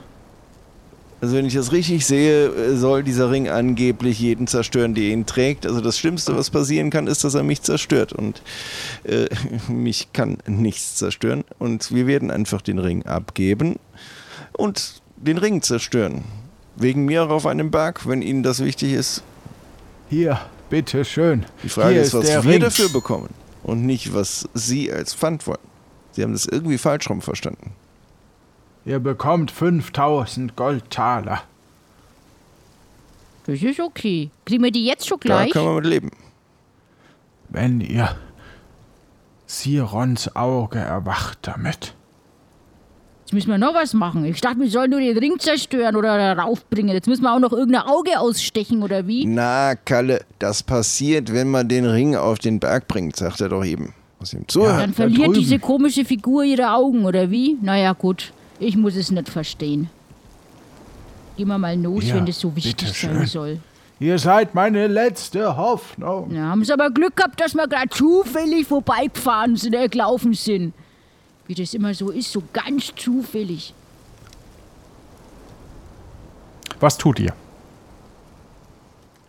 Also 1.21 1.35
wenn 1.37 1.47
ich 1.47 1.55
das 1.55 1.73
richtig 1.73 2.07
sehe, 2.07 2.77
soll 2.77 3.03
dieser 3.03 3.31
Ring 3.31 3.49
angeblich 3.49 4.21
jeden 4.21 4.47
zerstören, 4.47 4.95
der 4.95 5.05
ihn 5.05 5.25
trägt. 5.25 5.65
Also 5.65 5.81
das 5.81 5.99
Schlimmste, 5.99 6.37
was 6.37 6.51
passieren 6.51 6.91
kann, 6.91 7.07
ist, 7.07 7.25
dass 7.25 7.35
er 7.35 7.43
mich 7.43 7.63
zerstört. 7.63 8.13
Und 8.13 8.43
äh, 9.05 9.27
mich 9.73 10.13
kann 10.13 10.37
nichts 10.47 10.97
zerstören. 10.97 11.45
Und 11.59 11.93
wir 11.93 12.07
werden 12.07 12.31
einfach 12.31 12.61
den 12.61 12.79
Ring 12.79 13.07
abgeben 13.07 13.77
und 14.53 15.01
den 15.17 15.39
Ring 15.39 15.63
zerstören. 15.63 16.23
Wegen 16.77 17.05
mir 17.07 17.31
auf 17.31 17.47
einem 17.47 17.71
Berg, 17.71 18.07
wenn 18.07 18.23
Ihnen 18.23 18.43
das 18.43 18.63
wichtig 18.63 18.93
ist. 18.93 19.23
Hier, 20.11 20.41
bitte 20.69 21.05
schön. 21.05 21.47
Die 21.63 21.69
Frage 21.69 21.95
Hier 21.95 22.03
ist, 22.03 22.15
was 22.15 22.27
wir 22.29 22.45
Ring. 22.45 22.61
dafür 22.61 22.89
bekommen. 22.91 23.31
Und 23.63 23.85
nicht, 23.85 24.15
was 24.15 24.49
Sie 24.55 24.93
als 24.93 25.15
Pfand 25.15 25.47
wollen. 25.47 25.59
Sie 26.13 26.23
haben 26.23 26.33
das 26.33 26.47
irgendwie 26.47 26.79
falsch 26.79 27.11
rum 27.11 27.21
verstanden. 27.23 27.73
Ihr 28.85 29.01
bekommt 29.01 29.51
5000 29.51 30.55
Goldtaler. 30.55 31.43
Das 33.47 33.61
ist 33.61 33.81
okay. 33.81 34.31
Kriegen 34.45 34.63
wir 34.63 34.71
die 34.71 34.85
jetzt 34.87 35.07
schon 35.09 35.19
Da 35.21 35.27
gleich? 35.27 35.51
können 35.53 35.67
wir 35.67 35.75
mit 35.75 35.87
leben. 35.87 36.11
Wenn 37.49 37.81
ihr 37.81 38.17
Sirons 39.47 40.35
Auge 40.37 40.79
erwacht 40.79 41.39
damit. 41.43 41.95
Jetzt 43.27 43.33
müssen 43.33 43.51
wir 43.51 43.59
noch 43.59 43.75
was 43.75 43.93
machen. 43.93 44.25
Ich 44.25 44.41
dachte, 44.41 44.61
wir 44.61 44.71
sollen 44.71 44.93
nur 44.93 45.01
den 45.01 45.19
Ring 45.19 45.37
zerstören 45.41 45.97
oder 45.97 46.39
raufbringen. 46.39 46.95
Jetzt 46.95 47.09
müssen 47.09 47.23
wir 47.23 47.35
auch 47.35 47.41
noch 47.41 47.53
irgendein 47.53 47.83
Auge 47.83 48.21
ausstechen 48.21 48.85
oder 48.85 49.09
wie? 49.09 49.27
Na, 49.27 49.75
Kalle, 49.75 50.21
das 50.39 50.63
passiert, 50.63 51.33
wenn 51.33 51.51
man 51.51 51.67
den 51.67 51.87
Ring 51.87 52.15
auf 52.15 52.39
den 52.39 52.61
Berg 52.61 52.87
bringt, 52.87 53.17
sagt 53.17 53.41
er 53.41 53.49
doch 53.49 53.65
eben. 53.65 53.93
Muss 54.21 54.33
ihm 54.33 54.47
zuhören. 54.47 54.79
Dann 54.79 54.91
da 54.91 54.95
verliert 54.95 55.37
diese 55.37 55.59
komische 55.59 56.05
Figur 56.05 56.45
ihre 56.45 56.71
Augen 56.71 57.05
oder 57.05 57.29
wie? 57.29 57.57
Naja, 57.61 57.95
gut. 57.95 58.33
Ich 58.61 58.77
muss 58.77 58.95
es 58.95 59.11
nicht 59.11 59.29
verstehen. 59.29 59.91
Gehen 61.37 61.49
wir 61.49 61.59
mal 61.59 61.77
los, 61.77 62.07
Ja, 62.07 62.15
wenn 62.15 62.27
das 62.27 62.39
so 62.39 62.55
wichtig 62.55 62.93
sein 62.93 63.27
soll. 63.27 63.59
Ihr 63.99 64.21
seid 64.21 64.55
meine 64.55 64.87
letzte 64.87 65.57
Hoffnung. 65.57 66.33
Ja, 66.33 66.45
haben 66.45 66.65
sie 66.65 66.73
aber 66.73 66.93
Glück 66.93 67.17
gehabt, 67.17 67.41
dass 67.41 67.57
wir 67.57 67.67
gerade 67.67 67.89
zufällig 67.89 68.69
vorbeigefahren 68.69 69.57
sind, 69.57 69.75
äh, 69.75 69.89
gelaufen 69.89 70.33
sind. 70.33 70.75
Wie 71.47 71.55
das 71.55 71.75
immer 71.75 71.95
so 71.95 72.11
ist, 72.11 72.33
so 72.33 72.43
ganz 72.53 72.93
zufällig. 72.97 73.75
Was 76.81 76.99
tut 76.99 77.21
ihr? 77.21 77.33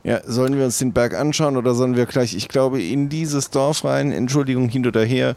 Ja, 0.03 0.21
sollen 0.25 0.55
wir 0.57 0.65
uns 0.65 0.79
den 0.79 0.93
Berg 0.93 1.13
anschauen 1.13 1.57
oder 1.57 1.75
sollen 1.75 1.95
wir 1.95 2.05
gleich, 2.05 2.33
ich 2.33 2.47
glaube, 2.47 2.81
in 2.81 3.09
dieses 3.09 3.49
Dorf 3.49 3.83
rein, 3.83 4.11
Entschuldigung, 4.11 4.69
hin 4.69 4.87
oder 4.87 5.03
her, 5.03 5.35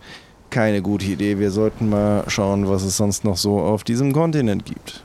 keine 0.49 0.81
gute 0.81 1.07
Idee. 1.07 1.39
Wir 1.39 1.51
sollten 1.51 1.89
mal 1.89 2.25
schauen, 2.29 2.69
was 2.69 2.83
es 2.83 2.97
sonst 2.97 3.25
noch 3.25 3.37
so 3.37 3.61
auf 3.61 3.85
diesem 3.85 4.13
Kontinent 4.13 4.65
gibt. 4.65 5.03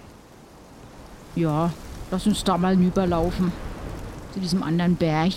Ja, 1.35 1.71
lass 2.11 2.27
uns 2.27 2.43
da 2.43 2.57
mal 2.57 2.75
hinüberlaufen. 2.75 3.51
Zu 4.33 4.39
diesem 4.39 4.63
anderen 4.63 4.95
Berg. 4.95 5.33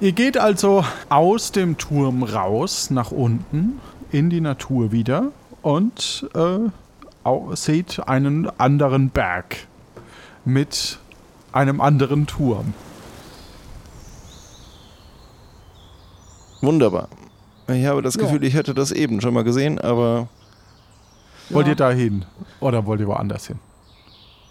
Ihr 0.00 0.12
geht 0.12 0.36
also 0.36 0.84
aus 1.08 1.52
dem 1.52 1.78
Turm 1.78 2.22
raus, 2.22 2.90
nach 2.90 3.10
unten, 3.12 3.80
in 4.12 4.30
die 4.30 4.40
Natur 4.40 4.92
wieder 4.92 5.32
und 5.62 6.28
äh, 6.34 6.58
seht 7.56 8.06
einen 8.06 8.48
anderen 8.60 9.10
Berg 9.10 9.66
mit 10.44 10.98
einem 11.52 11.80
anderen 11.80 12.26
Turm. 12.26 12.74
Wunderbar. 16.60 17.08
Ich 17.68 17.86
habe 17.86 18.02
das 18.02 18.14
Ja. 18.14 18.22
Gefühl, 18.22 18.44
ich 18.44 18.54
hätte 18.54 18.74
das 18.74 18.92
eben 18.92 19.20
schon 19.20 19.34
mal 19.34 19.44
gesehen, 19.44 19.78
aber 19.80 20.28
Wollt 21.50 21.66
Ja. 21.66 21.72
ihr 21.72 21.76
da 21.76 21.90
hin? 21.90 22.24
Oder 22.60 22.86
wollt 22.86 23.00
ihr 23.00 23.08
woanders 23.08 23.46
hin? 23.48 23.58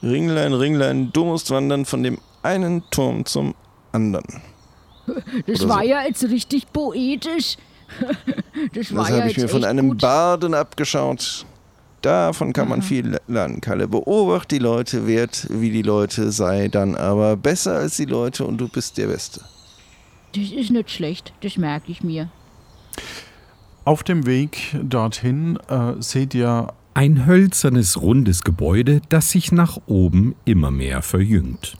Ringlein, 0.03 0.53
Ringlein, 0.53 1.11
du 1.13 1.23
musst 1.25 1.49
wandern 1.49 1.85
von 1.85 2.03
dem 2.03 2.17
einen 2.43 2.83
Turm 2.91 3.25
zum 3.25 3.55
anderen. 3.91 4.41
Das 5.47 5.61
Oder 5.61 5.69
war 5.69 5.81
so. 5.83 5.89
ja 5.89 6.03
jetzt 6.03 6.23
richtig 6.25 6.71
poetisch. 6.73 7.57
das 8.73 8.89
Das 8.89 9.09
ja 9.09 9.17
habe 9.17 9.29
ich 9.29 9.37
mir 9.37 9.47
von 9.47 9.63
einem 9.63 9.89
gut. 9.89 10.01
Barden 10.01 10.53
abgeschaut. 10.53 11.45
Davon 12.01 12.51
kann 12.51 12.67
man 12.67 12.81
viel 12.81 13.19
lernen, 13.27 13.61
Kalle. 13.61 13.87
Beobacht 13.87 14.49
die 14.49 14.57
Leute, 14.57 15.05
wert 15.05 15.47
wie 15.51 15.69
die 15.69 15.83
Leute, 15.83 16.31
sei 16.31 16.67
dann 16.67 16.95
aber 16.95 17.37
besser 17.37 17.75
als 17.75 17.97
die 17.97 18.05
Leute 18.05 18.43
und 18.45 18.57
du 18.57 18.67
bist 18.67 18.97
der 18.97 19.07
Beste. 19.07 19.41
Das 20.35 20.49
ist 20.51 20.71
nicht 20.71 20.89
schlecht, 20.89 21.33
das 21.41 21.57
merke 21.57 21.91
ich 21.91 22.01
mir. 22.01 22.29
Auf 23.85 24.03
dem 24.03 24.25
Weg 24.25 24.75
dorthin 24.81 25.57
äh, 25.67 25.93
seht 25.99 26.33
ihr 26.33 26.67
Ein 26.93 27.25
hölzernes 27.25 28.01
rundes 28.01 28.43
Gebäude, 28.43 29.01
das 29.09 29.29
sich 29.31 29.51
nach 29.51 29.77
oben 29.85 30.35
immer 30.45 30.71
mehr 30.71 31.01
verjüngt. 31.01 31.77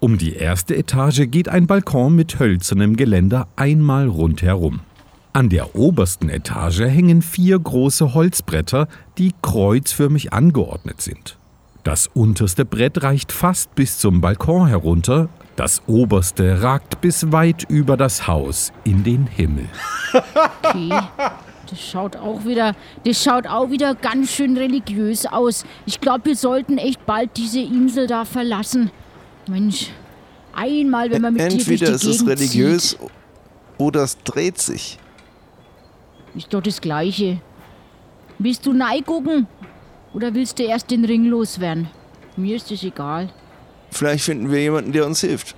Um 0.00 0.18
die 0.18 0.34
erste 0.34 0.76
Etage 0.76 1.30
geht 1.30 1.48
ein 1.48 1.66
Balkon 1.66 2.14
mit 2.16 2.40
hölzernem 2.40 2.96
Geländer 2.96 3.46
einmal 3.56 4.08
rundherum. 4.08 4.80
An 5.34 5.48
der 5.48 5.74
obersten 5.74 6.28
Etage 6.28 6.80
hängen 6.80 7.22
vier 7.22 7.58
große 7.58 8.12
Holzbretter, 8.12 8.86
die 9.16 9.32
kreuzförmig 9.40 10.34
angeordnet 10.34 11.00
sind. 11.00 11.38
Das 11.84 12.06
unterste 12.06 12.66
Brett 12.66 13.02
reicht 13.02 13.32
fast 13.32 13.74
bis 13.74 13.98
zum 13.98 14.20
Balkon 14.20 14.66
herunter, 14.66 15.30
das 15.56 15.82
oberste 15.86 16.62
ragt 16.62 17.00
bis 17.00 17.32
weit 17.32 17.64
über 17.70 17.96
das 17.96 18.26
Haus 18.26 18.72
in 18.84 19.04
den 19.04 19.26
Himmel. 19.26 19.68
Okay. 20.62 20.90
Das 21.70 21.80
schaut 21.80 22.16
auch 22.16 22.44
wieder, 22.44 22.76
das 23.06 23.22
schaut 23.22 23.46
auch 23.46 23.70
wieder 23.70 23.94
ganz 23.94 24.32
schön 24.32 24.58
religiös 24.58 25.24
aus. 25.24 25.64
Ich 25.86 25.98
glaube, 25.98 26.26
wir 26.26 26.36
sollten 26.36 26.76
echt 26.76 27.06
bald 27.06 27.30
diese 27.38 27.60
Insel 27.60 28.06
da 28.06 28.26
verlassen. 28.26 28.90
Mensch, 29.48 29.88
einmal, 30.52 31.10
wenn 31.10 31.22
man 31.22 31.32
mit 31.32 31.42
Entweder 31.42 31.86
dir 31.86 31.94
ist 31.94 32.04
durch 32.04 32.16
es 32.16 32.18
die 32.18 32.26
Gegend 32.26 32.40
religiös 32.40 32.90
zieht, 32.90 33.10
oder 33.78 34.02
es 34.02 34.18
dreht 34.18 34.58
sich. 34.58 34.98
Ist 36.34 36.52
doch 36.52 36.62
das 36.62 36.80
Gleiche. 36.80 37.40
Willst 38.38 38.66
du 38.66 38.74
gucken 39.04 39.46
oder 40.14 40.34
willst 40.34 40.58
du 40.58 40.64
erst 40.64 40.90
den 40.90 41.04
Ring 41.04 41.26
loswerden? 41.26 41.88
Mir 42.36 42.56
ist 42.56 42.70
es 42.70 42.82
egal. 42.82 43.28
Vielleicht 43.90 44.24
finden 44.24 44.50
wir 44.50 44.60
jemanden, 44.60 44.92
der 44.92 45.06
uns 45.06 45.20
hilft. 45.20 45.54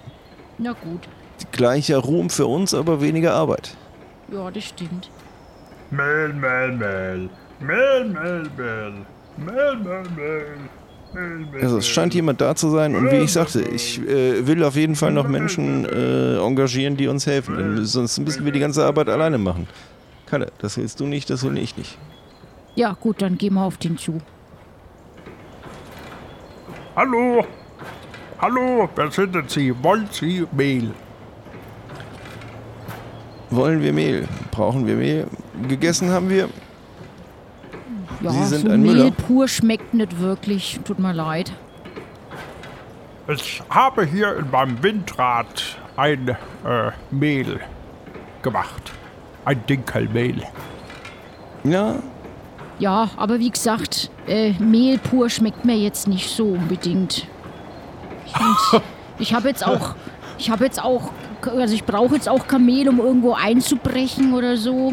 Na 0.59 0.73
gut, 0.73 1.09
Gleicher 1.53 1.99
Ruhm 1.99 2.31
für 2.31 2.47
uns, 2.47 2.75
aber 2.75 3.01
weniger 3.01 3.35
Arbeit. 3.35 3.77
ja, 4.33 4.51
das 4.51 4.65
stimmt. 4.65 5.11
Mehl. 5.91 6.33
Mehl, 6.33 6.73
Mehl, 6.73 7.31
Mehl. 7.61 8.05
Mehl, 8.05 8.05
Mehl, 8.05 10.03
Mehl. 10.17 10.57
Mehl, 11.15 11.47
Mehl, 11.47 11.63
Also 11.63 11.79
es 11.79 11.87
scheint 11.87 12.15
jemand 12.15 12.41
da 12.41 12.55
zu 12.57 12.71
sein 12.71 12.97
und 12.97 13.11
wie 13.11 13.17
ich 13.17 13.33
sagte, 13.33 13.63
ich 13.63 14.01
äh, 14.01 14.47
will 14.47 14.65
auf 14.65 14.75
jeden 14.77 14.97
Fall 14.97 15.13
noch 15.13 15.29
Menschen 15.29 15.85
äh, 15.85 16.37
engagieren, 16.39 16.97
die 16.97 17.07
uns 17.07 17.27
helfen. 17.27 17.57
Denn 17.57 17.85
sonst 17.85 18.19
müssen 18.19 18.45
wir 18.45 18.53
die 18.53 18.59
ganze 18.61 18.85
Arbeit 18.85 19.09
alleine 19.09 19.39
machen. 19.39 19.69
Kalle, 20.27 20.53
das 20.59 20.77
willst 20.77 21.01
du 21.01 21.07
nicht, 21.07 21.29
das 21.31 21.43
will 21.45 21.59
ich 21.59 21.77
nicht. 21.77 21.99
Ja, 22.75 22.97
gut, 22.99 23.23
dann 23.23 23.39
gehen 23.39 23.55
wir 23.55 23.63
auf 23.63 23.77
den 23.77 23.99
zu. 23.99 24.21
Hallo? 26.97 27.45
Hallo, 28.41 28.89
wer 28.95 29.11
sind 29.11 29.35
denn 29.35 29.49
Sie? 29.49 29.75
Wollen 29.83 30.09
Sie 30.11 30.47
Mehl? 30.53 30.91
Wollen 33.51 33.83
wir 33.83 33.93
Mehl? 33.93 34.27
Brauchen 34.51 34.87
wir 34.87 34.97
Mehl? 34.97 35.27
Gegessen 35.69 36.11
haben 36.11 36.29
wir. 36.29 36.49
Ja, 38.21 38.31
Sie 38.31 38.45
sind 38.45 38.67
so 38.67 38.73
ein 38.73 38.83
Mehl 38.83 38.95
Müller. 38.95 39.11
pur 39.13 39.49
schmeckt 39.49 39.95
nicht 39.95 40.19
wirklich. 40.19 40.81
Tut 40.85 40.99
mir 40.99 41.13
leid. 41.13 41.53
Ich 43.29 43.63
habe 43.71 44.05
hier 44.05 44.37
in 44.37 44.51
meinem 44.51 44.83
Windrad 44.83 45.79
ein 45.97 46.29
äh, 46.29 46.91
Mehl 47.11 47.61
gemacht. 48.43 48.93
Ein 49.45 49.65
Dinkelmehl. 49.69 50.43
Ja, 51.65 51.97
Ja, 52.79 53.09
aber 53.17 53.39
wie 53.39 53.51
gesagt, 53.51 54.11
äh, 54.27 54.53
Mehl 54.59 54.99
pur 54.99 55.31
schmeckt 55.31 55.65
mir 55.65 55.77
jetzt 55.77 56.09
nicht 56.09 56.29
so 56.29 56.45
unbedingt. 56.49 57.27
Ich, 58.27 58.33
find's- 58.33 58.85
ich 59.19 59.33
habe 59.35 59.49
jetzt 59.49 59.67
auch, 59.67 59.95
ich 60.39 60.51
habe 60.51 60.65
jetzt 60.65 60.83
auch, 60.83 61.11
also 61.43 61.75
ich 61.75 61.85
brauche 61.85 62.15
jetzt 62.17 62.29
auch 62.29 62.47
kein 62.49 62.65
Mehl, 62.67 62.89
um 62.89 62.99
irgendwo 62.99 63.35
einzubrechen 63.35 64.35
oder 64.35 64.57
so. 64.57 64.93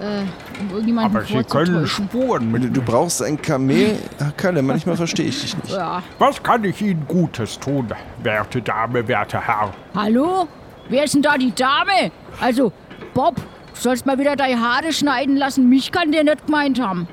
Äh, 0.00 0.22
um 0.60 0.70
irgendjemanden 0.70 1.16
Aber 1.16 1.26
Sie 1.26 1.42
können. 1.42 1.84
Spuren 1.88 2.52
du, 2.52 2.58
mit. 2.60 2.76
du 2.76 2.80
brauchst 2.82 3.20
ein 3.20 3.40
Kamel. 3.42 3.98
Kalle, 4.36 4.62
manchmal 4.62 4.96
verstehe 4.96 5.26
ich 5.26 5.40
dich 5.42 5.56
nicht. 5.56 5.72
Ja. 5.74 6.00
Was 6.20 6.40
kann 6.40 6.62
ich 6.62 6.80
Ihnen 6.80 7.04
Gutes 7.08 7.58
tun, 7.58 7.88
werte 8.22 8.62
Dame, 8.62 9.06
werter 9.08 9.40
Herr? 9.40 9.72
Hallo? 9.96 10.46
Wer 10.88 11.02
ist 11.02 11.14
denn 11.14 11.22
da 11.22 11.36
die 11.36 11.52
Dame? 11.52 12.12
Also, 12.40 12.72
Bob, 13.12 13.34
sollst 13.82 14.06
mal 14.06 14.18
wieder 14.18 14.36
deine 14.36 14.60
Haare 14.60 14.92
schneiden 14.92 15.36
lassen. 15.36 15.68
Mich 15.68 15.92
kann 15.92 16.12
der 16.12 16.24
nicht 16.24 16.46
gemeint 16.46 16.80
haben. 16.80 17.08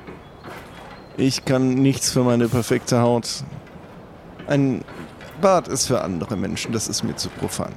Ich 1.16 1.44
kann 1.44 1.74
nichts 1.74 2.10
für 2.10 2.22
meine 2.22 2.48
perfekte 2.48 3.00
Haut. 3.00 3.44
Ein 4.46 4.82
Bart 5.40 5.68
ist 5.68 5.86
für 5.86 6.02
andere 6.02 6.36
Menschen, 6.36 6.72
das 6.72 6.88
ist 6.88 7.02
mir 7.02 7.16
zu 7.16 7.28
profan. 7.28 7.72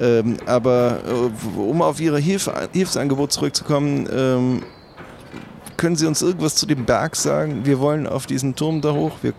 Ähm, 0.00 0.36
aber 0.46 0.98
äh, 1.06 1.58
um 1.58 1.82
auf 1.82 2.00
Ihre 2.00 2.18
Hilfe, 2.18 2.68
Hilfsangebot 2.72 3.32
zurückzukommen, 3.32 4.08
ähm, 4.12 4.62
können 5.76 5.96
Sie 5.96 6.06
uns 6.06 6.22
irgendwas 6.22 6.54
zu 6.56 6.66
dem 6.66 6.84
Berg 6.84 7.16
sagen? 7.16 7.64
Wir 7.64 7.80
wollen 7.80 8.06
auf 8.06 8.26
diesen 8.26 8.54
Turm 8.54 8.80
da 8.80 8.92
hoch. 8.92 9.12
Wir, 9.22 9.34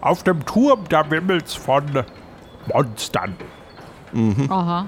Auf 0.00 0.22
dem 0.22 0.44
Turm, 0.46 0.84
da 0.88 1.08
wimmelt's 1.10 1.54
von 1.54 1.84
Monstern. 2.72 3.34
Aha. 4.48 4.86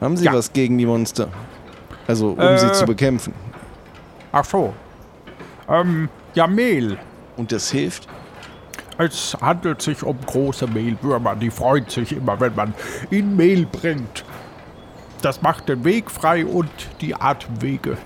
Haben 0.00 0.16
Sie 0.16 0.24
Ja. 0.24 0.32
was 0.32 0.52
gegen 0.52 0.78
die 0.78 0.86
Monster? 0.86 1.28
Also, 2.06 2.30
um 2.32 2.38
Äh. 2.40 2.58
sie 2.58 2.72
zu 2.72 2.86
bekämpfen. 2.86 3.34
Ach 4.32 4.44
so. 4.44 4.72
Ähm, 5.68 6.08
ja, 6.34 6.46
Mehl. 6.46 6.98
Und 7.36 7.52
das 7.52 7.70
hilft? 7.70 8.08
Es 8.96 9.36
handelt 9.40 9.80
sich 9.80 10.02
um 10.02 10.18
große 10.26 10.66
Mehlwürmer, 10.66 11.36
die 11.36 11.50
freuen 11.50 11.88
sich 11.88 12.12
immer, 12.12 12.40
wenn 12.40 12.54
man 12.56 12.74
ihnen 13.10 13.36
Mehl 13.36 13.64
bringt. 13.66 14.24
Das 15.22 15.40
macht 15.42 15.68
den 15.68 15.84
Weg 15.84 16.10
frei 16.10 16.44
und 16.46 16.70
die 17.00 17.14
Atemwege. 17.14 17.96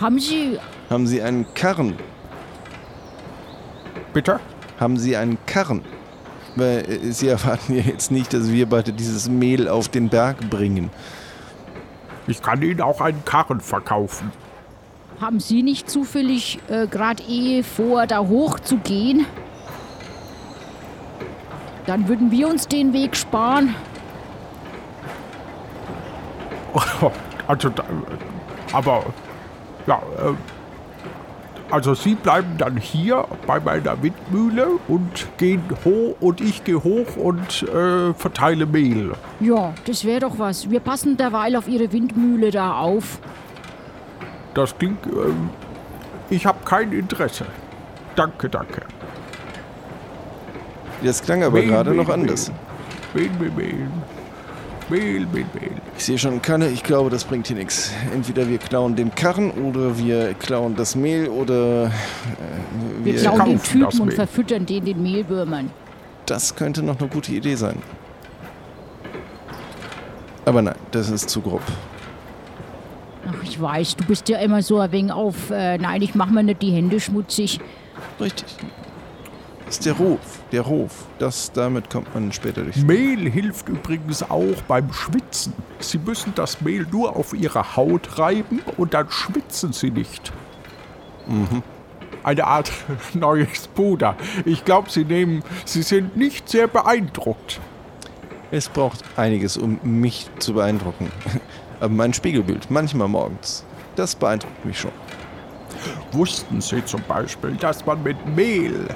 Haben 0.00 0.18
Sie, 0.20 0.58
Haben 0.58 0.60
Haben 0.90 1.06
Sie 1.06 1.22
einen 1.22 1.46
Karren? 1.54 1.94
Bitte? 4.12 4.38
Haben 4.78 4.96
Sie 4.96 5.16
einen 5.16 5.38
Karren? 5.46 5.82
Weil 6.56 6.78
äh, 6.90 7.12
Sie 7.12 7.28
erwarten 7.28 7.74
ja 7.74 7.82
jetzt 7.82 8.10
nicht, 8.10 8.32
dass 8.32 8.50
wir 8.50 8.68
beide 8.68 8.92
dieses 8.92 9.28
Mehl 9.28 9.68
auf 9.68 9.88
den 9.88 10.08
Berg 10.08 10.48
bringen. 10.50 10.90
Ich 12.26 12.40
kann 12.42 12.62
Ihnen 12.62 12.80
auch 12.80 13.00
einen 13.00 13.24
Karren 13.24 13.60
verkaufen. 13.60 14.32
Haben 15.20 15.40
Sie 15.40 15.62
nicht 15.62 15.88
zufällig 15.90 16.58
äh, 16.68 16.86
gerade 16.86 17.22
eh 17.24 17.62
vor, 17.62 18.06
da 18.06 18.18
hoch 18.20 18.58
zu 18.60 18.78
gehen? 18.78 19.26
Dann 21.86 22.08
würden 22.08 22.30
wir 22.30 22.48
uns 22.48 22.66
den 22.66 22.92
Weg 22.92 23.16
sparen. 23.16 23.74
Also, 27.46 27.68
da- 27.68 27.84
aber, 28.72 29.04
ja, 29.86 29.96
äh, 30.18 30.32
also 31.74 31.92
Sie 31.94 32.14
bleiben 32.14 32.56
dann 32.56 32.76
hier 32.76 33.26
bei 33.48 33.58
meiner 33.58 34.00
Windmühle 34.00 34.78
und 34.86 35.26
gehen 35.38 35.60
hoch 35.84 36.14
und 36.20 36.40
ich 36.40 36.62
gehe 36.62 36.84
hoch 36.84 37.16
und 37.16 37.64
äh, 37.64 38.14
verteile 38.14 38.64
Mehl. 38.64 39.10
Ja, 39.40 39.74
das 39.84 40.04
wäre 40.04 40.20
doch 40.20 40.38
was. 40.38 40.70
Wir 40.70 40.78
passen 40.78 41.16
derweil 41.16 41.56
auf 41.56 41.66
Ihre 41.66 41.90
Windmühle 41.90 42.52
da 42.52 42.76
auf. 42.76 43.18
Das 44.54 44.78
klingt, 44.78 45.04
ähm, 45.06 45.50
ich 46.30 46.46
habe 46.46 46.58
kein 46.64 46.92
Interesse. 46.92 47.44
Danke, 48.14 48.48
danke. 48.48 48.82
Das 51.02 51.20
klang 51.22 51.42
aber 51.42 51.58
Mehl, 51.58 51.66
gerade 51.66 51.90
Mehl, 51.90 52.04
noch 52.04 52.08
anders. 52.08 52.52
Mehl, 53.14 53.30
Mehl, 53.40 53.50
Mehl. 53.50 53.88
Mehl, 54.90 55.26
Mehl, 55.26 55.46
Mehl. 55.54 55.70
Ich 55.96 56.04
sehe 56.04 56.18
schon, 56.18 56.42
Kanne, 56.42 56.68
ich 56.68 56.82
glaube, 56.82 57.10
das 57.10 57.24
bringt 57.24 57.46
hier 57.46 57.56
nichts. 57.56 57.92
Entweder 58.12 58.48
wir 58.48 58.58
klauen 58.58 58.96
den 58.96 59.14
Karren 59.14 59.50
oder 59.50 59.98
wir 59.98 60.34
klauen 60.34 60.76
das 60.76 60.94
Mehl 60.94 61.28
oder 61.28 61.86
äh, 61.86 61.90
Wir 63.02 63.14
wir. 63.14 63.20
klauen 63.20 63.44
den 63.46 63.62
Typen 63.62 64.00
und 64.00 64.12
verfüttern 64.12 64.66
den 64.66 64.84
den 64.84 65.02
Mehlwürmern. 65.02 65.70
Das 66.26 66.54
könnte 66.54 66.82
noch 66.82 66.98
eine 66.98 67.08
gute 67.08 67.32
Idee 67.32 67.54
sein. 67.54 67.82
Aber 70.44 70.62
nein, 70.62 70.76
das 70.90 71.08
ist 71.10 71.30
zu 71.30 71.40
grob. 71.40 71.62
Ach, 73.26 73.42
ich 73.42 73.60
weiß, 73.60 73.96
du 73.96 74.04
bist 74.04 74.28
ja 74.28 74.38
immer 74.38 74.62
so 74.62 74.78
ein 74.78 74.92
wenig 74.92 75.12
auf. 75.12 75.50
Äh, 75.50 75.78
nein, 75.78 76.02
ich 76.02 76.14
mach 76.14 76.28
mir 76.28 76.42
nicht 76.42 76.60
die 76.60 76.72
Hände 76.72 77.00
schmutzig. 77.00 77.60
Richtig. 78.20 78.56
Das 79.66 79.76
ist 79.76 79.86
der 79.86 79.94
Ruf. 79.94 80.20
Der 80.52 80.60
Ruf. 80.62 81.06
Das, 81.18 81.50
damit 81.52 81.88
kommt 81.90 82.14
man 82.14 82.32
später 82.32 82.62
durch. 82.62 82.76
Mehl 82.76 83.30
hilft 83.30 83.68
übrigens 83.68 84.22
auch 84.22 84.60
beim 84.68 84.92
Schwitzen. 84.92 85.54
Sie 85.78 85.98
müssen 85.98 86.32
das 86.34 86.60
Mehl 86.60 86.86
nur 86.90 87.16
auf 87.16 87.32
Ihre 87.32 87.76
Haut 87.76 88.18
reiben 88.18 88.60
und 88.76 88.94
dann 88.94 89.10
schwitzen 89.10 89.72
Sie 89.72 89.90
nicht. 89.90 90.32
Eine 92.22 92.46
Art 92.46 92.70
neues 93.14 93.68
Puder. 93.68 94.16
Ich 94.44 94.64
glaube, 94.64 94.90
Sie 94.90 95.04
nehmen, 95.04 95.42
Sie 95.64 95.82
sind 95.82 96.16
nicht 96.16 96.48
sehr 96.48 96.66
beeindruckt. 96.66 97.60
Es 98.50 98.68
braucht 98.68 99.02
einiges, 99.16 99.56
um 99.56 99.80
mich 99.82 100.28
zu 100.38 100.54
beeindrucken. 100.54 101.10
Aber 101.80 101.92
mein 101.92 102.14
Spiegelbild, 102.14 102.70
manchmal 102.70 103.08
morgens, 103.08 103.64
das 103.96 104.14
beeindruckt 104.14 104.64
mich 104.64 104.78
schon. 104.78 104.92
Wussten 106.12 106.60
Sie 106.60 106.84
zum 106.84 107.02
Beispiel, 107.08 107.56
dass 107.56 107.84
man 107.84 108.02
mit 108.02 108.16
Mehl 108.36 108.86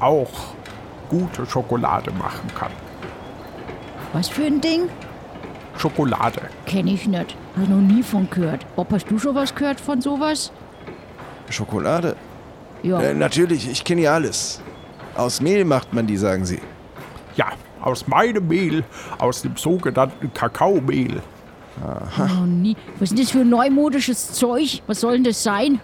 auch 0.00 0.30
gute 1.08 1.46
Schokolade 1.46 2.10
machen 2.12 2.48
kann? 2.58 2.72
Was 4.12 4.28
für 4.28 4.44
ein 4.44 4.60
Ding? 4.60 4.88
Schokolade. 5.76 6.42
Kenn 6.66 6.86
ich 6.86 7.06
nicht. 7.06 7.36
Hab 7.58 7.68
noch 7.68 7.76
nie 7.76 8.02
von 8.02 8.28
gehört. 8.28 8.66
Bob, 8.76 8.92
hast 8.92 9.10
du 9.10 9.18
schon 9.18 9.34
was 9.34 9.54
gehört 9.54 9.80
von 9.80 10.00
sowas? 10.00 10.52
Schokolade? 11.48 12.16
Ja. 12.82 13.00
Äh, 13.00 13.14
natürlich, 13.14 13.68
ich 13.68 13.84
kenne 13.84 14.02
ja 14.02 14.14
alles. 14.14 14.60
Aus 15.14 15.40
Mehl 15.40 15.64
macht 15.64 15.92
man 15.92 16.06
die, 16.06 16.16
sagen 16.16 16.44
Sie. 16.44 16.60
Ja, 17.36 17.46
aus 17.80 18.06
meinem 18.06 18.46
Mehl, 18.46 18.84
aus 19.18 19.42
dem 19.42 19.56
sogenannten 19.56 20.32
Kakaomehl. 20.32 21.22
noch 22.18 22.46
nie. 22.46 22.76
Was 22.98 23.10
ist 23.10 23.18
denn 23.18 23.24
das 23.24 23.30
für 23.32 23.40
ein 23.40 23.48
neumodisches 23.48 24.32
Zeug? 24.32 24.82
Was 24.86 25.00
soll 25.00 25.14
denn 25.14 25.24
das 25.24 25.42
sein? 25.42 25.80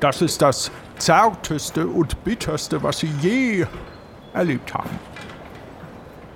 Das 0.00 0.20
ist 0.20 0.42
das 0.42 0.70
zarteste 0.98 1.86
und 1.86 2.22
bitterste, 2.24 2.82
was 2.82 2.98
Sie 2.98 3.10
je 3.20 3.66
erlebt 4.32 4.72
haben. 4.74 4.90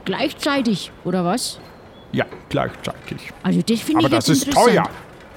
Gleichzeitig, 0.05 0.91
oder 1.05 1.25
was? 1.25 1.61
Ja, 2.13 2.25
gleichzeitig. 2.49 3.33
Also 3.43 3.61
das 3.63 3.81
finde 3.81 3.99
Aber 4.05 4.09
ich 4.09 4.15
das 4.15 4.29
jetzt 4.29 4.49
ist 4.49 4.53
teuer. 4.55 4.89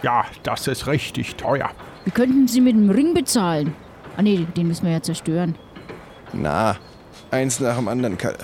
Ja, 0.02 0.26
das 0.44 0.68
ist 0.68 0.88
richtig 0.88 1.36
teuer. 1.36 1.70
Wir 2.04 2.14
könnten 2.14 2.48
sie 2.48 2.62
mit 2.62 2.74
dem 2.76 2.90
Ring 2.90 3.14
bezahlen. 3.14 3.74
Ah 4.18 4.22
nee, 4.22 4.46
den 4.58 4.68
müssen 4.68 4.86
wir 4.86 4.94
ja 4.94 5.02
zerstören. 5.02 5.56
Na, 6.34 6.76
eins 7.32 7.60
nach 7.60 7.76
dem 7.76 7.88
anderen, 7.88 8.18
Kalle. 8.18 8.38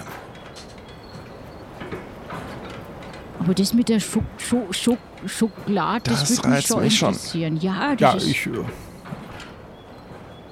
Aber 3.39 3.53
das 3.53 3.73
mit 3.73 3.89
der 3.89 3.99
Schok 3.99 4.23
Schok 4.37 4.75
Schok 4.75 4.97
Schokolade, 5.25 6.09
das, 6.09 6.19
Das 6.21 6.37
würde 6.37 6.49
mich 6.49 6.67
schon 6.67 6.81
mich 6.81 6.97
schon. 6.97 7.09
interessieren. 7.09 7.57
Ja, 7.57 7.95
das 7.95 7.99
Ja, 8.01 8.13
ist... 8.13 8.27
ich. 8.27 8.49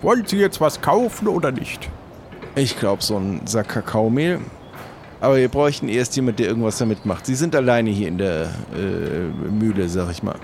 Wollen 0.01 0.25
Sie 0.25 0.37
jetzt 0.37 0.61
was 0.61 0.81
kaufen 0.81 1.27
oder 1.27 1.51
nicht? 1.51 1.89
Ich 2.55 2.77
glaube, 2.79 3.03
so 3.03 3.17
ein 3.17 3.41
Sack 3.45 3.69
Kakaomehl. 3.69 4.39
Aber 5.19 5.37
wir 5.37 5.49
bräuchten 5.49 5.89
erst 5.89 6.15
jemand, 6.15 6.37
der 6.37 6.47
irgendwas 6.47 6.77
damit 6.77 7.05
macht. 7.05 7.25
Sie 7.25 7.33
sind 7.33 7.55
alleine 7.55 7.89
hier 7.89 8.07
in 8.07 8.19
der 8.19 8.49
äh, 8.75 9.49
Mühle, 9.49 9.89
sag 9.89 10.11
ich 10.11 10.21
mal. 10.21 10.35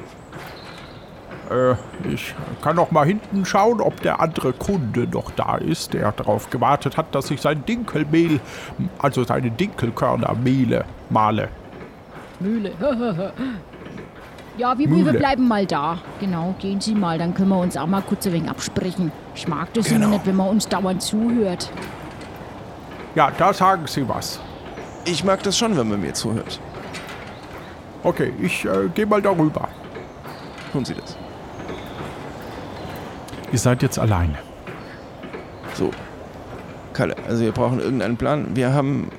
Äh, 1.51 1.75
ich 2.11 2.33
kann 2.63 2.75
noch 2.75 2.89
mal 2.89 3.05
hinten 3.05 3.45
schauen, 3.45 3.81
ob 3.81 4.01
der 4.01 4.19
andere 4.19 4.53
Kunde 4.53 5.07
noch 5.07 5.29
da 5.31 5.57
ist, 5.57 5.93
der 5.93 6.11
darauf 6.11 6.49
gewartet 6.49 6.97
hat, 6.97 7.13
dass 7.13 7.29
ich 7.29 7.39
sein 7.39 7.63
Dinkelmehl, 7.65 8.39
also 8.97 9.23
seine 9.23 9.51
Dinkelkörner 9.51 10.33
mehle, 10.43 10.85
male. 11.11 11.49
Mühle. 12.39 12.71
ja, 14.57 14.77
wir, 14.77 14.87
Mühle. 14.87 15.11
wir 15.13 15.19
bleiben 15.19 15.47
mal 15.47 15.65
da. 15.65 15.97
Genau, 16.19 16.55
gehen 16.59 16.79
Sie 16.81 16.95
mal, 16.95 17.17
dann 17.17 17.33
können 17.33 17.49
wir 17.49 17.59
uns 17.59 17.75
auch 17.77 17.87
mal 17.87 18.01
kurz 18.01 18.25
ein 18.27 18.33
wenig 18.33 18.49
absprechen. 18.49 19.11
Ich 19.35 19.47
mag 19.47 19.73
das 19.73 19.85
Genau. 19.85 20.05
immer 20.05 20.15
nicht, 20.15 20.25
wenn 20.25 20.35
man 20.35 20.49
uns 20.49 20.67
dauernd 20.67 21.01
zuhört. 21.01 21.71
Ja, 23.15 23.31
da 23.37 23.53
sagen 23.53 23.85
Sie 23.87 24.07
was. 24.07 24.39
Ich 25.05 25.23
mag 25.23 25.43
das 25.43 25.57
schon, 25.57 25.75
wenn 25.77 25.89
man 25.89 26.01
mir 26.01 26.13
zuhört. 26.13 26.59
Okay, 28.03 28.33
ich 28.41 28.65
äh, 28.65 28.89
gehe 28.93 29.05
mal 29.05 29.21
darüber. 29.21 29.67
Tun 30.71 30.83
Sie 30.85 30.93
das. 30.93 31.17
Ihr 33.51 33.59
seid 33.59 33.81
jetzt 33.83 33.99
alleine. 33.99 34.35
So. 35.75 35.91
Kalle, 36.93 37.15
also 37.27 37.43
wir 37.43 37.51
brauchen 37.51 37.79
irgendeinen 37.79 38.17
Plan. 38.17 38.55
Wir 38.55 38.73
haben, 38.73 39.09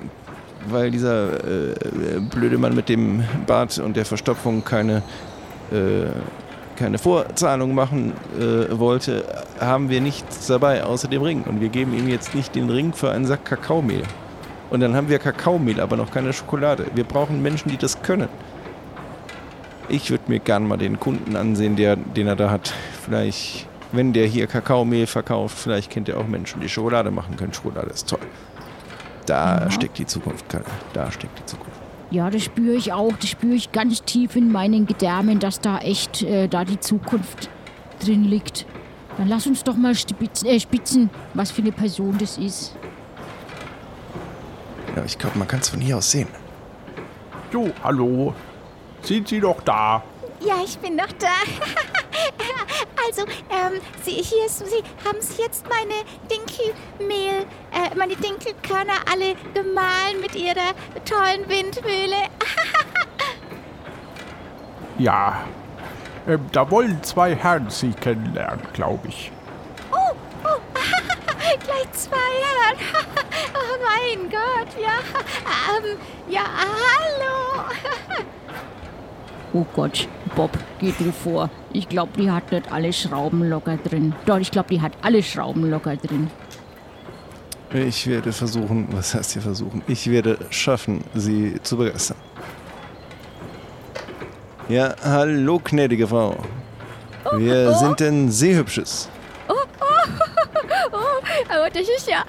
weil 0.69 0.91
dieser 0.91 1.33
äh, 1.33 2.19
blöde 2.19 2.57
Mann 2.57 2.75
mit 2.75 2.89
dem 2.89 3.23
Bart 3.45 3.77
und 3.79 3.95
der 3.95 4.05
Verstopfung 4.05 4.63
keine, 4.63 5.03
äh, 5.71 6.07
keine 6.75 6.97
Vorzahlung 6.97 7.73
machen 7.73 8.13
äh, 8.39 8.77
wollte, 8.77 9.23
haben 9.59 9.89
wir 9.89 10.01
nichts 10.01 10.47
dabei 10.47 10.83
außer 10.83 11.07
dem 11.07 11.21
Ring. 11.21 11.43
Und 11.43 11.61
wir 11.61 11.69
geben 11.69 11.93
ihm 11.97 12.07
jetzt 12.07 12.35
nicht 12.35 12.55
den 12.55 12.69
Ring 12.69 12.93
für 12.93 13.11
einen 13.11 13.25
Sack 13.25 13.45
Kakaomehl. 13.45 14.03
Und 14.69 14.79
dann 14.79 14.95
haben 14.95 15.09
wir 15.09 15.19
Kakaomehl, 15.19 15.79
aber 15.79 15.95
noch 15.95 16.11
keine 16.11 16.33
Schokolade. 16.33 16.87
Wir 16.95 17.03
brauchen 17.03 17.41
Menschen, 17.41 17.69
die 17.69 17.77
das 17.77 18.01
können. 18.01 18.27
Ich 19.87 20.09
würde 20.09 20.23
mir 20.27 20.39
gern 20.39 20.67
mal 20.67 20.77
den 20.77 20.99
Kunden 20.99 21.35
ansehen, 21.35 21.75
der, 21.75 21.95
den 21.95 22.27
er 22.27 22.35
da 22.35 22.49
hat. 22.49 22.73
Vielleicht, 23.03 23.67
wenn 23.91 24.13
der 24.13 24.25
hier 24.25 24.47
Kakaomehl 24.47 25.05
verkauft, 25.05 25.57
vielleicht 25.59 25.91
kennt 25.91 26.09
er 26.09 26.17
auch 26.17 26.27
Menschen, 26.27 26.59
die 26.59 26.69
Schokolade 26.69 27.11
machen 27.11 27.37
können. 27.37 27.53
Schokolade 27.53 27.91
ist 27.91 28.09
toll. 28.09 28.19
Da 29.25 29.69
steckt 29.71 29.97
die 29.97 30.05
Zukunft, 30.05 30.47
Kalle. 30.49 30.65
Da 30.93 31.11
steckt 31.11 31.39
die 31.39 31.45
Zukunft. 31.45 31.79
Ja, 32.11 32.29
das 32.29 32.43
spüre 32.43 32.75
ich 32.75 32.93
auch. 32.93 33.13
Das 33.19 33.29
spüre 33.29 33.55
ich 33.55 33.71
ganz 33.71 34.03
tief 34.03 34.35
in 34.35 34.51
meinen 34.51 34.85
Gedärmen, 34.85 35.39
dass 35.39 35.59
da 35.59 35.79
echt 35.79 36.21
äh, 36.21 36.47
da 36.47 36.63
die 36.63 36.79
Zukunft 36.79 37.49
drin 37.99 38.23
liegt. 38.23 38.65
Dann 39.17 39.27
lass 39.27 39.47
uns 39.47 39.63
doch 39.63 39.75
mal 39.75 39.95
spitzen, 39.95 40.47
äh, 40.47 40.59
spitzen 40.59 41.09
was 41.33 41.51
für 41.51 41.61
eine 41.61 41.71
Person 41.71 42.17
das 42.19 42.37
ist. 42.37 42.75
Ja, 44.95 45.03
ich 45.03 45.17
glaube, 45.17 45.37
man 45.39 45.47
kann 45.47 45.59
es 45.59 45.69
von 45.69 45.81
hier 45.81 45.97
aus 45.97 46.11
sehen. 46.11 46.27
Jo, 47.51 47.71
hallo. 47.83 48.33
Sind 49.01 49.27
Sie 49.27 49.39
noch 49.39 49.61
da? 49.61 50.03
Ja, 50.45 50.55
ich 50.63 50.77
bin 50.77 50.95
noch 50.95 51.11
da. 51.19 51.27
also, 53.07 53.23
ähm, 53.49 53.81
Sie, 54.03 54.11
hier 54.11 54.45
ist, 54.45 54.59
Sie 54.59 54.83
haben 55.05 55.21
Sie 55.21 55.41
jetzt 55.41 55.65
meine 55.67 55.93
Dinkelmehl, 56.29 57.45
äh, 57.71 57.95
meine 57.95 58.15
Dinkelkörner 58.15 58.93
alle 59.11 59.35
gemahlen 59.53 60.21
mit 60.21 60.35
Ihrer 60.35 60.73
tollen 61.05 61.47
Windmühle. 61.47 62.15
Ja. 64.97 65.45
Ähm, 66.27 66.47
da 66.51 66.69
wollen 66.71 67.03
zwei 67.03 67.35
Herren 67.35 67.69
Sie 67.69 67.91
kennenlernen, 67.91 68.65
glaube 68.73 69.07
ich. 69.07 69.31
Oh, 69.91 70.15
oh, 70.43 70.59
gleich 71.63 71.91
zwei 71.91 72.15
Herren. 72.15 72.77
oh 73.53 73.77
mein 73.83 74.29
Gott, 74.29 74.81
ja. 74.81 74.99
Ähm, 75.77 75.97
ja, 76.27 76.43
hallo. 76.43 77.69
Oh 79.55 79.65
Gott, 79.73 80.09
Bob, 80.35 80.51
geh 80.79 80.91
du 80.99 81.13
vor. 81.13 81.49
Ich 81.71 81.87
glaube, 81.87 82.11
die 82.19 82.29
hat 82.29 82.51
nicht 82.51 82.69
alle 82.73 82.91
Schrauben 82.91 83.41
locker 83.47 83.77
drin. 83.77 84.13
Doch, 84.25 84.37
ich 84.37 84.51
glaube, 84.51 84.67
die 84.67 84.81
hat 84.81 84.91
alle 85.01 85.23
Schrauben 85.23 85.69
locker 85.69 85.95
drin. 85.95 86.29
Ich 87.73 88.05
werde 88.05 88.33
versuchen, 88.33 88.89
was 88.91 89.15
heißt 89.15 89.31
hier 89.31 89.41
versuchen? 89.41 89.81
Ich 89.87 90.11
werde 90.11 90.37
schaffen, 90.49 91.05
sie 91.13 91.55
zu 91.63 91.77
begeistern. 91.77 92.17
Ja, 94.67 94.93
hallo, 95.01 95.61
gnädige 95.63 96.05
Frau. 96.05 96.35
Wir 97.37 97.75
sind 97.75 98.01
denn 98.01 98.29
Seehübsches. 98.29 99.07
Aber 101.49 101.69
das 101.69 101.83
ist 101.87 102.09
ja. 102.09 102.23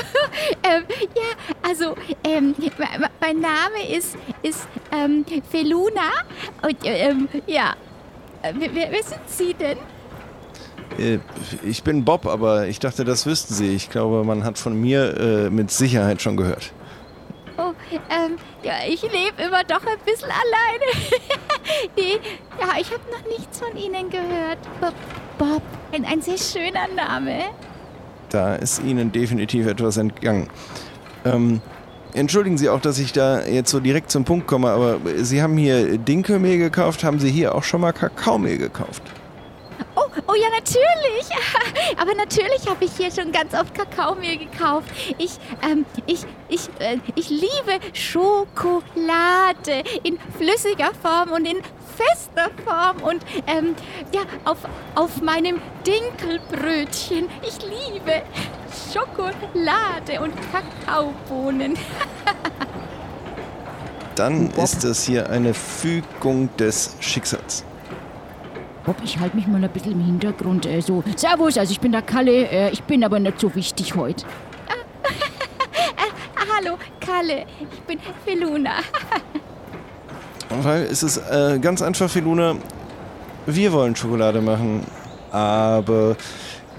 ähm, 0.64 0.84
ja, 1.14 1.22
also, 1.68 1.94
ähm, 2.24 2.54
me- 2.58 2.70
me- 2.78 3.10
mein 3.20 3.40
Name 3.40 3.88
ist, 3.96 4.16
ist 4.42 4.66
ähm, 4.92 5.24
Feluna. 5.50 6.10
Und 6.62 6.76
ähm, 6.84 7.28
ja. 7.46 7.74
Äh, 8.42 8.52
Wer, 8.56 8.74
wer 8.74 8.90
wer 8.92 9.02
sind 9.02 9.20
Sie 9.28 9.54
denn? 9.54 9.78
Äh, 10.98 11.18
Ich 11.64 11.82
bin 11.82 12.04
Bob, 12.04 12.26
aber 12.26 12.66
ich 12.66 12.78
dachte, 12.78 13.04
das 13.04 13.26
wüssten 13.26 13.54
Sie. 13.54 13.74
Ich 13.74 13.90
glaube, 13.90 14.24
man 14.24 14.44
hat 14.44 14.58
von 14.58 14.80
mir 14.80 15.16
äh, 15.18 15.50
mit 15.50 15.70
Sicherheit 15.70 16.22
schon 16.22 16.36
gehört. 16.36 16.72
Oh, 17.60 17.72
ähm, 18.08 18.36
ja, 18.62 18.74
ich 18.88 19.02
lebe 19.02 19.42
immer 19.42 19.64
doch 19.64 19.84
ein 19.84 19.98
bisschen 20.04 20.28
alleine. 20.30 21.18
nee, 21.96 22.20
ja, 22.60 22.80
ich 22.80 22.88
habe 22.92 23.02
noch 23.10 23.26
nichts 23.36 23.58
von 23.58 23.76
Ihnen 23.76 24.08
gehört. 24.10 24.58
Bob, 24.80 24.94
Bob 25.38 25.62
ein, 25.92 26.04
ein 26.04 26.22
sehr 26.22 26.38
schöner 26.38 26.86
Name. 26.94 27.46
Da 28.30 28.56
ist 28.56 28.82
Ihnen 28.82 29.12
definitiv 29.12 29.66
etwas 29.66 29.96
entgangen. 29.96 30.48
Ähm, 31.24 31.60
entschuldigen 32.14 32.58
Sie 32.58 32.68
auch, 32.68 32.80
dass 32.80 32.98
ich 32.98 33.12
da 33.12 33.44
jetzt 33.44 33.70
so 33.70 33.80
direkt 33.80 34.10
zum 34.10 34.24
Punkt 34.24 34.46
komme, 34.46 34.70
aber 34.70 34.98
Sie 35.16 35.42
haben 35.42 35.56
hier 35.56 35.98
Dinkelmehl 35.98 36.58
gekauft. 36.58 37.04
Haben 37.04 37.18
Sie 37.18 37.30
hier 37.30 37.54
auch 37.54 37.64
schon 37.64 37.80
mal 37.80 37.92
Kakaomehl 37.92 38.58
gekauft? 38.58 39.02
Oh, 40.16 40.20
oh 40.28 40.34
ja, 40.34 40.48
natürlich. 40.50 41.28
Aber 41.98 42.14
natürlich 42.14 42.68
habe 42.68 42.84
ich 42.84 42.92
hier 42.96 43.10
schon 43.10 43.32
ganz 43.32 43.54
oft 43.54 43.74
Kakaomehl 43.74 44.38
gekauft. 44.38 44.88
Ich, 45.18 45.38
ähm, 45.62 45.84
ich, 46.06 46.20
ich, 46.48 46.68
äh, 46.78 46.98
ich 47.14 47.30
liebe 47.30 47.78
Schokolade 47.92 49.82
in 50.02 50.18
flüssiger 50.36 50.90
Form 51.02 51.32
und 51.32 51.44
in 51.46 51.58
fester 51.96 52.50
Form 52.64 53.02
und 53.02 53.22
ähm, 53.46 53.74
ja, 54.12 54.20
auf, 54.44 54.58
auf 54.94 55.20
meinem 55.20 55.60
Dinkelbrötchen. 55.86 57.28
Ich 57.42 57.58
liebe 57.62 58.22
Schokolade 58.92 60.20
und 60.20 60.32
Kakaobohnen. 60.52 61.76
Dann 64.14 64.50
ist 64.50 64.82
das 64.82 65.04
hier 65.04 65.30
eine 65.30 65.54
Fügung 65.54 66.48
des 66.56 66.96
Schicksals. 67.00 67.64
Bob, 68.88 68.96
ich 69.04 69.18
halte 69.18 69.36
mich 69.36 69.46
mal 69.46 69.62
ein 69.62 69.70
bisschen 69.70 69.92
im 69.92 70.00
Hintergrund. 70.00 70.64
Äh, 70.64 70.80
so, 70.80 71.04
Servus, 71.14 71.58
also 71.58 71.70
ich 71.70 71.78
bin 71.78 71.92
der 71.92 72.00
Kalle. 72.00 72.48
Äh, 72.48 72.70
ich 72.70 72.82
bin 72.84 73.04
aber 73.04 73.18
nicht 73.20 73.38
so 73.38 73.54
wichtig 73.54 73.94
heute. 73.94 74.24
Ah, 74.66 76.54
hallo, 76.56 76.78
Kalle. 76.98 77.44
Ich 77.70 77.80
bin 77.80 77.98
Feluna. 78.24 78.76
Weil 80.62 80.84
es 80.90 81.02
ist 81.02 81.18
äh, 81.18 81.58
ganz 81.58 81.82
einfach, 81.82 82.08
Filuna. 82.08 82.56
Wir 83.44 83.74
wollen 83.74 83.94
Schokolade 83.94 84.40
machen, 84.40 84.86
aber 85.32 86.12
äh, 86.12 86.14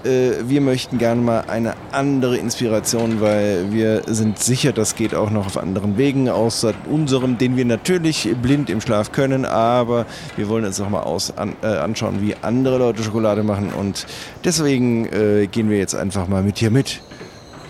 wir 0.02 0.60
möchten 0.60 0.98
gerne 0.98 1.20
mal 1.20 1.44
eine 1.48 1.74
andere 1.92 2.36
Inspiration, 2.36 3.20
weil 3.20 3.72
wir 3.72 4.02
sind 4.06 4.38
sicher, 4.38 4.72
das 4.72 4.94
geht 4.94 5.14
auch 5.14 5.30
noch 5.30 5.46
auf 5.46 5.56
anderen 5.58 5.98
Wegen, 5.98 6.28
außer 6.28 6.72
unserem, 6.90 7.38
den 7.38 7.56
wir 7.56 7.64
natürlich 7.64 8.28
blind 8.40 8.70
im 8.70 8.80
Schlaf 8.80 9.12
können, 9.12 9.44
aber 9.44 10.06
wir 10.36 10.48
wollen 10.48 10.64
uns 10.64 10.80
auch 10.80 10.88
mal 10.88 11.02
aus, 11.02 11.36
an, 11.36 11.54
äh, 11.62 11.66
anschauen, 11.66 12.22
wie 12.22 12.34
andere 12.42 12.78
Leute 12.78 13.02
Schokolade 13.02 13.42
machen 13.42 13.72
und 13.72 14.06
deswegen 14.44 15.06
äh, 15.06 15.46
gehen 15.46 15.68
wir 15.68 15.78
jetzt 15.78 15.94
einfach 15.94 16.28
mal 16.28 16.42
mit 16.42 16.60
dir 16.60 16.70
mit. 16.70 17.02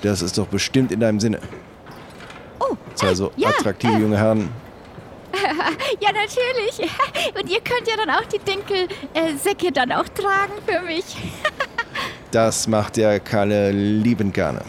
Das 0.02 0.22
ist 0.22 0.38
doch 0.38 0.46
bestimmt 0.46 0.92
in 0.92 1.00
deinem 1.00 1.20
Sinne. 1.20 1.40
Oh, 2.58 2.76
Also 3.00 3.32
ja, 3.36 3.48
attraktive 3.48 3.98
junge 3.98 4.16
Herren. 4.16 4.48
Ja, 6.00 6.10
natürlich. 6.12 6.90
Und 7.40 7.50
ihr 7.50 7.60
könnt 7.60 7.86
ja 7.86 7.96
dann 7.96 8.10
auch 8.10 8.24
die 8.26 8.38
Dinkelsäcke 8.38 9.72
dann 9.72 9.92
auch 9.92 10.08
tragen 10.08 10.52
für 10.66 10.80
mich. 10.82 11.04
Das 12.30 12.68
macht 12.68 12.96
der 12.96 13.20
Kalle 13.20 13.72
liebend 13.72 14.34
gerne. 14.34 14.62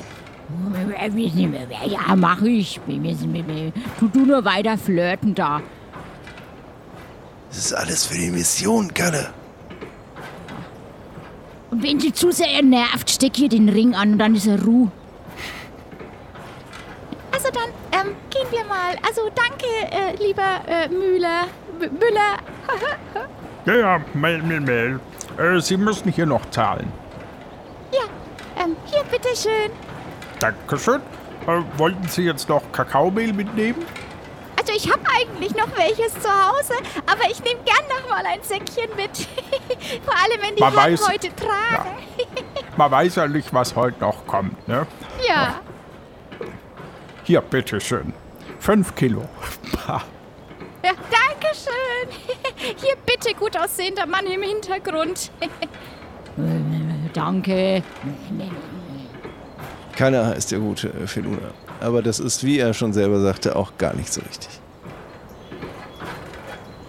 Ja, 1.87 2.15
mach 2.15 2.41
ich. 2.41 2.79
Tu 3.99 4.07
du 4.07 4.25
nur 4.25 4.43
weiter 4.43 4.77
flirten 4.77 5.35
da. 5.35 5.61
Das 7.49 7.57
ist 7.57 7.73
alles 7.73 8.05
für 8.05 8.17
die 8.17 8.31
Mission, 8.31 8.93
Kalle. 8.93 9.29
Und 11.69 11.83
wenn 11.83 11.99
sie 11.99 12.11
zu 12.11 12.31
sehr 12.31 12.61
nervt, 12.61 13.09
steck 13.09 13.39
ihr 13.39 13.49
den 13.49 13.69
Ring 13.69 13.95
an 13.95 14.13
und 14.13 14.19
dann 14.19 14.35
ist 14.35 14.47
er 14.47 14.61
Ruhe. 14.61 14.91
Also 17.31 17.47
dann 17.53 18.07
ähm, 18.07 18.15
gehen 18.29 18.47
wir 18.51 18.65
mal. 18.65 18.95
Also 19.07 19.29
danke, 19.33 19.65
äh, 19.89 20.15
lieber 20.21 20.61
äh, 20.67 20.89
Müller. 20.89 21.47
M 21.79 21.93
Müller. 21.93 22.37
Ja, 23.63 23.75
ja, 23.75 24.01
Mel, 24.15 24.41
Mel, 24.41 24.59
Mel. 24.59 24.99
Äh, 25.37 25.61
Sie 25.61 25.77
müssen 25.77 26.11
hier 26.11 26.25
noch 26.25 26.49
zahlen. 26.49 26.91
Ja, 27.91 28.63
ähm, 28.63 28.75
hier, 28.85 29.03
bitteschön. 29.03 29.71
Dankeschön. 30.39 31.01
Äh, 31.47 31.61
wollten 31.77 32.07
Sie 32.07 32.23
jetzt 32.23 32.47
noch 32.49 32.61
Kakaomehl 32.71 33.33
mitnehmen? 33.33 33.83
Also 34.57 34.73
ich 34.75 34.91
habe 34.91 35.01
eigentlich 35.17 35.55
noch 35.55 35.67
welches 35.75 36.13
zu 36.13 36.29
Hause, 36.29 36.73
aber 37.07 37.29
ich 37.31 37.43
nehme 37.43 37.59
gern 37.65 37.83
noch 37.89 38.07
mal 38.09 38.23
ein 38.25 38.41
Säckchen 38.43 38.89
mit. 38.95 39.17
Vor 40.05 40.13
allem, 40.15 40.41
wenn 40.41 40.55
die 40.55 40.61
Man 40.61 40.73
weiß- 40.73 41.09
heute 41.11 41.35
tragen. 41.35 41.89
Man 42.77 42.91
weiß 42.91 43.15
ja 43.15 43.27
nicht, 43.27 43.51
was 43.53 43.75
heute 43.75 43.99
noch 44.01 44.25
kommt, 44.27 44.67
ne? 44.67 44.85
Ja. 45.27 45.59
Hier, 47.23 47.41
bitteschön. 47.41 48.13
Fünf 48.59 48.93
Kilo. 48.95 49.27
Ja. 49.87 50.01
Danke 50.83 51.55
schön. 51.55 52.09
Hier, 52.77 52.95
bitte, 53.05 53.33
gut 53.35 53.57
aussehender 53.57 54.05
Mann 54.05 54.25
im 54.27 54.41
Hintergrund. 54.43 55.31
Danke. 57.13 57.83
Kalle 59.95 60.25
heißt 60.25 60.51
der 60.51 60.59
gute 60.59 60.89
äh, 60.89 61.07
Feluna. 61.07 61.51
Aber 61.79 62.01
das 62.01 62.19
ist, 62.19 62.43
wie 62.43 62.59
er 62.59 62.73
schon 62.73 62.93
selber 62.93 63.19
sagte, 63.21 63.55
auch 63.55 63.77
gar 63.77 63.95
nicht 63.95 64.11
so 64.13 64.21
richtig. 64.21 64.49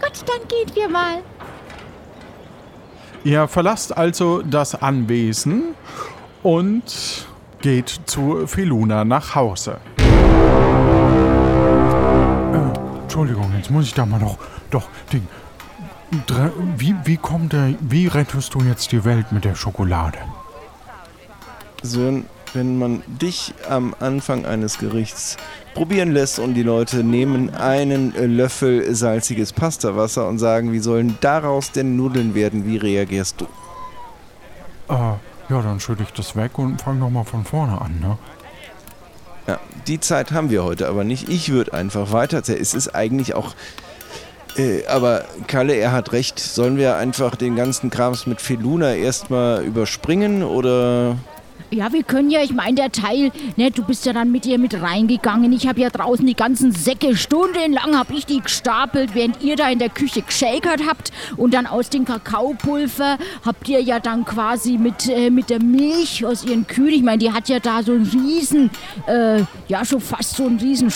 Gut, 0.00 0.24
dann 0.26 0.48
gehen 0.48 0.70
wir 0.74 0.88
mal. 0.88 1.18
Ihr 3.24 3.46
verlasst 3.48 3.96
also 3.96 4.42
das 4.42 4.74
Anwesen 4.74 5.74
und 6.42 7.26
geht 7.60 8.00
zu 8.06 8.46
Feluna 8.46 9.04
nach 9.04 9.34
Hause. 9.34 9.78
Äh, 12.52 13.02
Entschuldigung, 13.02 13.52
jetzt 13.56 13.70
muss 13.70 13.84
ich 13.84 13.94
da 13.94 14.04
mal 14.04 14.18
noch. 14.18 14.38
Doch, 14.70 14.88
Ding. 15.12 15.26
Wie, 16.76 16.94
wie 17.04 17.16
kommt 17.16 17.54
der. 17.54 17.74
Wie 17.80 18.06
rettest 18.06 18.54
du 18.54 18.60
jetzt 18.60 18.92
die 18.92 19.04
Welt 19.04 19.32
mit 19.32 19.44
der 19.44 19.54
Schokolade? 19.54 20.18
Sören, 21.82 22.26
wenn 22.52 22.78
man 22.78 23.02
dich 23.06 23.54
am 23.68 23.94
Anfang 23.98 24.44
eines 24.44 24.78
Gerichts 24.78 25.38
probieren 25.74 26.12
lässt 26.12 26.38
und 26.38 26.52
die 26.52 26.62
Leute 26.62 27.02
nehmen 27.02 27.54
einen 27.54 28.12
Löffel 28.36 28.94
salziges 28.94 29.54
Pastawasser 29.54 30.28
und 30.28 30.38
sagen, 30.38 30.72
wie 30.72 30.80
sollen 30.80 31.16
daraus 31.22 31.72
denn 31.72 31.96
Nudeln 31.96 32.34
werden, 32.34 32.66
wie 32.66 32.76
reagierst 32.76 33.40
du? 33.40 33.44
Äh, 34.90 34.94
ja, 34.94 35.62
dann 35.62 35.80
schütte 35.80 36.02
ich 36.02 36.12
das 36.12 36.36
weg 36.36 36.58
und 36.58 36.82
fang 36.82 36.98
nochmal 36.98 37.24
von 37.24 37.44
vorne 37.44 37.80
an, 37.80 38.00
ne? 38.00 38.18
Ja, 39.46 39.58
die 39.86 39.98
Zeit 39.98 40.30
haben 40.30 40.50
wir 40.50 40.62
heute 40.62 40.88
aber 40.88 41.04
nicht. 41.04 41.28
Ich 41.28 41.50
würde 41.50 41.72
einfach 41.72 42.12
weiterzählen. 42.12 42.60
Es 42.60 42.74
ist 42.74 42.94
eigentlich 42.94 43.34
auch. 43.34 43.54
Äh, 44.56 44.84
aber 44.86 45.24
Kalle, 45.46 45.74
er 45.74 45.92
hat 45.92 46.12
recht. 46.12 46.38
Sollen 46.38 46.76
wir 46.76 46.96
einfach 46.96 47.36
den 47.36 47.56
ganzen 47.56 47.90
Krams 47.90 48.26
mit 48.26 48.40
Feluna 48.40 48.94
erstmal 48.94 49.64
überspringen 49.64 50.42
oder. 50.42 51.16
Ja, 51.70 51.90
wir 51.90 52.02
können 52.02 52.30
ja, 52.30 52.42
ich 52.42 52.52
meine, 52.52 52.74
der 52.74 52.92
Teil, 52.92 53.32
ne, 53.56 53.70
du 53.70 53.82
bist 53.82 54.04
ja 54.04 54.12
dann 54.12 54.30
mit 54.30 54.44
ihr 54.44 54.58
mit 54.58 54.78
reingegangen. 54.78 55.54
Ich 55.54 55.66
habe 55.66 55.80
ja 55.80 55.88
draußen 55.88 56.26
die 56.26 56.36
ganzen 56.36 56.70
Säcke, 56.70 57.16
stundenlang 57.16 57.96
habe 57.96 58.12
ich 58.12 58.26
die 58.26 58.42
gestapelt, 58.42 59.14
während 59.14 59.42
ihr 59.42 59.56
da 59.56 59.70
in 59.70 59.78
der 59.78 59.88
Küche 59.88 60.20
geshakert 60.20 60.82
habt. 60.86 61.12
Und 61.38 61.54
dann 61.54 61.66
aus 61.66 61.88
dem 61.88 62.04
Kakaopulver 62.04 63.16
habt 63.42 63.70
ihr 63.70 63.80
ja 63.80 64.00
dann 64.00 64.26
quasi 64.26 64.76
mit, 64.76 65.08
äh, 65.08 65.30
mit 65.30 65.48
der 65.48 65.62
Milch 65.62 66.26
aus 66.26 66.44
ihren 66.44 66.66
Kühen, 66.66 66.90
ich 66.90 67.02
meine, 67.02 67.18
die 67.18 67.32
hat 67.32 67.48
ja 67.48 67.58
da 67.58 67.82
so 67.82 67.92
einen 67.92 68.04
riesen, 68.04 68.70
äh, 69.06 69.42
ja, 69.68 69.82
schon 69.86 70.02
fast 70.02 70.36
so 70.36 70.44
einen 70.44 70.58
riesen 70.58 70.92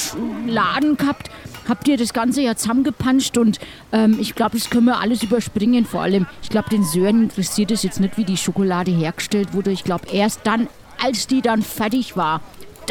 Laden 0.46 0.98
gehabt. 0.98 1.30
Habt 1.68 1.88
ihr 1.88 1.96
das 1.96 2.12
Ganze 2.12 2.42
ja 2.42 2.54
zusammengepanscht 2.54 3.36
und 3.38 3.58
ähm, 3.92 4.18
ich 4.20 4.34
glaube, 4.34 4.56
das 4.56 4.70
können 4.70 4.86
wir 4.86 5.00
alles 5.00 5.22
überspringen. 5.22 5.84
Vor 5.84 6.02
allem, 6.02 6.26
ich 6.42 6.48
glaube, 6.48 6.70
den 6.70 6.84
Sören 6.84 7.24
interessiert 7.24 7.70
es 7.70 7.82
jetzt 7.82 8.00
nicht, 8.00 8.16
wie 8.16 8.24
die 8.24 8.36
Schokolade 8.36 8.90
hergestellt 8.90 9.52
wurde. 9.52 9.70
Ich 9.70 9.84
glaube, 9.84 10.06
erst 10.12 10.40
dann, 10.44 10.68
als 11.02 11.26
die 11.26 11.42
dann 11.42 11.62
fertig 11.62 12.16
war, 12.16 12.40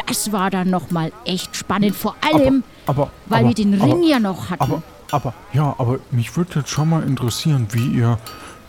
das 0.07 0.31
war 0.31 0.49
dann 0.49 0.69
nochmal 0.69 1.11
echt 1.23 1.55
spannend. 1.55 1.95
Vor 1.95 2.15
allem, 2.21 2.63
aber, 2.85 3.11
weil 3.27 3.39
aber, 3.39 3.47
wir 3.49 3.55
den 3.55 3.73
Ring 3.73 3.91
aber, 3.93 4.05
ja 4.05 4.19
noch 4.19 4.49
hatten. 4.49 4.61
Aber, 4.61 4.83
Aber 5.11 5.33
ja, 5.53 5.73
aber 5.77 5.99
mich 6.11 6.35
würde 6.35 6.59
jetzt 6.59 6.69
schon 6.69 6.89
mal 6.89 7.03
interessieren, 7.03 7.67
wie 7.71 7.87
ihr, 7.97 8.17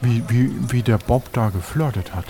wie, 0.00 0.22
wie, 0.28 0.50
wie 0.68 0.82
der 0.82 0.98
Bob 0.98 1.32
da 1.32 1.48
geflirtet 1.50 2.14
hat. 2.14 2.26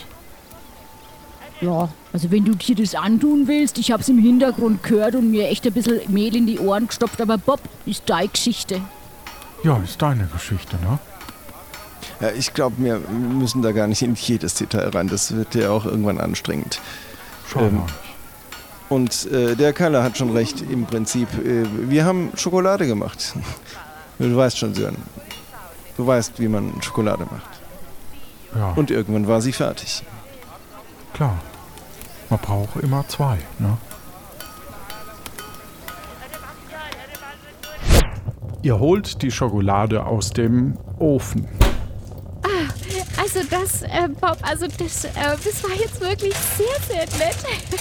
Ja, 1.60 1.88
also 2.12 2.30
wenn 2.30 2.44
du 2.44 2.54
dir 2.54 2.74
das 2.76 2.94
antun 2.94 3.48
willst, 3.48 3.78
ich 3.78 3.90
hab's 3.90 4.08
im 4.08 4.18
Hintergrund 4.18 4.82
gehört 4.82 5.14
und 5.14 5.30
mir 5.30 5.48
echt 5.48 5.66
ein 5.66 5.72
bisschen 5.72 6.00
Mehl 6.12 6.36
in 6.36 6.46
die 6.46 6.58
Ohren 6.58 6.86
gestopft, 6.88 7.20
aber 7.20 7.38
Bob, 7.38 7.60
ist 7.86 8.02
deine 8.06 8.28
Geschichte. 8.28 8.80
Ja, 9.64 9.78
ist 9.82 10.00
deine 10.02 10.26
Geschichte, 10.26 10.76
ne? 10.76 10.98
Ja, 12.20 12.30
ich 12.30 12.52
glaube, 12.54 12.76
wir 12.78 12.98
müssen 12.98 13.62
da 13.62 13.72
gar 13.72 13.86
nicht 13.86 14.02
in 14.02 14.14
jedes 14.14 14.54
Detail 14.54 14.88
rein. 14.90 15.08
Das 15.08 15.34
wird 15.34 15.54
ja 15.54 15.70
auch 15.70 15.84
irgendwann 15.86 16.18
anstrengend. 16.18 16.80
Schau 17.48 17.60
Ähm, 17.60 17.76
mal. 17.78 17.86
Und 18.88 19.26
äh, 19.32 19.56
der 19.56 19.72
Kalle 19.72 20.02
hat 20.02 20.16
schon 20.16 20.30
recht, 20.30 20.60
im 20.70 20.86
Prinzip. 20.86 21.28
Äh, 21.44 21.64
wir 21.90 22.04
haben 22.04 22.30
Schokolade 22.36 22.86
gemacht. 22.86 23.34
Du 24.18 24.34
weißt 24.34 24.56
schon, 24.56 24.72
Sören. 24.74 24.96
Du 25.98 26.06
weißt, 26.06 26.40
wie 26.40 26.48
man 26.48 26.80
Schokolade 26.80 27.26
macht. 27.30 27.50
Ja, 28.54 28.72
Und 28.74 28.90
irgendwann 28.90 29.28
war 29.28 29.42
sie 29.42 29.52
fertig. 29.52 30.02
Klar. 31.16 31.38
Man 32.28 32.38
braucht 32.40 32.76
immer 32.82 33.08
zwei, 33.08 33.38
ne? 33.58 33.78
Ihr 38.62 38.78
holt 38.78 39.22
die 39.22 39.30
Schokolade 39.30 40.04
aus 40.04 40.30
dem 40.30 40.76
Ofen. 40.98 41.48
Das, 43.66 43.82
äh, 43.82 44.08
Bob, 44.20 44.38
also 44.42 44.68
das, 44.78 45.06
äh, 45.06 45.10
das 45.44 45.64
war 45.64 45.74
jetzt 45.76 46.00
wirklich 46.00 46.34
sehr, 46.34 46.80
sehr 46.86 47.18
nett. 47.18 47.36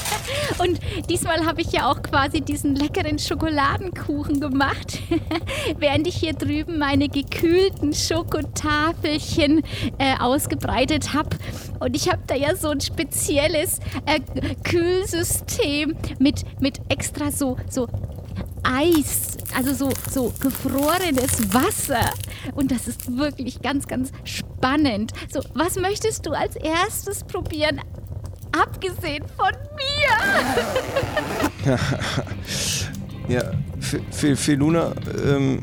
Und 0.58 0.80
diesmal 1.08 1.46
habe 1.46 1.62
ich 1.62 1.72
ja 1.74 1.92
auch 1.92 2.02
quasi 2.02 2.42
diesen 2.42 2.76
leckeren 2.76 3.20
Schokoladenkuchen 3.20 4.40
gemacht, 4.40 5.00
während 5.78 6.08
ich 6.08 6.16
hier 6.16 6.34
drüben 6.34 6.80
meine 6.80 7.08
gekühlten 7.08 7.94
Schokotafelchen 7.94 9.62
äh, 10.00 10.18
ausgebreitet 10.20 11.14
habe. 11.14 11.38
Und 11.80 11.96
ich 11.96 12.10
habe 12.10 12.24
da 12.26 12.34
ja 12.34 12.56
so 12.56 12.70
ein 12.70 12.82
spezielles 12.82 13.78
äh, 14.08 14.22
Kühlsystem 14.64 15.96
mit, 16.18 16.46
mit 16.60 16.80
extra 16.90 17.30
so, 17.30 17.58
so 17.70 17.88
Eis, 18.66 19.38
also 19.55 19.74
so, 19.74 19.89
so 20.11 20.34
gefrorenes 20.39 21.53
Wasser. 21.53 22.11
Und 22.55 22.72
das 22.72 22.88
ist 22.88 23.16
wirklich 23.18 23.61
ganz, 23.61 23.88
ganz 23.88 24.11
spannend. 24.24 25.11
So, 25.32 25.41
was 25.53 25.76
möchtest 25.76 26.26
du 26.26 26.32
als 26.32 26.55
erstes 26.55 27.24
probieren? 27.24 27.80
Abgesehen 28.51 29.24
von 29.38 29.51
mir. 29.76 31.78
Ja, 33.28 33.41
für, 34.11 34.53
Luna, 34.53 34.93
ähm, 35.26 35.57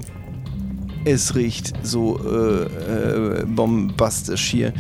es 1.05 1.37
riecht 1.37 1.73
so 1.83 2.19
äh, 2.19 3.43
äh, 3.43 3.45
bombastisch 3.47 4.51
hier. 4.51 4.73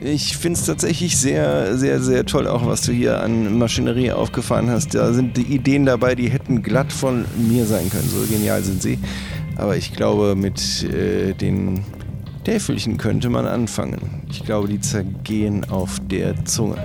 Ich 0.00 0.36
finde 0.36 0.58
es 0.58 0.64
tatsächlich 0.64 1.16
sehr, 1.16 1.76
sehr, 1.76 2.00
sehr 2.00 2.24
toll, 2.24 2.46
auch 2.46 2.64
was 2.64 2.82
du 2.82 2.92
hier 2.92 3.20
an 3.20 3.58
Maschinerie 3.58 4.12
aufgefahren 4.12 4.70
hast. 4.70 4.94
Da 4.94 5.12
sind 5.12 5.36
die 5.36 5.42
Ideen 5.42 5.86
dabei, 5.86 6.14
die 6.14 6.30
hätten 6.30 6.62
glatt 6.62 6.92
von 6.92 7.24
mir 7.36 7.66
sein 7.66 7.90
können. 7.90 8.08
So 8.08 8.32
genial 8.32 8.62
sind 8.62 8.80
sie. 8.80 8.98
Aber 9.56 9.76
ich 9.76 9.92
glaube, 9.92 10.36
mit 10.36 10.84
äh, 10.84 11.34
den 11.34 11.84
Täfelchen 12.44 12.96
könnte 12.96 13.28
man 13.28 13.44
anfangen. 13.44 14.22
Ich 14.30 14.44
glaube, 14.44 14.68
die 14.68 14.80
zergehen 14.80 15.68
auf 15.68 15.98
der 16.08 16.44
Zunge. 16.44 16.76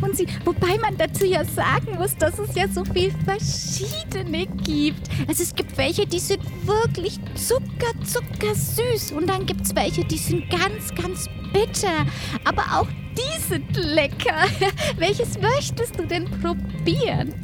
Tun 0.00 0.14
sie. 0.14 0.26
Wobei 0.44 0.78
man 0.78 0.96
dazu 0.96 1.24
ja 1.24 1.44
sagen 1.44 1.96
muss, 1.96 2.16
dass 2.16 2.38
es 2.38 2.54
ja 2.54 2.68
so 2.68 2.84
viel 2.84 3.12
verschiedene 3.24 4.46
gibt. 4.62 5.08
Also 5.26 5.42
es 5.42 5.52
gibt 5.54 5.76
welche, 5.76 6.06
die 6.06 6.20
sind 6.20 6.40
wirklich 6.64 7.18
zucker, 7.34 7.92
zucker 8.04 8.54
süß. 8.54 9.12
Und 9.12 9.28
dann 9.28 9.46
gibt 9.46 9.62
es 9.62 9.74
welche, 9.74 10.04
die 10.04 10.18
sind 10.18 10.48
ganz, 10.50 10.94
ganz 10.94 11.28
bitter. 11.52 12.06
Aber 12.44 12.62
auch 12.78 12.86
die 13.16 13.40
sind 13.40 13.76
lecker. 13.76 14.44
Welches 14.98 15.40
möchtest 15.40 15.98
du 15.98 16.06
denn 16.06 16.26
probieren? 16.40 17.34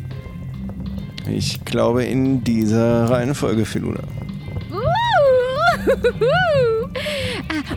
Ich 1.28 1.64
glaube, 1.64 2.04
in 2.04 2.44
dieser 2.44 3.10
Reihenfolge, 3.10 3.64
Filuna. 3.64 4.02
Uh, 4.70 6.83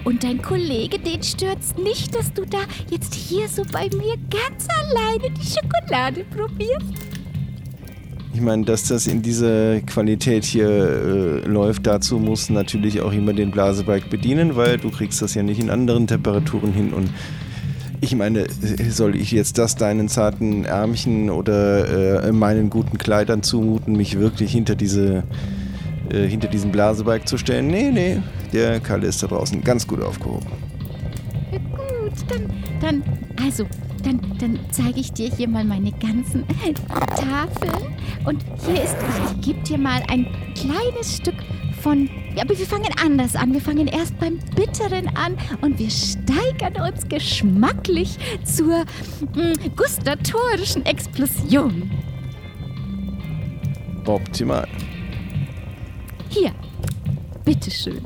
und 0.03 0.23
dein 0.23 0.41
Kollege, 0.41 0.99
den 0.99 1.23
stört's 1.23 1.75
nicht, 1.75 2.15
dass 2.15 2.33
du 2.33 2.45
da 2.45 2.59
jetzt 2.89 3.13
hier 3.13 3.47
so 3.47 3.63
bei 3.71 3.89
mir 3.95 4.15
ganz 4.29 4.67
alleine 4.69 5.33
die 5.33 5.45
Schokolade 5.45 6.25
probierst? 6.35 6.93
Ich 8.33 8.41
meine, 8.41 8.65
dass 8.65 8.87
das 8.87 9.07
in 9.07 9.21
dieser 9.21 9.81
Qualität 9.81 10.45
hier 10.45 10.69
äh, 10.69 11.47
läuft, 11.47 11.87
dazu 11.87 12.19
muss 12.19 12.49
natürlich 12.49 13.01
auch 13.01 13.11
jemand 13.11 13.39
den 13.39 13.49
Blasebalg 13.49 14.09
bedienen, 14.11 14.55
weil 14.55 14.77
du 14.77 14.91
kriegst 14.91 15.21
das 15.21 15.33
ja 15.33 15.41
nicht 15.41 15.59
in 15.59 15.71
anderen 15.71 16.05
Temperaturen 16.05 16.71
hin 16.71 16.93
und 16.93 17.09
ich 17.99 18.15
meine, 18.15 18.41
äh, 18.41 18.89
soll 18.89 19.15
ich 19.15 19.31
jetzt 19.31 19.57
das 19.57 19.75
deinen 19.75 20.07
zarten 20.07 20.65
Ärmchen 20.65 21.31
oder 21.31 22.25
äh, 22.25 22.31
meinen 22.31 22.69
guten 22.69 22.97
Kleidern 22.97 23.41
zumuten, 23.41 23.95
mich 23.95 24.19
wirklich 24.19 24.51
hinter 24.51 24.75
diese 24.75 25.23
äh, 26.11 26.27
hinter 26.27 26.47
diesen 26.47 26.71
Blasebalg 26.71 27.27
zu 27.27 27.37
stellen? 27.37 27.67
Nee, 27.67 27.91
nee, 27.91 28.21
der 28.53 28.79
Kalle 28.79 29.07
ist 29.07 29.21
da 29.23 29.27
draußen 29.27 29.63
ganz 29.63 29.85
gut 29.87 30.01
aufgehoben. 30.01 30.47
Gut, 31.51 32.13
dann, 32.29 32.49
dann, 32.79 33.03
also, 33.43 33.65
dann, 34.03 34.19
dann 34.39 34.59
zeige 34.71 34.99
ich 34.99 35.11
dir 35.13 35.29
hier 35.29 35.47
mal 35.47 35.63
meine 35.63 35.91
ganzen 35.91 36.45
Tafeln. 37.15 37.93
Und 38.25 38.43
hier 38.65 38.83
ist, 38.83 38.95
ich 39.35 39.41
gebe 39.41 39.61
dir 39.63 39.77
mal 39.77 40.01
ein 40.09 40.27
kleines 40.55 41.17
Stück 41.17 41.35
von, 41.81 42.09
ja, 42.35 42.43
aber 42.43 42.57
wir 42.57 42.65
fangen 42.65 42.89
anders 43.03 43.35
an. 43.35 43.53
Wir 43.53 43.61
fangen 43.61 43.87
erst 43.87 44.17
beim 44.19 44.39
Bitteren 44.55 45.07
an 45.15 45.37
und 45.61 45.79
wir 45.79 45.89
steigern 45.89 46.75
uns 46.81 47.07
geschmacklich 47.07 48.17
zur 48.43 48.85
mh, 49.35 49.53
gustatorischen 49.75 50.85
Explosion. 50.85 51.89
Optimal. 54.05 54.67
Hier, 56.29 56.51
bitteschön. 57.43 58.01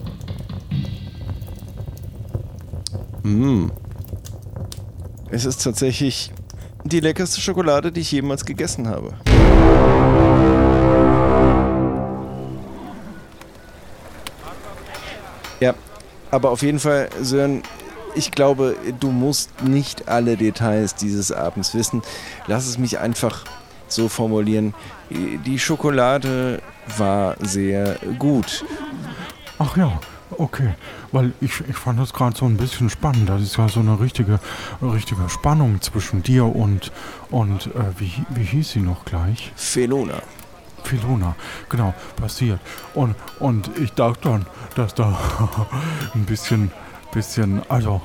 Mm. 3.23 3.67
Es 5.29 5.45
ist 5.45 5.63
tatsächlich 5.63 6.31
die 6.83 6.99
leckerste 6.99 7.39
Schokolade, 7.39 7.91
die 7.91 8.01
ich 8.01 8.11
jemals 8.11 8.45
gegessen 8.45 8.87
habe. 8.87 9.13
Ja, 15.59 15.75
aber 16.31 16.49
auf 16.49 16.63
jeden 16.63 16.79
Fall, 16.79 17.09
Sören, 17.21 17.61
ich 18.15 18.31
glaube, 18.31 18.75
du 18.99 19.11
musst 19.11 19.63
nicht 19.63 20.09
alle 20.09 20.35
Details 20.35 20.95
dieses 20.95 21.31
Abends 21.31 21.73
wissen. 21.73 22.01
Lass 22.47 22.67
es 22.67 22.77
mich 22.77 22.99
einfach 22.99 23.45
so 23.87 24.09
formulieren. 24.09 24.73
Die 25.09 25.59
Schokolade 25.59 26.61
war 26.97 27.35
sehr 27.39 27.97
gut. 28.17 28.65
Ach 29.59 29.77
ja, 29.77 29.99
okay. 30.37 30.75
Weil 31.11 31.33
ich, 31.41 31.61
ich 31.67 31.75
fand 31.77 31.99
das 31.99 32.13
gerade 32.13 32.35
so 32.35 32.45
ein 32.45 32.57
bisschen 32.57 32.89
spannend. 32.89 33.29
Das 33.29 33.41
ist 33.41 33.57
ja 33.57 33.67
so 33.69 33.79
eine 33.79 33.99
richtige, 33.99 34.39
richtige 34.81 35.29
Spannung 35.29 35.81
zwischen 35.81 36.23
dir 36.23 36.45
und, 36.45 36.91
und 37.29 37.67
äh, 37.67 37.99
wie, 37.99 38.11
wie 38.29 38.43
hieß 38.43 38.71
sie 38.71 38.81
noch 38.81 39.05
gleich? 39.05 39.51
Felona. 39.55 40.21
Filona, 40.83 41.35
genau, 41.69 41.93
passiert. 42.15 42.59
Und, 42.93 43.15
und 43.39 43.69
ich 43.77 43.93
dachte 43.93 44.29
dann, 44.29 44.45
dass 44.75 44.93
da 44.95 45.17
ein 46.15 46.25
bisschen, 46.25 46.71
bisschen, 47.13 47.61
also. 47.69 48.01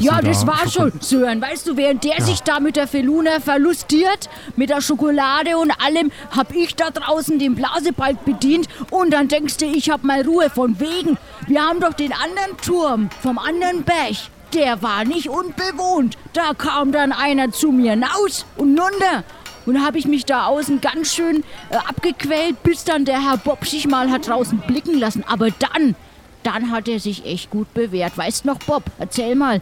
Ja, 0.00 0.20
das 0.20 0.40
da 0.42 0.46
war 0.48 0.68
schon, 0.68 0.92
Sören. 1.00 1.40
Weißt 1.40 1.66
du, 1.66 1.76
während 1.76 2.04
der 2.04 2.18
Ja. 2.18 2.24
sich 2.24 2.42
da 2.42 2.60
mit 2.60 2.76
der 2.76 2.86
Feluna 2.86 3.40
verlustiert, 3.40 4.28
mit 4.56 4.70
der 4.70 4.80
Schokolade 4.80 5.56
und 5.58 5.70
allem, 5.82 6.10
hab 6.36 6.54
ich 6.54 6.74
da 6.76 6.90
draußen 6.90 7.38
den 7.38 7.54
Blasebalg 7.54 8.24
bedient 8.24 8.68
und 8.90 9.12
dann 9.12 9.28
denkst 9.28 9.56
du, 9.58 9.66
ich 9.66 9.90
hab 9.90 10.04
mal 10.04 10.22
Ruhe. 10.22 10.50
Von 10.50 10.78
wegen, 10.80 11.16
wir 11.46 11.62
haben 11.62 11.80
doch 11.80 11.94
den 11.94 12.12
anderen 12.12 12.56
Turm 12.62 13.10
vom 13.22 13.38
anderen 13.38 13.82
Berg. 13.84 14.16
Der 14.54 14.80
war 14.82 15.04
nicht 15.04 15.28
unbewohnt. 15.28 16.16
Da 16.32 16.54
kam 16.56 16.90
dann 16.92 17.12
einer 17.12 17.50
zu 17.50 17.70
mir 17.70 17.96
naus 17.96 18.46
und 18.56 18.74
nunter. 18.74 19.24
Und 19.66 19.84
habe 19.84 19.98
ich 19.98 20.06
mich 20.06 20.24
da 20.24 20.46
außen 20.46 20.80
ganz 20.80 21.12
schön 21.14 21.44
äh, 21.68 21.76
abgequält, 21.76 22.62
bis 22.62 22.84
dann 22.84 23.04
der 23.04 23.22
Herr 23.22 23.36
Bob 23.36 23.66
sich 23.66 23.86
mal 23.86 24.10
hat 24.10 24.26
draußen 24.26 24.58
blicken 24.66 24.98
lassen. 24.98 25.24
Aber 25.28 25.48
dann, 25.50 25.94
dann 26.42 26.70
hat 26.70 26.88
er 26.88 27.00
sich 27.00 27.24
echt 27.26 27.50
gut 27.50 27.72
bewährt. 27.74 28.16
Weißt 28.16 28.44
noch, 28.44 28.58
Bob, 28.58 28.84
erzähl 28.98 29.34
mal, 29.34 29.60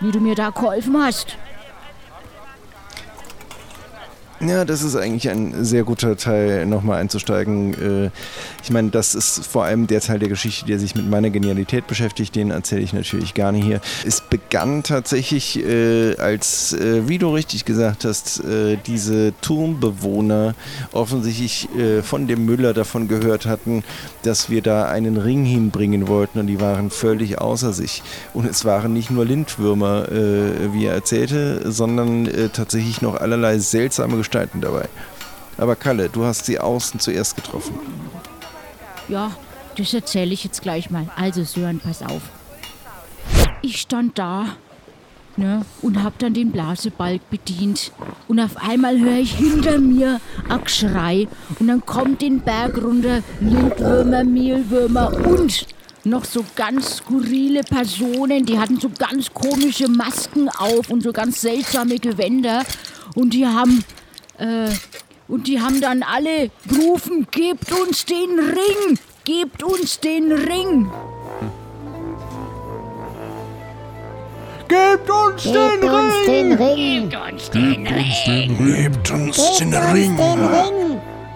wie 0.00 0.12
du 0.12 0.20
mir 0.20 0.34
da 0.34 0.50
geholfen 0.50 0.96
hast. 1.02 1.36
Ja, 4.38 4.66
das 4.66 4.82
ist 4.82 4.96
eigentlich 4.96 5.30
ein 5.30 5.64
sehr 5.64 5.82
guter 5.84 6.14
Teil, 6.14 6.66
nochmal 6.66 7.00
einzusteigen. 7.00 8.04
Äh, 8.04 8.10
Ich 8.62 8.70
meine, 8.70 8.90
das 8.90 9.14
ist 9.14 9.46
vor 9.46 9.64
allem 9.64 9.86
der 9.86 10.00
Teil 10.00 10.18
der 10.18 10.28
Geschichte, 10.28 10.66
der 10.66 10.78
sich 10.80 10.94
mit 10.96 11.08
meiner 11.08 11.30
Genialität 11.30 11.86
beschäftigt. 11.86 12.34
Den 12.34 12.50
erzähle 12.50 12.82
ich 12.82 12.92
natürlich 12.92 13.32
gerne 13.32 13.58
hier. 13.58 13.80
Es 14.04 14.20
begann 14.20 14.82
tatsächlich, 14.82 15.64
äh, 15.64 16.16
als, 16.16 16.72
äh, 16.72 17.08
wie 17.08 17.18
du 17.18 17.32
richtig 17.32 17.64
gesagt 17.64 18.04
hast, 18.04 18.42
diese 18.86 19.32
Turmbewohner 19.40 20.54
offensichtlich 20.92 21.68
von 22.02 22.26
dem 22.26 22.44
Müller 22.44 22.74
davon 22.74 23.08
gehört 23.08 23.46
hatten, 23.46 23.84
dass 24.22 24.50
wir 24.50 24.62
da 24.62 24.86
einen 24.86 25.16
Ring 25.16 25.44
hinbringen 25.44 26.08
wollten 26.08 26.40
und 26.40 26.46
die 26.48 26.60
waren 26.60 26.90
völlig 26.90 27.40
außer 27.40 27.72
sich. 27.72 28.02
Und 28.34 28.46
es 28.46 28.64
waren 28.64 28.92
nicht 28.92 29.10
nur 29.10 29.24
Lindwürmer, 29.24 30.06
wie 30.72 30.86
er 30.86 30.94
erzählte, 30.94 31.70
sondern 31.70 32.28
tatsächlich 32.52 33.00
noch 33.00 33.14
allerlei 33.16 33.58
seltsame 33.58 34.16
Gestalten 34.26 34.60
dabei. 34.60 34.88
Aber 35.56 35.76
Kalle, 35.76 36.08
du 36.08 36.24
hast 36.24 36.46
sie 36.46 36.58
außen 36.58 36.98
zuerst 36.98 37.36
getroffen. 37.36 37.74
Ja, 39.08 39.30
das 39.76 39.94
erzähle 39.94 40.34
ich 40.34 40.42
jetzt 40.42 40.62
gleich 40.62 40.90
mal. 40.90 41.08
Also 41.14 41.44
Sören, 41.44 41.78
pass 41.78 42.02
auf. 42.02 42.22
Ich 43.62 43.80
stand 43.80 44.18
da 44.18 44.56
ne, 45.36 45.64
und 45.80 46.02
hab 46.02 46.18
dann 46.18 46.34
den 46.34 46.50
Blasebalg 46.50 47.30
bedient. 47.30 47.92
Und 48.26 48.40
auf 48.40 48.56
einmal 48.56 48.98
höre 48.98 49.18
ich 49.18 49.36
hinter 49.36 49.78
mir 49.78 50.20
ein 50.48 50.64
Geschrei. 50.64 51.28
Und 51.60 51.68
dann 51.68 51.86
kommt 51.86 52.20
den 52.20 52.40
Berg 52.40 52.82
runter 52.82 53.22
Lindwürmer, 53.40 54.24
Mehlwürmer 54.24 55.12
und 55.24 55.66
noch 56.02 56.24
so 56.24 56.44
ganz 56.56 56.96
skurrile 56.96 57.62
Personen. 57.62 58.44
Die 58.44 58.58
hatten 58.58 58.80
so 58.80 58.90
ganz 58.98 59.32
komische 59.32 59.88
Masken 59.88 60.48
auf 60.48 60.90
und 60.90 61.04
so 61.04 61.12
ganz 61.12 61.40
seltsame 61.40 62.00
Gewänder. 62.00 62.64
Und 63.14 63.32
die 63.32 63.46
haben 63.46 63.84
äh, 64.38 64.68
und 65.28 65.46
die 65.46 65.60
haben 65.60 65.80
dann 65.80 66.02
alle 66.02 66.50
gerufen, 66.68 67.26
gebt 67.30 67.72
uns 67.72 68.04
den 68.04 68.38
Ring, 68.38 68.98
gebt 69.24 69.62
uns 69.62 70.00
den 70.00 70.32
Ring. 70.32 70.90
Gebt 74.68 75.08
uns 75.08 75.44
den 75.44 75.52
Gebt 75.52 75.84
uns 75.84 76.14
Ring! 76.26 76.26
den 76.26 76.52
Ring! 76.58 77.08
Gebt 77.08 77.28
uns 77.28 77.50
den 77.50 77.86
Ring. 77.86 78.18
Gebt 78.74 79.10
uns 79.10 79.44
den 79.44 79.74
Ring! 79.74 80.16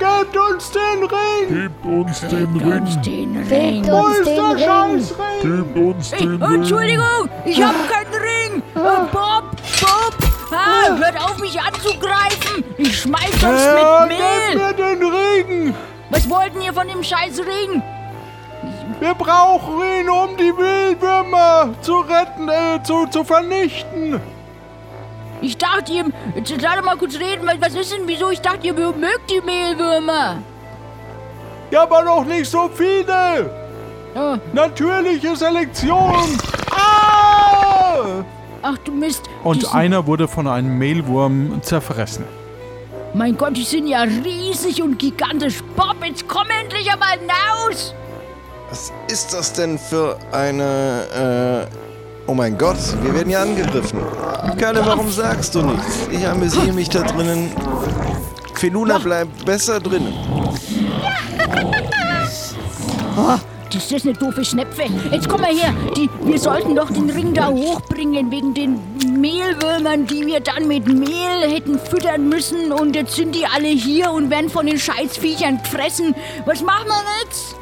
Gebt 0.01 1.87
uns 1.87 2.21
den 2.21 2.57
Ring! 2.57 2.83
Uns 2.83 3.01
den 3.03 3.37
Ring. 3.37 3.83
Gebt 3.83 3.93
uns 3.93 4.19
ist 4.19 4.27
den 4.27 4.57
der 4.57 4.57
Ring! 4.57 5.01
Scheißring? 5.05 6.41
Ey, 6.43 6.55
Entschuldigung, 6.55 7.29
ich 7.45 7.63
hab 7.63 7.75
keinen 7.89 8.15
Ring. 8.15 8.63
Äh, 8.75 9.07
Bob, 9.13 9.45
Bob, 9.81 10.17
ah, 10.51 10.97
hört 10.97 11.17
auf 11.23 11.39
mich 11.39 11.61
anzugreifen. 11.61 12.50
Ich 12.83 13.01
schmeiß 13.03 13.31
sonst 13.41 13.67
Äh, 13.67 14.07
mit 14.07 14.19
Mehl. 14.19 14.57
mir 14.57 14.73
den 14.73 15.03
Ring! 15.03 15.75
Was 16.09 16.29
wollten 16.31 16.61
ihr 16.63 16.73
von 16.73 16.89
dem 16.89 17.03
scheiß 17.03 17.39
Ring? 17.41 17.83
Wir 19.01 19.15
brauchen 19.15 19.81
ihn, 20.01 20.09
um 20.09 20.37
die 20.37 20.53
Mehlwürmer 20.53 21.75
zu 21.83 22.01
retten, 22.01 22.49
äh, 22.49 22.83
zu, 22.83 23.07
zu 23.07 23.23
vernichten. 23.23 24.21
Ich 25.43 25.57
dachte, 25.59 25.93
ihr... 25.93 26.05
Jetzt 26.35 26.53
lass 26.61 26.83
mal 26.83 26.97
kurz 26.97 27.17
reden, 27.19 27.47
weil 27.47 27.61
was 27.61 27.75
ist 27.75 27.93
denn, 27.93 28.03
wieso? 28.07 28.31
Ich 28.31 28.41
dachte, 28.41 28.67
ihr 28.67 28.73
mögt 28.75 29.31
die 29.31 29.41
Mehlwürmer. 29.43 30.39
Ja, 31.71 31.83
aber 31.83 32.03
noch 32.03 32.25
nicht 32.25 32.51
so 32.51 32.69
viele. 32.75 33.51
Oh, 34.15 34.37
Natürliche 34.53 35.37
Selektion. 35.37 36.39
Ah! 36.71 38.25
ach 38.63 38.77
du 38.85 38.93
Mist. 38.93 39.23
Und 39.45 39.75
einer 39.75 40.07
wurde 40.07 40.29
von 40.29 40.47
einem 40.49 40.77
Mehlwurm 40.79 41.63
zerfressen. 41.63 42.25
Mein 43.13 43.37
Gott, 43.37 43.57
die 43.57 43.65
sind 43.65 43.89
ja 43.89 44.03
riesig 44.03 44.83
und 44.83 44.99
gigantisch. 44.99 45.63
Bob, 45.77 45.97
jetzt 46.05 46.29
komm 46.29 46.47
endlich 46.63 46.91
einmal 46.91 47.19
raus. 47.19 47.93
Was 48.69 48.93
ist 49.11 49.35
das 49.35 49.53
denn 49.53 49.79
für 49.79 50.17
eine... 50.31 51.67
Äh 51.69 52.31
oh 52.31 52.35
mein 52.35 52.57
Gott, 52.57 52.79
wir 53.03 53.13
werden 53.13 53.31
ja 53.31 53.43
angegriffen. 53.43 54.01
Kalle, 54.59 54.87
warum 54.87 55.11
sagst 55.11 55.55
du 55.57 55.63
nichts? 55.63 56.09
Ich 56.13 56.27
amüsiere 56.27 56.73
mich 56.73 56.89
da 56.89 57.03
drinnen. 57.03 57.51
Feluna 58.55 58.99
bleibt 58.99 59.45
besser 59.45 59.81
drinnen. 59.81 60.15
Oh, 63.17 63.39
das 63.73 63.91
ist 63.91 64.05
eine 64.05 64.15
doofe 64.15 64.45
Schnepfe. 64.45 64.83
Jetzt 65.11 65.29
komm 65.29 65.41
mal 65.41 65.55
her. 65.55 65.73
Die, 65.97 66.09
wir 66.25 66.39
sollten 66.39 66.75
doch 66.75 66.91
den 66.91 67.09
Ring 67.11 67.33
da 67.35 67.49
hochbringen 67.49 68.31
wegen 68.31 68.55
den 68.55 68.81
Mehlwürmern, 69.21 70.07
die 70.07 70.27
wir 70.27 70.41
dann 70.41 70.67
mit 70.67 70.87
Mehl 70.87 71.49
hätten 71.49 71.79
füttern 71.79 72.29
müssen. 72.29 72.73
Und 72.73 72.97
jetzt 72.97 73.15
sind 73.15 73.35
die 73.35 73.47
alle 73.47 73.69
hier 73.69 74.11
und 74.11 74.31
werden 74.31 74.51
von 74.51 74.67
den 74.67 74.79
Scheißviechern 74.79 75.63
gefressen. 75.63 76.15
Was 76.47 76.63
machen 76.63 76.87
wir 76.89 77.25
jetzt? 77.25 77.55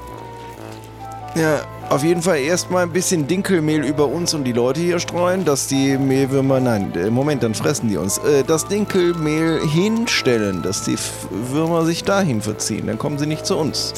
Ja, 1.34 1.60
auf 1.90 2.02
jeden 2.02 2.22
Fall 2.22 2.38
erstmal 2.38 2.82
ein 2.82 2.92
bisschen 2.92 3.28
Dinkelmehl 3.28 3.84
über 3.84 4.06
uns 4.06 4.34
und 4.34 4.44
die 4.44 4.52
Leute 4.52 4.80
hier 4.80 4.98
streuen, 4.98 5.44
dass 5.44 5.68
die 5.68 5.96
Mehlwürmer, 5.96 6.58
nein, 6.58 6.92
äh, 6.96 7.10
Moment, 7.10 7.42
dann 7.42 7.54
fressen 7.54 7.88
die 7.88 7.96
uns. 7.96 8.18
Äh, 8.18 8.44
das 8.44 8.66
Dinkelmehl 8.66 9.60
hinstellen, 9.60 10.62
dass 10.62 10.84
die 10.84 10.96
Würmer 11.30 11.84
sich 11.84 12.02
dahin 12.02 12.42
verziehen, 12.42 12.86
dann 12.86 12.98
kommen 12.98 13.18
sie 13.18 13.26
nicht 13.26 13.46
zu 13.46 13.56
uns. 13.56 13.94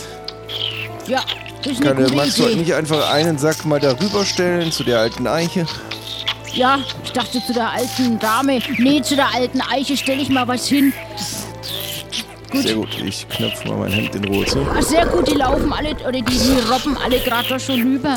Ja, 1.07 1.23
ist 1.67 1.81
gute 1.83 2.15
magst 2.15 2.39
du 2.39 2.47
nicht 2.57 2.75
einfach 2.75 3.13
einen 3.13 3.39
Sack 3.39 3.65
mal 3.65 3.81
darüber 3.81 4.25
stellen 4.25 4.73
zu 4.73 4.85
der 4.85 5.01
alten 5.01 5.27
Eiche? 5.27 5.67
Ja, 6.55 6.79
ich 7.05 7.13
dachte 7.13 7.45
zu 7.45 7.53
der 7.53 7.71
alten 7.71 8.19
Dame. 8.19 8.61
Nee, 8.79 9.03
zu 9.03 9.15
der 9.17 9.33
alten 9.35 9.61
Eiche 9.61 9.97
stelle 9.97 10.23
ich 10.23 10.31
mal 10.31 10.49
was 10.49 10.67
hin. 10.67 10.93
Sehr 12.53 12.75
gut, 12.75 12.89
ich 13.05 13.29
knöpfe 13.29 13.69
mal 13.69 13.77
mein 13.77 13.93
Hemd 13.93 14.15
in 14.17 14.25
Ruhe 14.25 14.45
zu. 14.45 14.67
Ach, 14.77 14.83
sehr 14.83 15.07
gut, 15.07 15.29
die 15.31 15.37
laufen 15.37 15.73
alle, 15.73 15.91
oder 15.95 16.13
die, 16.13 16.23
die 16.23 16.59
robben 16.69 16.97
alle 16.97 17.21
gerade 17.21 17.49
da 17.49 17.59
schon 17.59 17.81
rüber. 17.81 18.17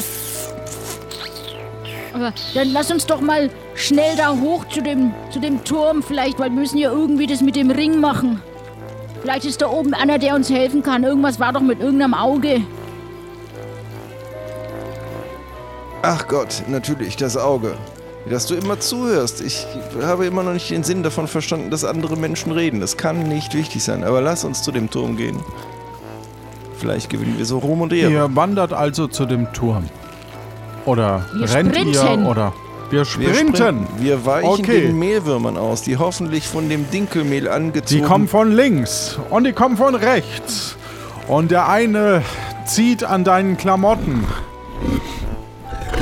Aber 2.14 2.34
dann 2.54 2.72
lass 2.72 2.91
uns 2.91 3.06
doch 3.06 3.22
mal 3.22 3.50
schnell 3.76 4.16
da 4.16 4.36
hoch 4.36 4.66
zu 4.70 4.82
dem, 4.82 5.14
zu 5.32 5.39
dem 5.39 5.64
Turm 5.64 6.02
vielleicht, 6.02 6.39
weil 6.39 6.50
wir 6.50 6.60
müssen 6.60 6.78
ja 6.78 6.91
irgendwie 6.91 7.28
das 7.28 7.41
mit 7.41 7.56
dem 7.56 7.70
Ring 7.70 8.00
machen. 8.00 8.41
Vielleicht 9.22 9.46
ist 9.46 9.62
da 9.62 9.70
oben 9.70 9.94
einer, 9.94 10.18
der 10.18 10.36
uns 10.36 10.50
helfen 10.50 10.84
kann. 10.84 11.04
Irgendwas 11.04 11.39
war 11.39 11.54
doch 11.54 11.62
mit 11.62 11.80
irgendeinem 11.80 12.14
Auge. 12.14 12.62
Ach 16.04 16.28
Gott, 16.28 16.64
natürlich, 16.68 17.16
das 17.16 17.38
Auge. 17.38 17.76
Dass 18.30 18.45
du 18.45 18.56
immer 18.56 18.80
zuhörst. 18.80 19.41
Ich 19.41 19.66
habe 20.01 20.26
immer 20.26 20.43
noch 20.43 20.54
nicht 20.54 20.70
den 20.70 20.84
Sinn 20.84 21.01
davon 21.01 21.28
verstanden, 21.28 21.70
dass 21.72 21.84
andere 21.84 22.16
Menschen 22.18 22.51
reden. 22.51 22.80
Das 22.80 22.95
kann 22.97 23.24
nicht 23.24 23.54
wichtig 23.54 23.84
sein. 23.84 24.04
Aber 24.04 24.22
lass 24.22 24.43
uns 24.43 24.62
zu 24.64 24.72
dem 24.72 24.89
Turm 24.89 25.18
gehen. 25.18 25.39
Vielleicht 26.78 27.10
gewinnen 27.10 27.36
wir 27.38 27.45
so 27.45 27.58
Ruhm 27.60 27.82
und 27.82 27.93
Ehre. 27.93 28.12
Ihr 28.12 28.36
wandert 28.36 28.74
also 28.74 29.08
zu 29.08 29.26
dem 29.26 29.51
Turm. 29.54 29.86
Oder 30.86 31.26
Wir 31.34 31.49
rennt 31.54 31.74
sprinten. 31.76 31.93
ihr 31.93 32.28
oder 32.30 32.54
wir 32.89 32.99
Wir 32.99 33.06
sprinten. 33.06 33.88
Wir 33.97 34.26
weichen 34.26 34.49
Okay. 34.49 34.82
den 34.82 34.99
Mehlwürmern 34.99 35.58
aus, 35.58 35.82
die 35.82 35.97
hoffentlich 35.97 36.45
von 36.45 36.68
dem 36.68 36.89
Dinkelmehl 36.91 37.41
Die 37.43 37.49
angezogen 37.49 38.04
kommen 38.04 38.28
von 38.28 38.51
links 38.51 39.18
und 39.30 39.45
die 39.45 39.54
kommen 39.54 39.78
von 39.78 39.95
rechts. 39.95 40.76
Und 41.28 41.51
der 41.51 41.70
eine 41.70 42.22
zieht 42.66 43.04
an 43.06 43.24
deinen 43.24 43.56
Klamotten. 43.58 44.26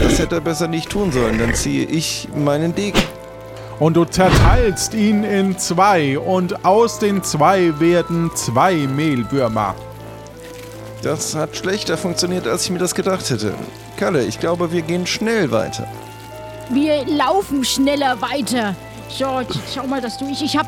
Das 0.02 0.20
hätte 0.20 0.36
er 0.36 0.42
besser 0.42 0.68
nicht 0.68 0.90
tun 0.90 1.12
sollen. 1.12 1.38
Dann 1.38 1.54
ziehe 1.54 1.86
ich 1.86 2.28
meinen 2.36 2.76
Degen. 2.76 3.00
Und 3.80 3.96
du 3.96 4.06
zerteilst 4.06 4.94
ihn 4.94 5.24
in 5.24 5.58
zwei. 5.58 6.20
Und 6.20 6.66
aus 6.66 7.00
den 7.00 7.24
zwei 7.24 7.80
werden 7.80 8.32
zwei 8.36 8.76
Mehlwürmer. 8.76 9.76
Das 11.02 11.34
hat 11.34 11.56
schlechter 11.56 11.98
funktioniert, 11.98 12.48
als 12.48 12.66
ich 12.66 12.70
mir 12.72 12.78
das 12.78 12.94
gedacht 12.94 13.28
hätte. 13.30 13.54
Kalle, 13.98 14.24
ich 14.24 14.40
glaube, 14.40 14.72
wir 14.72 14.84
gehen 14.84 15.08
schnell 15.08 15.52
weiter. 15.52 15.88
Wir 16.70 17.06
laufen 17.06 17.64
schneller 17.64 18.22
weiter. 18.22 18.76
So, 19.10 19.42
schau 19.74 19.88
mal 19.88 20.00
das 20.00 20.18
durch. 20.18 20.42
Ich 20.42 20.56
hab, 20.56 20.68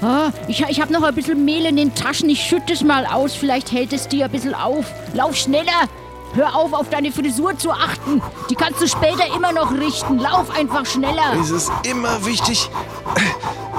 ah, 0.00 0.30
ich, 0.46 0.64
ich 0.68 0.80
hab 0.80 0.90
noch 0.90 1.02
ein 1.02 1.14
bisschen 1.14 1.44
Mehl 1.44 1.66
in 1.66 1.76
den 1.76 1.94
Taschen. 1.94 2.30
Ich 2.30 2.40
schütte 2.42 2.72
es 2.72 2.82
mal 2.82 3.06
aus. 3.06 3.34
Vielleicht 3.34 3.72
hält 3.72 3.92
es 3.92 4.08
dir 4.08 4.26
ein 4.26 4.30
bisschen 4.30 4.54
auf. 4.54 4.86
Lauf 5.14 5.36
schneller. 5.36 5.88
Hör 6.34 6.56
auf, 6.56 6.72
auf 6.72 6.88
deine 6.88 7.12
Frisur 7.12 7.56
zu 7.58 7.70
achten. 7.70 8.22
Die 8.48 8.54
kannst 8.54 8.80
du 8.80 8.88
später 8.88 9.24
immer 9.36 9.52
noch 9.52 9.70
richten. 9.72 10.18
Lauf 10.18 10.50
einfach 10.56 10.86
schneller. 10.86 11.34
Es 11.40 11.50
ist 11.50 11.70
immer 11.84 12.24
wichtig, 12.24 12.70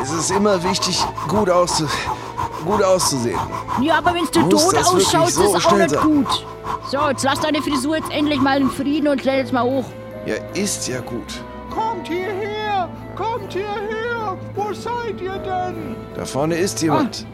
es 0.01 0.11
ist 0.11 0.31
immer 0.31 0.63
wichtig, 0.63 1.03
gut, 1.27 1.49
auszu 1.49 1.87
gut 2.65 2.81
auszusehen. 2.81 3.39
Ja, 3.81 3.97
aber 3.97 4.13
wenn 4.13 4.25
du 4.25 4.49
tot 4.49 4.75
ausschaust, 4.77 5.29
ist 5.29 5.35
so 5.35 5.55
auch 5.55 5.59
schnell 5.59 5.79
nicht 5.79 5.89
sein? 5.91 6.03
gut. 6.03 6.45
So, 6.89 7.09
jetzt 7.09 7.23
lass 7.23 7.39
deine 7.39 7.61
Frisur 7.61 7.97
jetzt 7.97 8.11
endlich 8.11 8.39
mal 8.39 8.61
in 8.61 8.69
Frieden 8.69 9.07
und 9.09 9.21
stell 9.21 9.39
jetzt 9.39 9.51
mal 9.53 9.63
hoch. 9.63 9.85
Ja, 10.25 10.35
ist 10.53 10.87
ja 10.87 11.01
gut. 11.01 11.43
Kommt 11.69 12.07
hierher! 12.07 12.89
Kommt 13.15 13.51
hierher! 13.51 14.37
Wo 14.55 14.73
seid 14.73 15.19
ihr 15.21 15.37
denn? 15.39 15.95
Da 16.15 16.25
vorne 16.25 16.55
ist 16.55 16.81
jemand. 16.81 17.25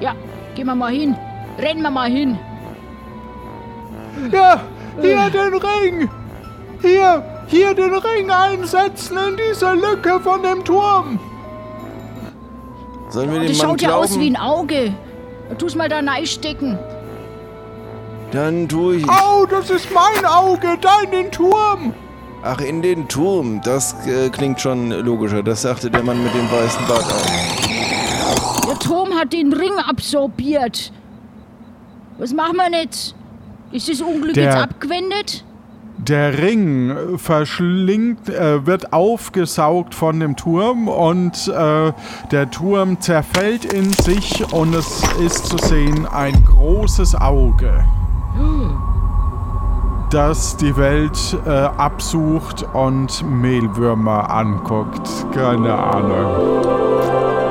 Ja, 0.00 0.14
gehen 0.54 0.66
wir 0.66 0.74
mal 0.74 0.92
hin. 0.92 1.16
Rennen 1.58 1.82
wir 1.82 1.90
mal 1.90 2.10
hin. 2.10 2.38
Ja, 4.32 4.60
hier 5.00 5.30
den 5.30 5.54
Ring! 5.54 6.08
Hier, 6.80 7.24
hier 7.46 7.74
den 7.74 7.94
Ring 7.94 8.30
einsetzen 8.30 9.16
in 9.16 9.36
diese 9.36 9.72
Lücke 9.74 10.20
von 10.20 10.42
dem 10.42 10.64
Turm! 10.64 11.18
Sollen 13.10 13.32
wir 13.32 13.40
dem 13.40 13.48
Das 13.48 13.58
Mann 13.58 13.68
schaut 13.70 13.82
ja 13.82 13.88
glauben? 13.88 14.04
aus 14.04 14.18
wie 14.18 14.30
ein 14.30 14.36
Auge. 14.36 14.94
Tu's 15.58 15.74
mal 15.74 15.88
da 15.88 15.98
reinstecken. 16.00 16.78
Dann 18.32 18.68
tue 18.68 18.96
ich. 18.96 19.08
Au, 19.08 19.46
das 19.46 19.70
ist 19.70 19.88
mein 19.92 20.24
Auge, 20.24 20.76
da 20.80 21.00
in 21.04 21.10
den 21.12 21.30
Turm. 21.30 21.94
Ach, 22.42 22.60
in 22.60 22.82
den 22.82 23.08
Turm. 23.08 23.60
Das 23.62 23.94
äh, 24.06 24.28
klingt 24.30 24.60
schon 24.60 24.90
logischer. 24.90 25.42
Das 25.42 25.62
sagte 25.62 25.90
der 25.90 26.02
Mann 26.02 26.22
mit 26.22 26.34
dem 26.34 26.50
weißen 26.50 26.86
Bart 26.88 27.04
auch. 27.04 28.66
Der 28.66 28.78
Turm 28.80 29.14
hat 29.14 29.32
den 29.32 29.52
Ring 29.52 29.72
absorbiert. 29.88 30.92
Was 32.18 32.32
machen 32.32 32.56
wir 32.56 32.80
jetzt? 32.80 33.14
Ist 33.74 33.88
das 33.88 34.00
Unglück 34.00 34.34
Der- 34.34 34.44
jetzt 34.44 34.56
abgewendet? 34.56 35.44
Der 35.98 36.38
Ring 36.38 37.18
verschlingt, 37.18 38.28
äh, 38.28 38.64
wird 38.66 38.92
aufgesaugt 38.92 39.94
von 39.94 40.20
dem 40.20 40.36
Turm 40.36 40.86
und 40.86 41.48
äh, 41.48 41.92
der 42.30 42.50
Turm 42.50 43.00
zerfällt 43.00 43.64
in 43.64 43.92
sich 43.92 44.44
und 44.52 44.74
es 44.74 45.02
ist 45.24 45.46
zu 45.46 45.56
sehen 45.58 46.06
ein 46.06 46.44
großes 46.44 47.14
Auge, 47.14 47.84
das 50.10 50.56
die 50.56 50.76
Welt 50.76 51.18
äh, 51.46 51.50
absucht 51.50 52.64
und 52.74 53.24
Mehlwürmer 53.28 54.30
anguckt. 54.30 55.08
Keine 55.34 55.74
Ahnung. 55.74 57.43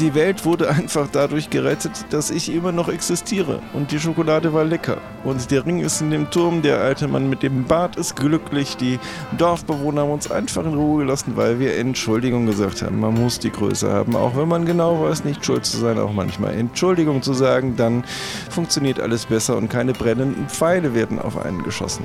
Die 0.00 0.12
Welt 0.16 0.44
wurde 0.44 0.68
einfach 0.70 1.06
dadurch 1.12 1.50
gerettet, 1.50 2.06
dass 2.10 2.32
ich 2.32 2.52
immer 2.52 2.72
noch 2.72 2.88
existiere. 2.88 3.60
Und 3.74 3.92
die 3.92 4.00
Schokolade 4.00 4.52
war 4.52 4.64
lecker. 4.64 4.98
Und 5.22 5.52
der 5.52 5.64
Ring 5.64 5.80
ist 5.80 6.00
in 6.00 6.10
dem 6.10 6.30
Turm. 6.32 6.62
Der 6.62 6.80
alte 6.80 7.06
Mann 7.06 7.30
mit 7.30 7.44
dem 7.44 7.62
Bart 7.64 7.94
ist 7.94 8.16
glücklich. 8.16 8.76
Die 8.76 8.98
Dorfbewohner 9.38 10.00
haben 10.00 10.10
uns 10.10 10.28
einfach 10.28 10.64
in 10.64 10.74
Ruhe 10.74 11.04
gelassen, 11.04 11.36
weil 11.36 11.60
wir 11.60 11.76
Entschuldigung 11.76 12.44
gesagt 12.44 12.82
haben. 12.82 12.98
Man 12.98 13.14
muss 13.14 13.38
die 13.38 13.52
Größe 13.52 13.88
haben, 13.88 14.16
auch 14.16 14.36
wenn 14.36 14.48
man 14.48 14.64
genau 14.64 15.00
weiß, 15.00 15.24
nicht 15.24 15.46
schuld 15.46 15.64
zu 15.64 15.76
sein, 15.76 15.96
auch 15.98 16.12
manchmal 16.12 16.54
Entschuldigung 16.54 17.22
zu 17.22 17.32
sagen. 17.32 17.76
Dann 17.76 18.02
funktioniert 18.50 18.98
alles 18.98 19.26
besser 19.26 19.56
und 19.56 19.68
keine 19.68 19.92
brennenden 19.92 20.48
Pfeile 20.48 20.94
werden 20.94 21.20
auf 21.20 21.38
einen 21.38 21.62
geschossen. 21.62 22.04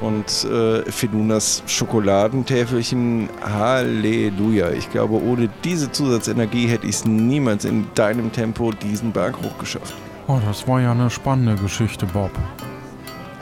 Und 0.00 0.44
äh, 0.44 0.90
Finunas 0.90 1.62
Schokoladentäfelchen, 1.66 3.28
Halleluja. 3.42 4.70
Ich 4.70 4.90
glaube, 4.90 5.22
ohne 5.22 5.50
diese 5.62 5.92
Zusatzenergie 5.92 6.66
hätte 6.68 6.86
ich 6.86 6.96
es 6.96 7.04
niemals 7.04 7.66
in 7.66 7.86
deinem 7.94 8.32
Tempo 8.32 8.72
diesen 8.72 9.12
Berg 9.12 9.36
hochgeschafft. 9.42 9.94
Oh, 10.26 10.38
das 10.46 10.66
war 10.66 10.80
ja 10.80 10.92
eine 10.92 11.10
spannende 11.10 11.60
Geschichte, 11.60 12.06
Bob. 12.06 12.30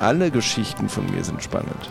Alle 0.01 0.31
Geschichten 0.31 0.89
von 0.89 1.05
mir 1.15 1.23
sind 1.23 1.43
spannend. 1.43 1.91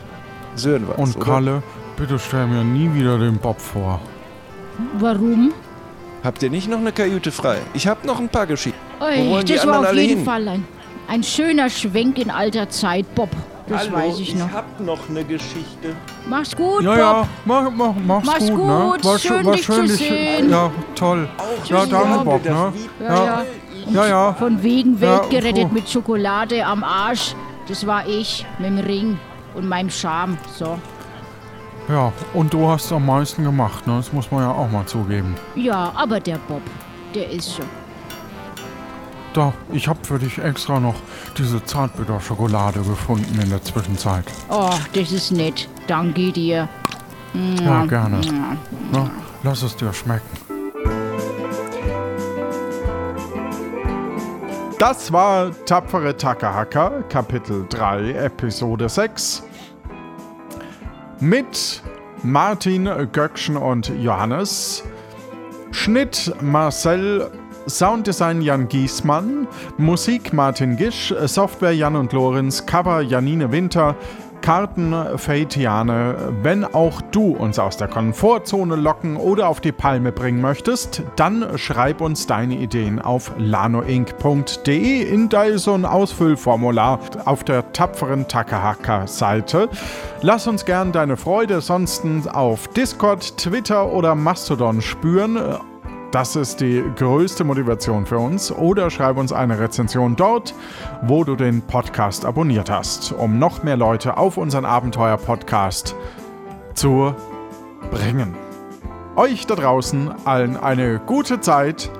Sören 0.55 0.87
was, 0.87 0.97
Und 0.97 1.15
oder? 1.15 1.25
Kalle, 1.25 1.63
bitte 1.95 2.19
stell 2.19 2.47
mir 2.47 2.63
nie 2.63 2.93
wieder 2.93 3.17
den 3.19 3.37
Bob 3.37 3.61
vor. 3.61 4.01
Warum? 4.99 5.53
Habt 6.23 6.43
ihr 6.43 6.49
nicht 6.49 6.69
noch 6.69 6.79
eine 6.79 6.91
Kajüte 6.91 7.31
frei? 7.31 7.59
Ich 7.73 7.87
hab 7.87 8.03
noch 8.03 8.19
ein 8.19 8.29
paar 8.29 8.47
Geschichten. 8.47 8.79
Wo 8.99 9.05
Ui, 9.35 9.43
das 9.45 9.65
war 9.65 9.79
auf 9.79 9.93
jeden 9.93 10.17
hin? 10.17 10.25
Fall 10.25 10.47
ein, 10.47 10.65
ein 11.07 11.23
schöner 11.23 11.69
Schwenk 11.69 12.17
in 12.17 12.31
alter 12.31 12.69
Zeit, 12.69 13.13
Bob. 13.15 13.29
Das 13.69 13.91
weiß 13.91 14.19
ich 14.19 14.35
noch. 14.35 14.51
hab 14.51 14.79
noch 14.79 15.09
eine 15.09 15.23
Geschichte. 15.25 15.95
Mach's 16.27 16.55
gut, 16.55 16.83
Ja, 16.83 16.89
Bob. 16.91 16.97
ja, 16.97 17.27
mach, 17.45 17.69
mach, 17.71 17.93
mach's, 18.05 18.25
Mach's 18.27 18.49
gut, 18.49 18.65
ne? 18.65 18.89
gut, 18.93 19.05
War 19.05 19.19
schön, 19.19 19.45
war 19.45 19.53
dich 19.53 19.65
zu 19.65 19.81
dich- 19.81 19.91
sehen. 19.97 20.49
Ja, 20.49 20.71
toll. 20.95 21.27
ja, 21.65 21.85
danke, 21.85 22.23
Bob, 22.23 22.45
ne? 22.45 22.73
Ja, 23.01 23.25
ja. 23.25 23.45
Ja, 23.89 24.07
ja. 24.07 24.33
Von 24.33 24.61
wegen 24.63 24.99
Welt 24.99 25.21
Ja, 25.23 25.39
gerettet 25.39 25.71
mit 25.71 25.89
Schokolade 25.89 26.65
am 26.65 26.83
Arsch. 26.83 27.35
Das 27.67 27.85
war 27.85 28.05
ich 28.07 28.45
mit 28.59 28.69
dem 28.69 28.79
Ring 28.79 29.19
und 29.55 29.67
meinem 29.67 29.89
Charme. 29.89 30.37
So. 30.57 30.77
Ja, 31.89 32.11
und 32.33 32.53
du 32.53 32.67
hast 32.67 32.91
am 32.91 33.05
meisten 33.05 33.43
gemacht, 33.43 33.85
ne? 33.87 33.95
Das 33.97 34.11
muss 34.11 34.29
man 34.31 34.41
ja 34.43 34.51
auch 34.51 34.69
mal 34.69 34.85
zugeben. 34.85 35.35
Ja, 35.55 35.91
aber 35.95 36.19
der 36.19 36.37
Bob, 36.47 36.61
der 37.15 37.29
ist 37.31 37.55
schon. 37.55 37.65
Da, 39.37 39.53
ich 39.71 39.87
hab 39.87 40.03
für 40.03 40.17
dich 40.17 40.39
extra 40.39 40.79
noch 40.79 40.95
diese 41.37 41.63
Zartbitterschokolade 41.63 42.79
gefunden 42.79 43.39
in 43.39 43.51
der 43.51 43.61
Zwischenzeit. 43.61 44.25
Oh, 44.49 44.71
das 44.93 45.11
ist 45.11 45.29
nett. 45.29 45.69
Danke 45.85 46.31
dir. 46.31 46.67
Ja, 47.63 47.85
gerne. 47.85 48.19
Na, 48.91 49.11
lass 49.43 49.61
es 49.61 49.75
dir 49.75 49.93
schmecken. 49.93 50.25
Das 54.79 55.13
war 55.13 55.51
Tapfere 55.65 56.17
Takahaka, 56.17 57.03
Kapitel 57.07 57.67
3, 57.69 58.13
Episode 58.13 58.89
6. 58.89 59.43
Mit 61.19 61.83
Martin 62.23 62.89
Göckchen 63.11 63.55
und 63.55 63.89
Johannes. 64.01 64.83
Schnitt 65.69 66.33
Marcel, 66.41 67.29
Sounddesign 67.67 68.41
Jan 68.41 68.67
Giesmann, 68.67 69.47
Musik 69.77 70.33
Martin 70.33 70.77
Gisch, 70.77 71.13
Software 71.25 71.73
Jan 71.73 71.95
und 71.95 72.13
Lorenz, 72.13 72.65
Cover 72.65 73.01
Janine 73.01 73.51
Winter, 73.51 73.95
Karten 74.41 74.95
Feitiane. 75.17 76.33
Wenn 76.41 76.63
auch 76.63 77.01
du 77.01 77.35
uns 77.35 77.59
aus 77.59 77.77
der 77.77 77.87
Komfortzone 77.87 78.75
locken 78.75 79.17
oder 79.17 79.49
auf 79.49 79.59
die 79.59 79.71
Palme 79.71 80.11
bringen 80.11 80.41
möchtest, 80.41 81.03
dann 81.15 81.57
schreib 81.57 82.01
uns 82.01 82.27
deine 82.27 82.55
Ideen 82.55 83.01
auf 83.01 83.31
lanoinc.de 83.37 85.01
in 85.01 85.29
ein 85.33 85.85
Ausfüllformular 85.85 86.99
auf 87.25 87.43
der 87.43 87.73
tapferen 87.73 88.27
Takahaka-Seite. 88.27 89.69
Lass 90.21 90.47
uns 90.47 90.65
gern 90.65 90.91
deine 90.91 91.17
Freude 91.17 91.61
sonst 91.61 92.05
auf 92.31 92.67
Discord, 92.69 93.37
Twitter 93.37 93.91
oder 93.91 94.15
Mastodon 94.15 94.81
spüren. 94.81 95.57
Das 96.11 96.37
ist 96.37 96.61
die 96.61 96.83
größte 96.95 97.43
Motivation 97.43 98.05
für 98.05 98.17
uns. 98.17 98.51
Oder 98.51 98.89
schreib 98.89 99.17
uns 99.17 99.33
eine 99.33 99.59
Rezension 99.59 100.15
dort, 100.15 100.53
wo 101.01 101.23
du 101.23 101.35
den 101.35 101.61
Podcast 101.61 102.25
abonniert 102.25 102.69
hast, 102.69 103.11
um 103.11 103.39
noch 103.39 103.63
mehr 103.63 103.75
Leute 103.75 104.17
auf 104.17 104.37
unseren 104.37 104.63
Abenteuer-Podcast 104.65 105.95
zu 106.75 107.13
bringen. 107.91 108.35
Euch 109.17 109.45
da 109.47 109.55
draußen 109.55 110.13
allen 110.25 110.55
eine 110.55 110.99
gute 110.99 111.41
Zeit. 111.41 111.91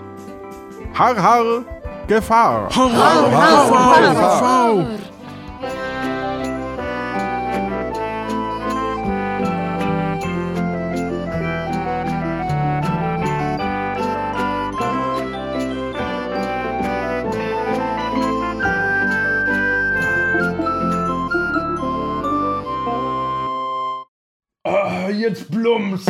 Har 0.94 1.22
har 1.22 1.64
Gefahr. 2.08 2.70
Har 2.74 2.90
har 2.90 4.00
Gefahr. 4.00 4.42
Ah, 4.44 4.86
jetzt 25.28 25.52
plumpst. 25.52 26.10